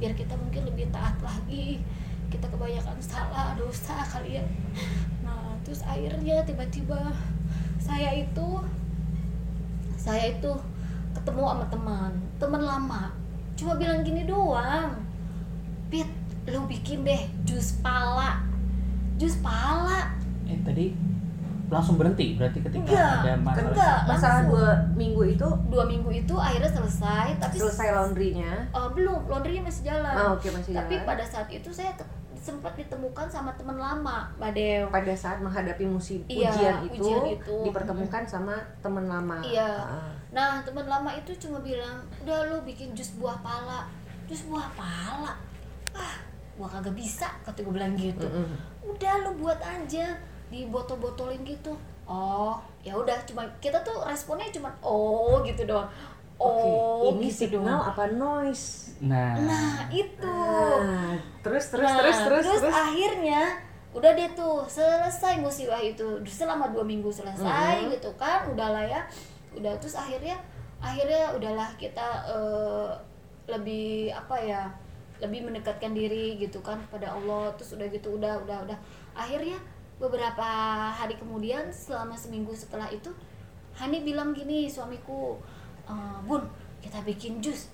Biar 0.00 0.16
kita 0.16 0.32
mungkin 0.40 0.64
lebih 0.64 0.88
taat 0.88 1.20
lagi. 1.20 1.84
Kita 2.32 2.48
kebanyakan 2.48 2.98
salah 2.98 3.54
dosa 3.54 4.02
kali 4.02 4.40
ya 4.40 4.44
akhirnya 5.86 6.42
tiba-tiba 6.42 6.98
saya 7.78 8.10
itu 8.12 8.48
saya 9.96 10.34
itu 10.34 10.50
ketemu 11.12 11.42
sama 11.42 11.64
teman 11.66 12.10
teman 12.36 12.62
lama 12.62 13.02
cuma 13.54 13.74
bilang 13.74 14.02
gini 14.02 14.22
doang 14.22 14.92
Pit 15.86 16.10
lu 16.46 16.66
bikin 16.66 17.02
deh 17.02 17.22
jus 17.42 17.78
pala 17.80 18.42
jus 19.16 19.38
pala 19.40 20.12
Eh 20.46 20.62
tadi 20.62 20.94
langsung 21.66 21.98
berhenti 21.98 22.38
berarti 22.38 22.62
ketika 22.62 22.86
Enggak, 22.86 23.10
ada 23.18 23.32
masalah. 23.42 23.66
enggak. 23.66 23.98
masalah 24.06 24.34
langsung. 24.38 24.50
dua 24.54 24.70
minggu 24.94 25.22
itu 25.26 25.48
dua 25.66 25.84
minggu 25.84 26.10
itu 26.14 26.34
akhirnya 26.38 26.70
selesai 26.70 27.26
tapi 27.42 27.56
selesai 27.58 27.88
laundrynya 27.90 28.52
Eh, 28.70 28.88
belum 28.94 29.26
laundrynya 29.26 29.62
masih 29.66 29.82
jalan 29.82 30.14
oh, 30.14 30.38
oke 30.38 30.46
masih 30.46 30.70
tapi 30.70 30.94
jalan. 30.94 31.08
pada 31.10 31.24
saat 31.26 31.48
itu 31.50 31.66
saya 31.68 31.90
sempat 32.46 32.72
ditemukan 32.74 33.26
sama 33.26 33.50
teman 33.54 33.74
lama 33.74 34.30
Mbak 34.38 34.52
Dew 34.52 34.82
pada 34.88 35.10
saat 35.12 35.42
menghadapi 35.42 35.82
musim 35.82 36.22
Iya, 36.26 36.48
ujian, 36.48 36.76
itu, 36.86 37.02
ujian 37.02 37.22
itu. 37.26 37.54
dipertemukan 37.64 38.22
sama 38.22 38.54
teman 38.78 39.04
lama 39.04 39.42
Iya. 39.42 39.66
Ah. 39.82 40.10
nah 40.30 40.62
teman 40.62 40.86
lama 40.86 41.10
itu 41.10 41.34
cuma 41.36 41.58
bilang 41.58 41.98
udah 42.22 42.46
lu 42.46 42.62
bikin 42.62 42.94
jus 42.94 43.18
buah 43.18 43.34
pala 43.40 43.90
jus 44.24 44.46
buah 44.46 44.70
pala 44.72 45.34
ah 45.90 46.14
gua 46.54 46.68
kagak 46.68 46.94
bisa 46.94 47.26
kata 47.42 47.60
gue 47.60 47.74
bilang 47.74 47.92
gitu 47.92 48.24
Mm-mm. 48.24 48.54
udah 48.86 49.14
lu 49.22 49.34
buat 49.36 49.58
aja 49.58 50.14
di 50.46 50.64
botol-botolin 50.66 51.42
gitu 51.42 51.74
oh 52.06 52.54
ya 52.80 52.94
udah 52.94 53.18
cuma 53.26 53.42
kita 53.58 53.76
tuh 53.82 53.98
responnya 54.02 54.46
cuma 54.48 54.70
oh 54.78 55.42
gitu 55.42 55.66
doang 55.66 55.90
Oke, 56.36 56.68
oh 56.68 57.16
ini 57.16 57.26
gitu 57.26 57.48
signal 57.48 57.64
doang 57.64 57.82
apa 57.90 58.04
noise? 58.12 58.92
Nah, 59.00 59.36
nah 59.40 59.88
itu. 59.88 60.36
Ah, 60.80 61.16
terus 61.40 61.72
terus 61.72 61.84
Nah, 61.84 61.96
terus 61.96 62.16
terus 62.20 62.46
terus. 62.60 62.72
akhirnya 62.72 63.42
udah 63.92 64.10
deh 64.12 64.28
tuh 64.36 64.64
selesai 64.68 65.40
musibah 65.40 65.80
itu. 65.80 66.04
Selama 66.28 66.68
dua 66.68 66.84
minggu 66.84 67.08
selesai 67.08 67.88
Mhm. 67.88 67.96
gitu 67.96 68.12
kan 68.14 68.44
udah 68.52 68.68
lah 68.68 68.84
ya. 68.84 69.00
Udah 69.56 69.72
terus 69.80 69.96
akhirnya 69.96 70.36
akhirnya 70.76 71.32
udahlah 71.32 71.72
kita 71.80 72.04
eh, 72.28 72.90
lebih 73.48 74.12
apa 74.12 74.36
ya 74.36 74.68
lebih 75.16 75.48
mendekatkan 75.48 75.96
diri 75.96 76.36
gitu 76.36 76.60
kan 76.60 76.76
pada 76.92 77.16
Allah. 77.16 77.48
Terus 77.56 77.80
udah 77.80 77.88
gitu 77.88 78.20
udah 78.20 78.44
udah 78.44 78.58
udah. 78.68 78.78
Akhirnya 79.16 79.56
beberapa 79.96 80.44
hari 80.92 81.16
kemudian 81.16 81.72
selama 81.72 82.12
seminggu 82.12 82.52
setelah 82.52 82.92
itu 82.92 83.08
Hani 83.72 84.00
bilang 84.00 84.32
gini 84.32 84.68
suamiku 84.68 85.36
"Eh, 85.86 86.18
Bun 86.26 86.42
kita 86.82 86.98
bikin 87.02 87.38
jus. 87.38 87.70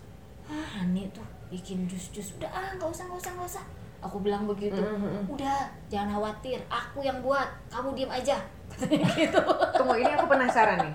Ah 0.47 0.81
Hani 0.81 1.09
tuh 1.13 1.25
bikin 1.49 1.85
jus 1.85 2.13
jus. 2.13 2.37
Udah 2.37 2.49
ah 2.49 2.69
nggak 2.77 2.89
usah 2.89 3.05
nggak 3.09 3.21
usah 3.21 3.33
nggak 3.37 3.49
usah. 3.57 3.65
Aku 4.03 4.19
bilang 4.19 4.45
begitu. 4.45 4.77
Mhm. 4.83 5.31
udah 5.31 5.63
jangan 5.87 6.19
khawatir 6.19 6.59
aku 6.67 7.01
yang 7.01 7.23
buat 7.23 7.47
kamu 7.71 7.95
diem 7.95 8.11
aja. 8.11 8.37
Gitu. 9.15 9.41
Tunggu 9.77 9.95
ini 9.97 10.11
aku 10.11 10.27
penasaran 10.27 10.81
nih. 10.83 10.95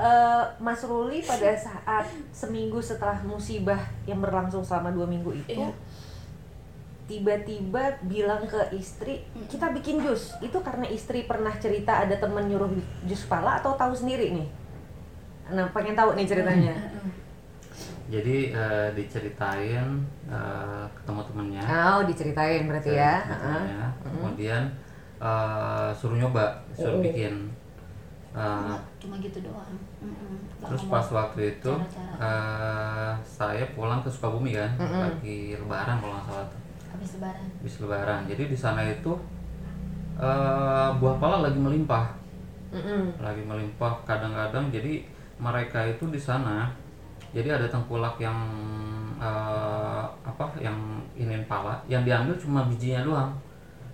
Eh, 0.00 0.44
Mas 0.58 0.80
Ruli 0.82 1.20
pada 1.20 1.52
saat 1.52 2.08
seminggu 2.32 2.80
setelah 2.80 3.20
musibah 3.20 3.78
yang 4.08 4.18
berlangsung 4.18 4.64
selama 4.64 4.88
dua 4.90 5.04
minggu 5.04 5.28
itu 5.36 5.60
Iya. 5.60 5.68
tiba-tiba 7.04 7.98
bilang 8.06 8.46
ke 8.46 8.56
istri 8.72 9.20
kita 9.50 9.74
bikin 9.74 9.98
jus. 10.00 10.32
Itu 10.38 10.62
karena 10.62 10.86
istri 10.86 11.26
pernah 11.26 11.52
cerita 11.58 12.00
ada 12.00 12.14
temen 12.16 12.46
nyuruh 12.46 12.70
jus 13.04 13.26
pala 13.26 13.58
atau 13.58 13.74
tahu 13.74 13.92
sendiri 13.92 14.30
nih 14.30 14.48
nah 15.50 15.66
pengen 15.70 15.94
tahu 15.94 16.14
nih 16.14 16.26
ceritanya 16.26 16.74
Jadi 18.10 18.50
eh, 18.50 18.88
diceritain 18.90 19.86
eh, 20.26 20.84
ketemu 20.92 21.20
temennya. 21.24 21.62
oh 21.62 22.02
diceritain 22.02 22.66
berarti 22.66 22.90
ya. 22.92 23.22
Kemudian 24.02 24.66
eh, 25.16 25.90
suruh 25.92 26.18
nyoba, 26.18 26.58
suruh 26.72 26.98
Oh. 26.98 27.02
bikin. 27.02 27.46
Eh, 28.30 28.74
cuma 28.98 29.14
gitu 29.18 29.38
doang. 29.40 29.78
Nggak 30.02 30.66
terus 30.66 30.82
pas 30.86 31.06
waktu 31.08 31.54
itu 31.54 31.70
cara-cara. 31.70 32.18
eh, 32.18 33.12
saya 33.22 33.62
pulang 33.74 34.02
ke 34.02 34.10
Sukabumi 34.10 34.58
kan, 34.58 34.70
Mm-mm. 34.74 35.02
lagi 35.06 35.54
Lebaran 35.54 35.96
kalau 35.98 36.14
nggak 36.14 36.26
salah 36.26 36.46
tuh, 36.46 36.60
habis 36.90 37.10
lebaran 37.14 37.46
habis 37.58 37.74
Lebaran. 37.78 38.20
Jadi 38.26 38.42
di 38.46 38.58
sana 38.58 38.82
itu 38.82 39.12
eh, 40.18 40.88
buah 40.98 41.16
pala 41.16 41.46
lagi 41.46 41.58
melimpah, 41.58 42.10
Mm-mm. 42.74 43.22
lagi 43.22 43.42
melimpah. 43.42 44.02
Kadang-kadang 44.02 44.66
jadi 44.68 45.06
mereka 45.40 45.80
itu 45.88 46.04
di 46.12 46.20
sana 46.20 46.68
jadi 47.30 47.54
ada 47.54 47.66
tengkulak 47.70 48.18
yang 48.18 48.38
eh, 49.22 50.04
apa 50.26 50.44
yang 50.58 50.74
inin 51.14 51.46
pala 51.46 51.78
yang 51.86 52.02
diambil 52.02 52.34
cuma 52.34 52.66
bijinya 52.66 53.06
doang. 53.06 53.32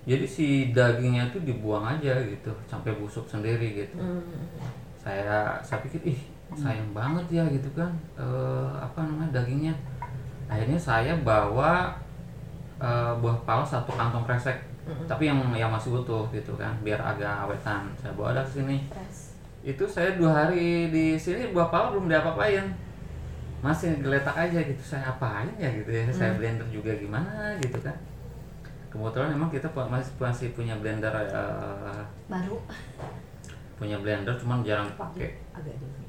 Jadi 0.07 0.25
si 0.25 0.47
dagingnya 0.71 1.29
itu 1.35 1.43
dibuang 1.43 1.83
aja 1.83 2.15
gitu 2.23 2.49
sampai 2.71 2.95
busuk 2.97 3.27
sendiri 3.27 3.85
gitu. 3.85 3.99
Mm. 3.99 4.23
saya 5.07 5.55
saya 5.63 5.79
pikir 5.87 6.03
ih 6.03 6.19
sayang 6.51 6.91
banget 6.91 7.39
ya 7.39 7.45
gitu 7.47 7.71
kan 7.79 7.91
Eh, 8.17 8.71
apa 8.79 9.05
namanya 9.05 9.43
dagingnya. 9.43 9.75
Akhirnya 10.47 10.79
saya 10.79 11.13
bawa 11.21 11.93
eh, 12.81 13.13
buah 13.21 13.37
pala 13.45 13.67
satu 13.67 13.93
kantong 13.93 14.25
kresek. 14.25 14.57
Tapi 15.11 15.27
yang 15.27 15.43
yang 15.51 15.69
masih 15.75 15.99
utuh 15.99 16.31
gitu 16.31 16.55
kan 16.55 16.71
biar 16.87 17.03
agak 17.03 17.43
awetan 17.45 17.91
saya 17.99 18.15
bawa 18.15 18.31
dari 18.31 18.47
sini. 18.47 18.77
Pres. 18.87 19.26
Itu 19.67 19.83
saya 19.83 20.15
dua 20.15 20.31
hari 20.31 20.95
di 20.95 21.19
sini 21.19 21.51
buah 21.51 21.67
pala 21.75 21.91
belum 21.91 22.07
diapa-apain. 22.07 22.71
Masih 23.59 23.99
geletak 23.99 24.39
aja 24.39 24.63
gitu 24.63 24.79
saya 24.79 25.11
apain 25.11 25.51
ya? 25.59 25.67
gitu 25.75 25.91
ya. 25.91 26.07
Saya 26.15 26.39
blender 26.39 26.67
juga 26.71 26.95
gimana 26.95 27.59
gitu 27.59 27.83
kan. 27.83 27.97
Kebetulan 28.87 29.35
memang 29.35 29.51
kita 29.51 29.67
masih 29.75 30.15
masih 30.23 30.55
punya 30.55 30.79
blender 30.79 31.11
eh, 31.11 32.03
baru. 32.31 32.63
punya 33.77 33.99
blender 34.01 34.33
cuman 34.41 34.65
jarang 34.65 34.89
dipakai 34.89 35.37
agak 35.53 35.77
di 35.77 36.07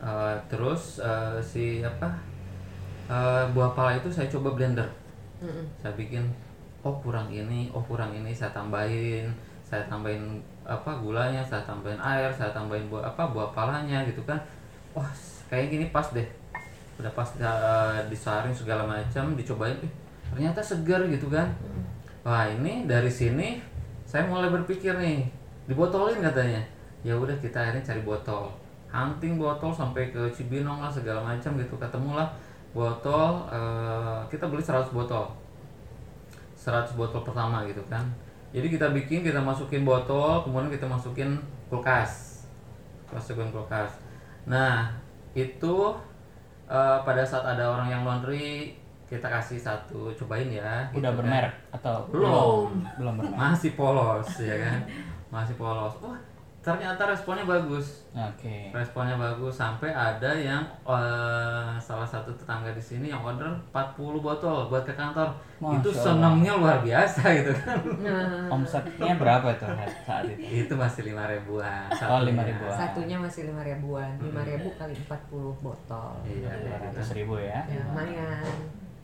Eh, 0.00 0.36
terus 0.48 0.96
eh, 1.04 1.38
si 1.44 1.84
apa 1.84 2.08
eh, 3.12 3.44
buah 3.52 3.76
pala 3.76 4.00
itu 4.00 4.08
saya 4.08 4.24
coba 4.32 4.56
blender. 4.56 4.88
Mm-mm. 5.38 5.70
saya 5.78 5.94
bikin 5.94 6.26
oh 6.82 6.98
kurang 6.98 7.30
ini 7.30 7.70
oh 7.70 7.78
kurang 7.86 8.10
ini 8.10 8.34
saya 8.34 8.50
tambahin 8.50 9.30
saya 9.62 9.86
tambahin 9.86 10.42
apa 10.68 11.00
gulanya 11.00 11.40
saya 11.40 11.64
tambahin 11.64 11.96
air 11.96 12.28
saya 12.28 12.52
tambahin 12.52 12.84
buah 12.92 13.08
apa 13.08 13.32
buah 13.32 13.48
palanya 13.56 14.04
gitu 14.04 14.20
kan. 14.28 14.36
Wah 14.92 15.08
kayak 15.48 15.72
gini 15.72 15.88
pas 15.88 16.04
deh. 16.12 16.28
Udah 17.00 17.08
pas 17.16 17.24
uh, 17.40 17.96
disaring 18.12 18.52
segala 18.52 18.84
macam 18.84 19.32
dicobain 19.32 19.80
eh, 19.80 19.92
ternyata 20.28 20.60
segar 20.60 21.00
gitu 21.08 21.32
kan. 21.32 21.48
Wah 22.20 22.44
ini 22.44 22.84
dari 22.84 23.08
sini 23.08 23.64
saya 24.04 24.28
mulai 24.28 24.52
berpikir 24.52 24.92
nih 25.00 25.24
dibotolin 25.64 26.20
katanya. 26.20 26.60
Ya 27.00 27.16
udah 27.16 27.34
kita 27.40 27.56
akhirnya 27.56 27.80
cari 27.80 28.04
botol. 28.04 28.52
Hunting 28.92 29.40
botol 29.40 29.72
sampai 29.72 30.12
ke 30.12 30.20
Cibinong 30.36 30.84
lah 30.84 30.92
segala 30.92 31.24
macam 31.24 31.56
gitu. 31.56 31.80
Ketemulah 31.80 32.28
botol 32.76 33.48
eh, 33.48 34.20
kita 34.28 34.44
beli 34.52 34.60
100 34.60 34.92
botol. 34.92 35.32
100 36.60 36.92
botol 36.92 37.24
pertama 37.24 37.64
gitu 37.64 37.80
kan 37.88 38.04
jadi 38.48 38.66
kita 38.66 38.86
bikin 38.92 39.20
kita 39.20 39.38
masukin 39.38 39.84
botol 39.84 40.40
kemudian 40.42 40.72
kita 40.72 40.88
masukin 40.88 41.36
kulkas. 41.68 42.44
Masukin 43.12 43.48
kulkas. 43.52 43.92
Nah 44.48 44.88
itu 45.36 45.74
eh, 46.66 46.98
pada 47.04 47.22
saat 47.24 47.44
ada 47.44 47.64
orang 47.68 47.88
yang 47.88 48.02
laundry 48.04 48.72
kita 49.08 49.24
kasih 49.24 49.56
satu 49.56 50.12
cobain 50.12 50.52
ya 50.52 50.84
gitu 50.92 51.00
udah 51.00 51.12
kan. 51.12 51.18
bermerek 51.24 51.54
atau 51.72 51.96
Belum. 52.12 52.68
belum 53.00 53.12
bermerek. 53.20 53.36
Masih 53.40 53.72
polos 53.72 54.28
ya 54.36 54.56
kan? 54.60 54.78
Masih 55.32 55.56
polos. 55.56 55.92
Wah 56.04 56.16
ternyata 56.58 57.06
responnya 57.06 57.44
bagus 57.44 58.04
Oke. 58.10 58.68
responnya 58.70 59.14
bagus 59.14 59.54
sampai 59.54 59.88
ada 59.88 60.26
yang 60.32 60.60
eh, 60.82 61.70
salah 61.78 62.04
satu 62.04 62.28
tetangga 62.34 62.68
di 62.68 62.82
sini 62.82 63.08
yang 63.08 63.22
order 63.22 63.46
40 63.70 63.94
botol 64.18 64.66
buat 64.66 64.82
ke 64.82 64.92
kantor 64.92 65.30
Masya 65.58 65.78
itu 65.78 65.90
senangnya 65.90 66.52
luar 66.54 66.78
biasa 66.80 67.22
gitu 67.32 67.52
kan 67.56 67.78
Nah, 67.98 68.50
Omsetnya 68.50 69.14
berapa 69.16 69.48
tuh 69.54 69.70
saat 70.02 70.26
itu? 70.28 70.66
itu 70.66 70.74
masih 70.74 71.02
lima 71.06 71.24
ribuan 71.26 71.88
Oh, 72.04 72.20
lima 72.20 72.42
ribuan. 72.42 72.74
satunya 72.74 73.16
masih 73.16 73.46
lima 73.46 73.62
ribuan, 73.62 74.10
lima 74.18 74.42
ribu 74.42 74.68
kali 74.74 74.94
empat 74.94 75.20
puluh 75.26 75.54
botol. 75.58 76.18
iya 76.22 76.52
Dua 76.52 76.74
gitu 76.74 76.98
ratus 76.98 77.08
ribu 77.14 77.34
ya. 77.38 77.62
Ya, 77.64 77.82
lumayan. 77.86 78.44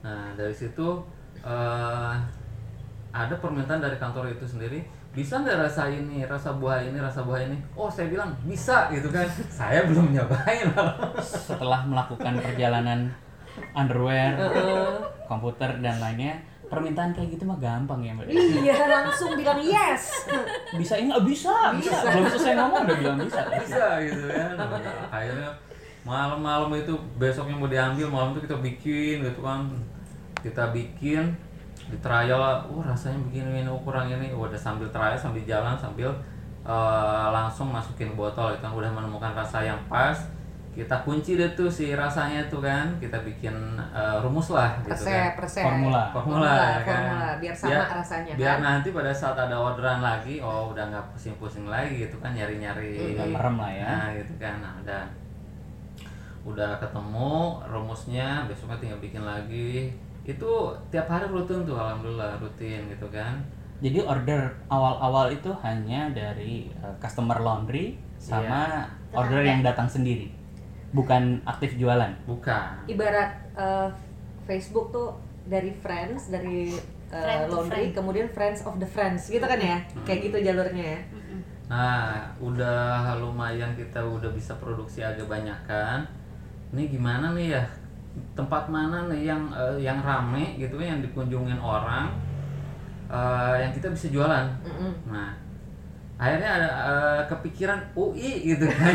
nah 0.03 0.27
dari 0.35 0.53
situ 0.53 0.89
eh, 1.41 2.15
ada 3.25 3.35
permintaan 3.41 3.81
dari 3.81 3.97
kantor 3.97 4.31
itu 4.33 4.45
sendiri 4.45 4.85
bisa 5.15 5.41
nggak 5.41 5.71
rasa 5.71 5.87
ini 5.89 6.27
rasa 6.27 6.59
buah 6.59 6.83
ini 6.83 6.99
rasa 6.99 7.23
buah 7.23 7.41
ini 7.47 7.57
oh 7.79 7.87
saya 7.87 8.11
bilang 8.11 8.35
bisa 8.45 8.91
gitu 8.91 9.09
kan 9.09 9.25
saya 9.63 9.87
belum 9.87 10.11
nyobain 10.11 10.69
Setelah 11.23 11.87
melakukan 11.87 12.43
perjalanan 12.43 13.15
underwear, 13.75 14.35
komputer 15.31 15.79
dan 15.79 16.03
lainnya, 16.03 16.43
permintaan 16.67 17.15
kayak 17.15 17.39
gitu 17.39 17.47
mah 17.47 17.59
gampang 17.63 18.03
ya 18.03 18.13
mbak. 18.15 18.27
Iya, 18.31 18.75
langsung 18.91 19.39
bilang 19.39 19.61
yes. 19.63 20.27
Bisa 20.75 20.99
ini? 20.99 21.11
Oh, 21.15 21.23
bisa, 21.23 21.75
bisa. 21.79 21.95
Belum 22.11 22.27
selesai 22.35 22.55
ngomong 22.59 22.83
udah 22.87 22.97
bilang 22.99 23.19
bisa. 23.23 23.41
bisa 23.63 23.87
gitu 24.03 24.27
kan 24.31 24.59
Nah, 24.59 24.69
akhirnya 25.11 25.51
malam-malam 26.05 26.69
itu 26.77 26.93
besoknya 27.17 27.57
mau 27.57 27.71
diambil 27.71 28.07
malam 28.13 28.37
itu 28.37 28.45
kita 28.45 28.61
bikin 28.61 29.25
gitu 29.25 29.41
kan 29.41 29.73
kita 30.45 30.69
bikin 30.69 31.33
di 31.95 32.03
trial 32.03 32.43
oh 32.67 32.83
rasanya 32.83 33.23
begini 33.31 33.63
ini 33.63 33.71
oh, 33.71 33.79
kurang 33.79 34.11
ini 34.11 34.35
udah 34.35 34.59
sambil 34.59 34.91
trial 34.91 35.15
sambil 35.15 35.39
jalan 35.47 35.79
sambil 35.79 36.11
eh, 36.67 37.27
langsung 37.31 37.71
masukin 37.71 38.19
botol 38.19 38.51
itu 38.51 38.59
kan 38.59 38.75
udah 38.75 38.91
menemukan 38.91 39.31
rasa 39.31 39.63
yang 39.63 39.79
pas 39.87 40.19
kita 40.75 40.91
kunci 41.07 41.39
deh 41.39 41.47
tuh 41.55 41.71
si 41.71 41.95
rasanya 41.95 42.43
tuh 42.51 42.59
kan 42.59 42.91
kita 42.99 43.15
bikin 43.23 43.55
eh, 43.95 44.17
rumus 44.19 44.51
lah 44.51 44.75
gitu 44.83 44.91
Resep, 45.07 45.39
kan 45.39 45.47
resep. 45.47 45.63
Formula. 45.63 46.03
formula, 46.11 46.51
ya 46.51 46.81
kan? 46.83 46.83
formula, 46.83 47.29
biar 47.39 47.55
sama 47.55 47.71
Biar- 47.71 47.91
rasanya 48.03 48.33
biar 48.35 48.57
kan. 48.59 48.65
nanti 48.67 48.89
pada 48.91 49.13
saat 49.15 49.37
ada 49.39 49.55
orderan 49.55 50.03
lagi 50.03 50.43
oh 50.43 50.75
udah 50.75 50.91
nggak 50.91 51.05
pusing-pusing 51.15 51.71
lagi 51.71 52.03
gitu 52.11 52.19
kan 52.19 52.35
nyari-nyari 52.35 53.15
merem 53.31 53.55
lah 53.55 53.71
ya. 53.71 53.87
nah 53.87 54.07
gitu 54.19 54.35
kan 54.43 54.59
nah 54.59 54.75
udah 54.83 55.03
udah 56.45 56.71
ketemu 56.77 57.33
rumusnya 57.65 58.45
besoknya 58.45 58.77
tinggal 58.77 58.99
bikin 59.01 59.23
lagi 59.25 59.95
itu 60.25 60.51
tiap 60.89 61.07
hari 61.09 61.29
rutin 61.29 61.69
tuh 61.69 61.77
alhamdulillah 61.77 62.41
rutin 62.41 62.89
gitu 62.89 63.07
kan 63.13 63.39
Jadi 63.85 64.01
order 64.01 64.49
awal-awal 64.73 65.29
itu 65.29 65.53
hanya 65.61 66.09
dari 66.09 66.73
uh, 66.81 66.95
customer 66.97 67.37
laundry 67.37 68.01
sama 68.17 68.89
order 69.13 69.45
yang 69.45 69.61
datang 69.61 69.85
sendiri. 69.85 70.33
Bukan 70.95 71.43
aktif 71.45 71.77
jualan. 71.77 72.09
bukan 72.25 72.87
Ibarat 72.89 73.35
eh, 73.59 73.89
Facebook 74.47 74.95
tuh 74.95 75.19
dari 75.45 75.75
friends, 75.75 76.33
dari 76.33 76.71
eh, 77.11 77.13
Friend 77.13 77.51
laundry, 77.51 77.91
friend. 77.91 77.99
kemudian 77.99 78.27
friends 78.31 78.65
of 78.65 78.79
the 78.81 78.87
friends, 78.89 79.29
gitu 79.29 79.43
kan 79.45 79.59
ya? 79.61 79.77
Kayak 80.07 80.31
gitu 80.31 80.37
jalurnya 80.41 80.85
ya. 80.97 81.01
Nah, 81.69 82.25
udah 82.39 83.19
lumayan 83.19 83.75
kita 83.75 83.99
udah 84.01 84.31
bisa 84.33 84.55
produksi 84.57 85.03
agak 85.03 85.27
banyak 85.27 85.57
kan. 85.67 86.07
Ini 86.73 86.89
gimana 86.89 87.35
nih 87.35 87.59
ya? 87.59 87.65
Tempat 88.35 88.67
mana 88.67 89.07
nih 89.07 89.27
yang 89.27 89.43
eh, 89.51 89.79
yang 89.81 89.99
rame 89.99 90.55
gitu 90.57 90.79
yang 90.79 90.99
dikunjungin 90.99 91.59
orang 91.59 92.11
eh, 93.07 93.55
yang 93.61 93.71
kita 93.71 93.89
bisa 93.89 94.09
jualan. 94.09 94.47
Mm-mm. 94.63 94.93
Nah, 95.07 95.31
akhirnya 96.15 96.51
ada 96.57 96.69
eh, 96.69 97.21
kepikiran 97.27 97.81
UI 97.95 98.55
gitu 98.55 98.67
kan. 98.67 98.95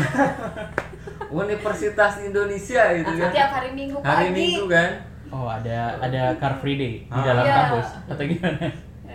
Universitas 1.30 2.18
Indonesia 2.20 2.82
gitu 2.92 3.12
kan. 3.14 3.30
Setiap 3.30 3.50
hari 3.54 3.70
Minggu 3.72 3.96
pagi. 3.98 4.08
Hari 4.10 4.28
Minggu 4.30 4.64
kan. 4.66 4.90
Oh, 5.30 5.46
ada 5.46 5.94
ada 5.96 6.34
car 6.36 6.58
free 6.58 6.74
day 6.74 6.94
di 7.02 7.14
Ah. 7.14 7.22
dalam 7.22 7.44
Iya. 7.46 7.54
kampus 7.54 7.88
atau 8.08 8.24
gimana? 8.26 8.66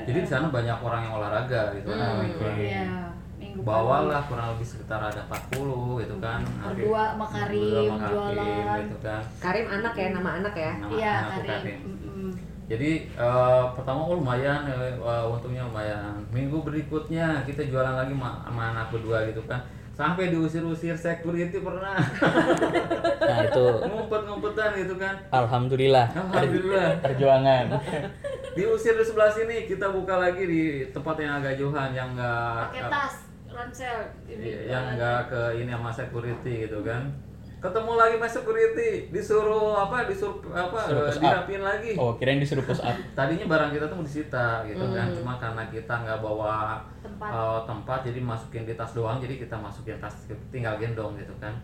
Jadi 0.06 0.20
di 0.22 0.30
sana 0.30 0.48
banyak 0.48 0.78
orang 0.80 1.02
yang 1.04 1.14
olahraga 1.18 1.62
gitu 1.76 1.92
kan. 1.92 2.24
Hmm. 2.24 2.30
Oke. 2.32 2.64
Iya, 2.64 2.88
Minggu 3.56 3.64
pagi. 3.64 3.72
bawalah 3.72 4.22
kurang 4.26 4.48
lebih 4.52 4.68
sekitar 4.68 5.00
ada 5.02 5.22
40 5.24 5.56
gitu 5.98 6.16
kan 6.20 6.40
Berdua 6.44 7.04
sama 7.10 7.26
Karim, 7.26 7.64
Berdua 7.64 7.88
sama 7.88 7.96
Karim, 7.98 8.12
jualan. 8.12 8.80
gitu 8.84 8.98
kan 9.02 9.22
Karim 9.40 9.66
anak 9.70 9.94
ya, 9.96 10.08
nama 10.12 10.30
anak 10.36 10.54
ya. 10.56 10.72
Nama 10.78 10.92
Iya, 10.92 11.14
Karim. 11.32 11.78
Mm-mm. 11.82 12.30
jadi 12.66 12.92
eh, 13.08 13.64
pertama 13.72 14.00
oh, 14.04 14.16
lumayan 14.16 14.60
eh, 14.66 14.94
untungnya 15.26 15.64
lumayan 15.64 16.20
minggu 16.30 16.60
berikutnya 16.60 17.26
kita 17.44 17.64
jualan 17.64 17.96
lagi 17.96 18.12
ma- 18.12 18.44
sama 18.44 18.72
anak 18.72 18.90
berdua 18.90 19.24
gitu 19.24 19.40
kan 19.44 19.62
sampai 19.92 20.28
diusir-usir 20.28 20.92
security 20.94 21.56
pernah 21.58 21.96
Nah, 23.26 23.42
itu 23.42 23.64
ngumpet-ngumpetan 23.82 24.76
gitu 24.78 24.96
kan 24.96 25.16
alhamdulillah 25.32 26.12
alhamdulillah 26.12 26.90
perjuangan. 27.06 27.66
diusir 28.52 28.94
di 28.94 29.04
sebelah 29.04 29.30
sini 29.30 29.66
kita 29.66 29.90
buka 29.90 30.18
lagi 30.18 30.44
di 30.44 30.64
tempat 30.90 31.16
yang 31.18 31.40
agak 31.40 31.56
jauhan 31.56 31.92
yang 31.92 32.12
enggak 32.12 32.70
Pakai 32.70 32.82
tas, 32.88 33.14
ransel. 33.56 34.00
Iya, 34.26 34.60
yang 34.68 34.86
enggak 34.94 35.32
ke 35.32 35.42
ini 35.58 35.72
sama 35.72 35.90
security 35.90 36.54
gitu 36.64 36.80
kan 36.82 37.08
ketemu 37.56 37.92
lagi 37.98 38.16
sama 38.16 38.28
security 38.30 38.90
disuruh 39.10 39.74
apa 39.76 40.06
disuruh 40.06 40.38
apa 40.54 40.78
Suruh 40.86 41.10
push 41.10 41.18
up. 41.18 41.50
lagi 41.50 41.92
Oh, 41.98 42.14
kirain 42.14 42.38
disuruh 42.38 42.62
push 42.62 42.78
up. 42.78 42.94
tadinya 43.18 43.50
barang 43.50 43.74
kita 43.74 43.90
tuh 43.90 43.96
mau 43.96 44.06
disita 44.06 44.62
gitu 44.64 44.86
kan 44.88 45.10
cuma 45.10 45.34
karena 45.36 45.64
kita 45.66 45.90
nggak 45.98 46.20
bawa 46.20 46.78
Tempat. 47.02 47.26
eh, 47.26 47.60
tempat 47.66 48.00
jadi 48.06 48.20
masukin 48.22 48.64
di 48.64 48.76
tas 48.76 48.94
doang 48.94 49.18
jadi 49.18 49.42
kita 49.42 49.58
masukin 49.58 49.98
tas 49.98 50.14
tinggal 50.52 50.78
gendong 50.78 51.18
gitu 51.18 51.34
kan 51.40 51.58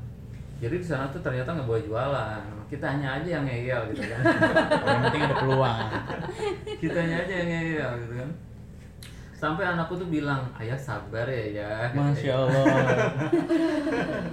jadi 0.58 0.74
di 0.74 0.82
sana 0.82 1.06
tuh 1.08 1.22
ternyata 1.22 1.54
nggak 1.54 1.68
boleh 1.68 1.84
jualan 1.84 2.42
kita 2.66 2.86
hanya 2.88 3.22
aja 3.22 3.30
yang 3.32 3.46
ngeyel 3.46 3.82
gitu 3.92 4.02
kan 4.04 4.22
Yang 4.88 5.00
penting 5.06 5.22
ada 5.22 5.36
peluang. 5.38 5.78
kitanya 6.80 7.16
aja 7.20 7.34
yang 7.36 7.48
ngeyel 7.48 7.92
gitu 8.00 8.14
kan 8.16 8.30
sampai 9.42 9.66
anakku 9.66 9.98
tuh 9.98 10.06
bilang 10.06 10.46
ayah 10.56 10.78
sabar 10.78 11.26
ya 11.26 11.46
ya 11.58 11.70
Masya 11.92 12.30
Allah. 12.46 12.66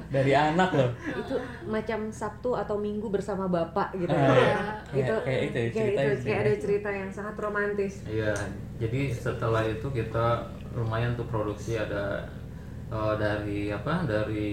Dari 0.09 0.33
anak 0.33 0.69
loh. 0.71 0.91
Itu 1.09 1.35
macam 1.65 2.13
Sabtu 2.13 2.53
atau 2.53 2.77
Minggu 2.77 3.09
bersama 3.09 3.49
bapak 3.49 3.97
gitu 3.97 4.13
Ah, 4.13 4.21
ya. 4.21 4.37
iya. 4.37 4.61
Itu 4.93 5.15
Kayak- 5.25 5.25
kayak 5.25 5.41
itu 5.41 5.57
ya, 5.57 5.65
kayak 5.65 5.73
cerita 5.73 6.03
itu, 6.05 6.23
kayak 6.23 6.37
ya. 6.37 6.45
ada 6.45 6.53
cerita 6.61 6.89
yang 6.93 7.09
sangat 7.09 7.35
romantis. 7.39 7.95
Iya, 8.05 8.35
jadi 8.77 9.01
setelah 9.11 9.63
itu 9.65 9.89
kita 9.89 10.27
lumayan 10.77 11.17
tuh 11.17 11.25
produksi 11.25 11.75
ada 11.75 12.29
eh, 12.89 13.15
dari 13.17 13.73
apa? 13.73 14.05
Dari 14.05 14.51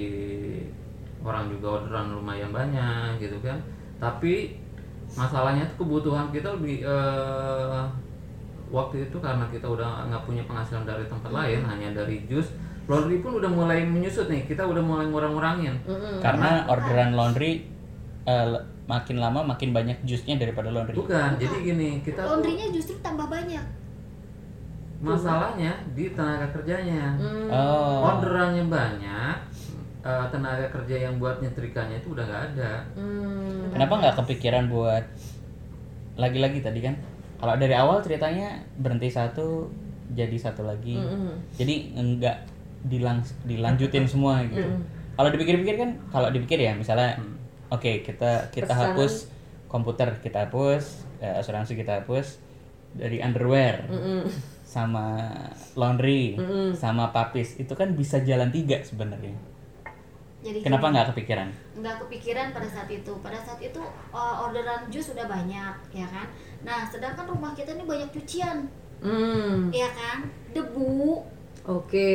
orang 1.20 1.52
juga 1.52 1.84
orderan 1.84 2.16
lumayan 2.16 2.50
banyak 2.50 3.20
gitu 3.20 3.36
kan. 3.44 3.60
Tapi 3.98 4.56
masalahnya 5.12 5.68
tuh 5.70 5.84
kebutuhan 5.84 6.32
kita 6.32 6.56
lebih 6.56 6.80
eh, 6.80 7.84
waktu 8.76 9.08
itu 9.08 9.18
karena 9.18 9.48
kita 9.48 9.64
udah 9.64 10.04
nggak 10.06 10.24
punya 10.24 10.44
penghasilan 10.44 10.84
dari 10.84 11.08
tempat 11.08 11.32
lain, 11.32 11.64
hanya 11.64 11.96
dari 11.96 12.28
jus. 12.28 12.52
Laundry 12.86 13.18
pun 13.18 13.40
udah 13.40 13.48
mulai 13.48 13.82
menyusut 13.82 14.28
nih, 14.28 14.44
kita 14.44 14.62
udah 14.62 14.78
mulai 14.78 15.08
ngurang-ngurangin. 15.08 15.74
Karena 16.20 16.68
orderan 16.68 17.16
laundry 17.16 17.64
le- 18.22 18.66
makin 18.86 19.18
lama 19.18 19.42
makin 19.42 19.72
banyak 19.72 19.98
jusnya 20.04 20.36
daripada 20.36 20.70
laundry. 20.70 20.94
Bukan, 20.94 21.40
jadi 21.40 21.56
gini, 21.58 21.90
kita 22.02 22.22
Laundrynya 22.22 22.70
justru 22.70 22.94
tambah 23.00 23.26
banyak. 23.26 23.64
masalahnya 24.98 25.70
di 25.92 26.12
tenaga 26.12 26.48
kerjanya. 26.52 27.14
Oh. 27.48 28.06
orderannya 28.06 28.66
banyak 28.66 29.36
eh, 30.02 30.26
tenaga 30.30 30.66
kerja 30.72 30.96
yang 31.02 31.18
buat 31.18 31.38
nyetrikanya 31.40 31.98
itu 31.98 32.14
udah 32.14 32.24
nggak 32.24 32.44
ada 32.54 32.72
Hmm. 32.94 33.70
Kenapa 33.70 33.94
nggak 33.98 34.16
kepikiran 34.22 34.66
buat 34.68 35.04
lagi-lagi 36.16 36.62
tadi 36.62 36.80
kan? 36.80 36.96
Kalau 37.36 37.54
dari 37.60 37.76
awal 37.76 38.00
ceritanya 38.00 38.64
berhenti 38.80 39.12
satu 39.12 39.68
jadi 40.16 40.38
satu 40.38 40.64
lagi. 40.64 40.96
Jadi 41.58 41.98
enggak 41.98 42.46
dilang 42.86 43.20
dilanjutin 43.44 44.06
semua 44.06 44.46
gitu. 44.46 44.70
Kalau 45.16 45.30
dipikir-pikir 45.32 45.76
kan 45.80 45.90
kalau 46.12 46.28
dipikir 46.30 46.60
ya 46.60 46.76
misalnya 46.76 47.18
oke 47.72 48.04
kita 48.04 48.52
kita 48.52 48.68
Pesanan. 48.70 48.94
hapus 48.94 49.14
komputer, 49.72 50.10
kita 50.22 50.48
hapus 50.48 51.08
eh, 51.20 51.40
asuransi 51.42 51.74
kita 51.76 52.04
hapus 52.04 52.40
dari 52.96 53.20
underwear. 53.20 53.90
Sama 54.66 55.32
laundry, 55.80 56.36
sama 56.76 57.16
papis 57.16 57.56
itu 57.56 57.72
kan 57.80 57.96
bisa 57.96 58.20
jalan 58.22 58.52
tiga 58.52 58.84
sebenarnya. 58.84 59.55
Jadi 60.46 60.62
Kenapa 60.62 60.94
nggak 60.94 61.08
kepikiran? 61.10 61.50
nggak 61.76 61.96
kepikiran 62.00 62.54
pada 62.54 62.68
saat 62.68 62.86
itu 62.88 63.12
pada 63.18 63.36
saat 63.36 63.58
itu 63.60 63.82
uh, 64.12 64.36
orderan 64.40 64.86
jus 64.88 65.10
sudah 65.10 65.26
banyak 65.26 65.74
ya 65.92 66.06
kan 66.06 66.30
nah 66.62 66.86
sedangkan 66.86 67.26
rumah 67.28 67.52
kita 67.52 67.74
ini 67.74 67.84
banyak 67.84 68.10
cucian 68.12 68.70
Hmm. 68.98 69.70
ya 69.70 69.90
kan 69.92 70.24
debu 70.50 71.20
Oke. 71.66 72.14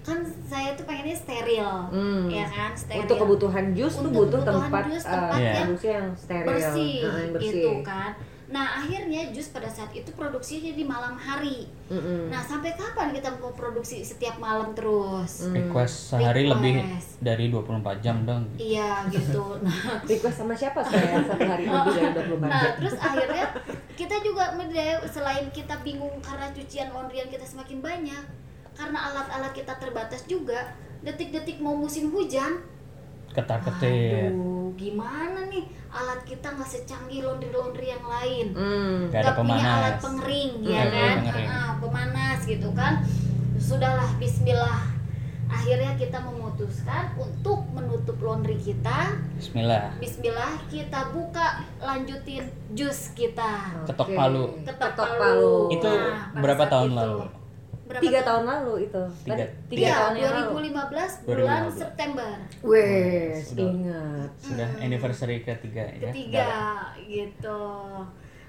kan 0.00 0.18
saya 0.42 0.72
tuh 0.72 0.84
pengennya 0.84 1.12
steril 1.12 1.68
Hmm. 1.88 2.26
ya 2.28 2.46
kan 2.46 2.72
steril 2.72 3.02
Untuk 3.02 3.18
kebutuhan 3.18 3.66
jus 3.72 3.92
tuh 3.92 4.00
Untuk 4.00 4.12
butuh 4.16 4.40
kebutuhan 4.40 4.62
tempat, 4.62 4.82
jus, 4.88 5.02
eh, 5.02 5.10
tempat 5.10 5.38
yang 5.38 5.54
produksi 5.58 5.86
yang 5.88 6.08
steril, 6.16 6.46
bersih, 6.48 6.94
yang 7.02 7.30
bersih. 7.30 7.50
gitu 7.52 7.70
kan 7.82 8.10
Nah 8.52 8.84
akhirnya 8.84 9.32
jus 9.32 9.48
pada 9.48 9.64
saat 9.64 9.88
itu 9.90 10.12
produksinya 10.12 10.76
di 10.76 10.84
malam 10.84 11.16
hari. 11.16 11.64
Mm-mm. 11.88 12.28
Nah 12.28 12.44
sampai 12.44 12.76
kapan 12.76 13.08
kita 13.10 13.32
mau 13.40 13.48
produksi 13.50 14.04
setiap 14.04 14.36
malam 14.36 14.76
terus? 14.76 15.48
Request 15.48 16.12
sehari 16.12 16.44
Request. 16.44 16.60
lebih 16.60 16.74
dari 17.18 17.44
24 17.48 18.04
jam 18.04 18.16
dong. 18.22 18.44
Iya 18.60 19.08
gitu. 19.08 19.56
Nah, 19.64 20.04
Request 20.04 20.36
sama 20.36 20.52
siapa 20.52 20.84
saya 20.84 21.24
satu 21.24 21.42
hari 21.42 21.64
lebih 21.64 21.92
dari 21.96 22.12
24 22.36 22.44
nah 22.44 22.60
jam? 22.60 22.72
terus 22.76 22.96
akhirnya 23.00 23.44
kita 23.96 24.16
juga 24.20 24.44
selain 25.06 25.46
kita 25.48 25.80
bingung 25.80 26.20
karena 26.20 26.52
cucian 26.52 26.92
laundryan 26.92 27.32
kita 27.32 27.44
semakin 27.44 27.80
banyak, 27.80 28.24
karena 28.76 28.98
alat-alat 29.08 29.52
kita 29.56 29.72
terbatas 29.80 30.28
juga. 30.28 30.76
Detik-detik 31.00 31.58
mau 31.58 31.74
musim 31.74 32.12
hujan, 32.12 32.62
Ketar-ketir. 33.32 34.28
Gimana 34.74 35.46
nih 35.46 35.62
alat 35.88 36.20
kita 36.22 36.46
nggak 36.48 36.66
secanggih 36.66 37.20
laundry-laundry 37.22 37.88
yang 37.88 38.02
lain. 38.02 38.46
Hmm. 38.52 38.98
Ada 39.08 39.20
Nggak 39.22 39.34
punya 39.34 39.54
pemanas. 39.54 39.76
alat 39.76 39.96
pengering 39.98 40.50
ya 40.58 40.70
Nggak 40.72 40.86
punya 40.86 41.02
kan 41.02 41.16
pengering. 41.18 41.48
Ah, 41.48 41.72
pemanas 41.76 42.38
gitu 42.42 42.68
kan 42.72 42.92
sudahlah 43.56 44.10
Bismillah 44.16 44.82
akhirnya 45.46 45.92
kita 45.94 46.16
memutuskan 46.18 47.12
untuk 47.14 47.62
menutup 47.68 48.16
laundry 48.18 48.56
kita 48.56 49.12
Bismillah. 49.36 49.92
Bismillah 49.96 50.52
kita 50.66 51.12
buka 51.12 51.46
lanjutin 51.78 52.42
jus 52.72 53.12
kita 53.12 53.70
Ketok 53.84 54.08
palu. 54.10 54.56
ketok, 54.58 54.90
Ketok 54.90 55.08
palu, 55.12 55.20
palu. 55.20 55.54
Itu 55.70 55.86
Nah, 55.86 56.32
berapa 56.34 56.64
tahun 56.66 56.88
itu. 56.88 56.98
lalu? 56.98 57.18
Berapa 57.92 58.02
Tiga 58.02 58.20
tahun 58.22 58.44
lalu 58.44 58.74
itu. 58.82 59.02
Tiga. 59.22 59.36
Kan? 59.36 59.48
Tiga 59.68 59.80
Iya, 59.82 59.92
tahun 59.94 60.14
yang 60.14 60.32
lalu. 60.32 60.48
2015 60.48 61.12
bulan 61.22 61.60
2015. 61.62 61.76
September 61.76 62.30
Wes, 62.62 63.36
Sudah. 63.46 63.68
ingat. 63.68 64.28
Sudah 64.38 64.68
anniversary 64.78 65.36
ketiga 65.40 65.84
ya. 65.92 66.08
ketiga 66.08 66.50
gitu 67.04 67.62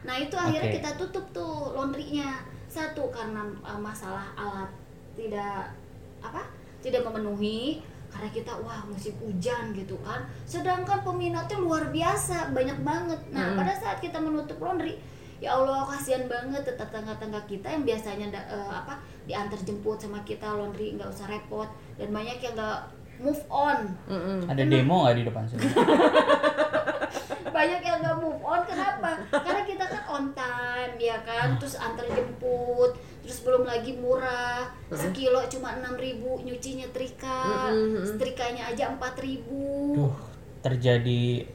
nah 0.01 0.15
itu 0.15 0.35
akhirnya 0.35 0.67
kita 0.73 0.89
tutup 0.97 1.23
tuh 1.31 1.71
laundrynya 1.71 2.43
satu 2.67 3.07
karena 3.07 3.39
uh, 3.61 3.79
masalah 3.79 4.27
alat 4.33 4.67
tidak 5.13 5.71
apa 6.19 6.43
tidak 6.79 7.03
memenuhi 7.03 7.79
karena 8.07 8.27
kita 8.29 8.51
wah 8.59 8.83
musim 8.83 9.15
hujan 9.17 9.71
gitu 9.71 9.95
kan 9.99 10.21
sedangkan 10.43 10.99
peminatnya 11.01 11.55
luar 11.55 11.87
biasa 11.87 12.51
banyak 12.51 12.75
banget 12.79 13.19
nah 13.29 13.47
Hmm. 13.47 13.57
pada 13.57 13.73
saat 13.73 13.97
kita 13.97 14.19
menutup 14.19 14.59
laundry 14.59 14.99
ya 15.43 15.59
Allah 15.59 15.83
kasihan 15.83 16.23
banget 16.31 16.63
tetangga-tetangga 16.63 17.43
kita 17.43 17.67
yang 17.67 17.83
biasanya 17.83 18.31
da- 18.31 18.47
eh, 18.47 18.71
apa 18.71 18.95
diantar 19.27 19.59
jemput 19.59 19.99
sama 19.99 20.23
kita 20.23 20.47
laundry 20.47 20.95
nggak 20.95 21.11
usah 21.11 21.27
repot 21.27 21.67
dan 21.99 22.15
banyak 22.15 22.39
yang 22.39 22.55
nggak 22.55 22.79
move 23.19 23.43
on. 23.51 23.91
Mm-mm. 24.07 24.47
Ada 24.47 24.63
demo 24.63 25.03
nggak 25.03 25.15
di 25.19 25.23
depan 25.27 25.43
sini? 25.45 25.63
banyak 27.55 27.81
yang 27.85 27.97
nggak 28.01 28.17
move 28.17 28.41
on 28.41 28.61
kenapa? 28.65 29.19
Karena 29.29 29.61
kita 29.67 29.83
kan 29.85 30.03
on 30.09 30.25
time 30.31 30.95
ya 30.97 31.19
kan? 31.21 31.59
Terus 31.59 31.75
antar 31.75 32.07
jemput 32.07 32.95
terus 33.23 33.39
belum 33.43 33.63
lagi 33.63 33.99
murah. 33.99 34.67
Sekilo 34.91 35.43
cuma 35.47 35.75
enam 35.75 35.95
ribu 35.95 36.39
nyucinya 36.39 36.87
trika. 36.91 37.67
Setrikanya 38.03 38.71
aja 38.71 38.91
empat 38.91 39.19
ribu. 39.19 39.95
Duh, 39.95 40.15
terjadi 40.59 41.47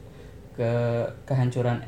ke 0.57 0.73
kehancuran 1.25 1.81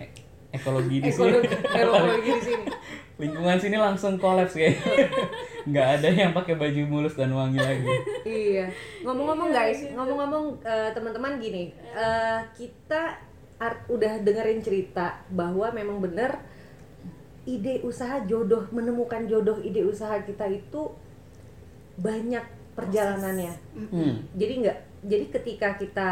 ekologi 0.50 0.96
di 0.98 1.10
sini. 1.10 1.38
Ekologi, 1.74 2.30
di 2.30 2.42
sini. 2.42 2.64
Lingkungan 3.20 3.58
sini 3.60 3.76
langsung 3.76 4.16
kolaps 4.16 4.56
kayak. 4.56 4.80
Nggak 5.70 5.86
ada 6.00 6.08
yang 6.08 6.32
pakai 6.32 6.56
baju 6.56 6.80
mulus 6.88 7.14
dan 7.14 7.36
wangi 7.36 7.60
lagi. 7.60 7.84
iya 8.24 8.66
ngomong-ngomong 9.04 9.52
guys 9.52 9.84
ngomong-ngomong 9.92 10.56
eh, 10.64 10.90
teman-teman 10.96 11.36
gini 11.36 11.68
eh, 11.92 12.40
kita 12.56 13.20
art, 13.60 13.84
udah 13.92 14.24
dengerin 14.24 14.64
cerita 14.64 15.20
bahwa 15.28 15.68
memang 15.68 16.00
benar 16.00 16.40
ide 17.44 17.84
usaha 17.84 18.24
jodoh 18.24 18.72
menemukan 18.72 19.28
jodoh 19.28 19.60
ide 19.60 19.84
usaha 19.84 20.16
kita 20.24 20.48
itu 20.48 20.88
banyak 22.00 22.44
perjalanannya 22.72 23.52
Hmm. 23.76 24.24
jadi 24.32 24.52
nggak 24.64 24.78
jadi 25.04 25.24
ketika 25.28 25.68
kita 25.76 26.08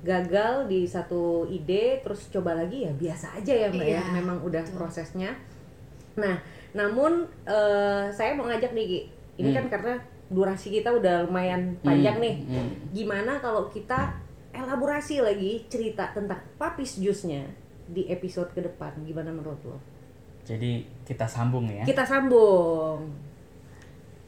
gagal 0.00 0.64
di 0.64 0.84
satu 0.84 1.22
ide 1.46 2.00
terus 2.00 2.28
coba 2.28 2.54
lagi 2.54 2.82
ya 2.82 2.92
biasa 2.92 3.36
aja 3.36 3.52
ya 3.54 3.68
mbak 3.68 3.84
ya 3.84 4.00
Iya, 4.00 4.02
memang 4.14 4.40
udah 4.40 4.62
betul. 4.62 4.76
prosesnya 4.76 5.30
nah 6.14 6.40
namun 6.70 7.12
eh, 7.42 8.04
saya 8.08 8.32
mau 8.32 8.44
ngajak 8.44 8.72
nih 8.72 9.06
ini 9.36 9.46
Hmm. 9.46 9.56
kan 9.56 9.66
karena 9.70 9.94
durasi 10.26 10.70
kita 10.70 10.90
udah 10.90 11.24
lumayan 11.24 11.74
panjang 11.80 12.16
Hmm, 12.16 12.22
nih 12.22 12.34
hmm. 12.40 12.70
gimana 12.92 13.32
kalau 13.38 13.66
kita 13.66 14.14
elaborasi 14.50 15.20
lagi 15.20 15.64
cerita 15.66 16.10
tentang 16.10 16.40
papis 16.56 16.96
jusnya 16.96 17.44
di 17.86 18.06
episode 18.06 18.50
ke 18.50 18.60
depan 18.60 18.94
gimana 19.00 19.28
menurut 19.28 19.60
lo 19.64 19.78
Jadi 20.40 20.82
kita 21.04 21.24
sambung 21.24 21.66
ya. 21.66 21.84
kita 21.84 22.02
sambung 22.02 23.04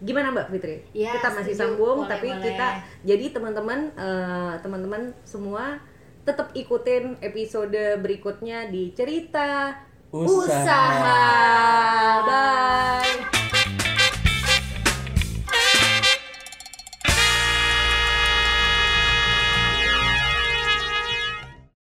gimana 0.03 0.35
Mbak 0.35 0.51
Fitri? 0.51 0.77
Ya, 0.93 1.15
kita 1.15 1.31
masih 1.31 1.55
setuju. 1.55 1.63
sambung 1.63 1.99
boleh, 2.05 2.11
tapi 2.11 2.29
boleh. 2.35 2.43
kita 2.43 2.67
jadi 3.07 3.25
teman-teman 3.31 3.79
uh, 3.95 4.55
teman-teman 4.59 5.03
semua 5.23 5.79
tetap 6.23 6.51
ikutin 6.55 7.19
episode 7.23 8.03
berikutnya 8.03 8.71
di 8.71 8.95
cerita 8.95 9.79
usaha. 10.11 10.47
usaha. 10.61 11.19
Bye. 12.27 13.92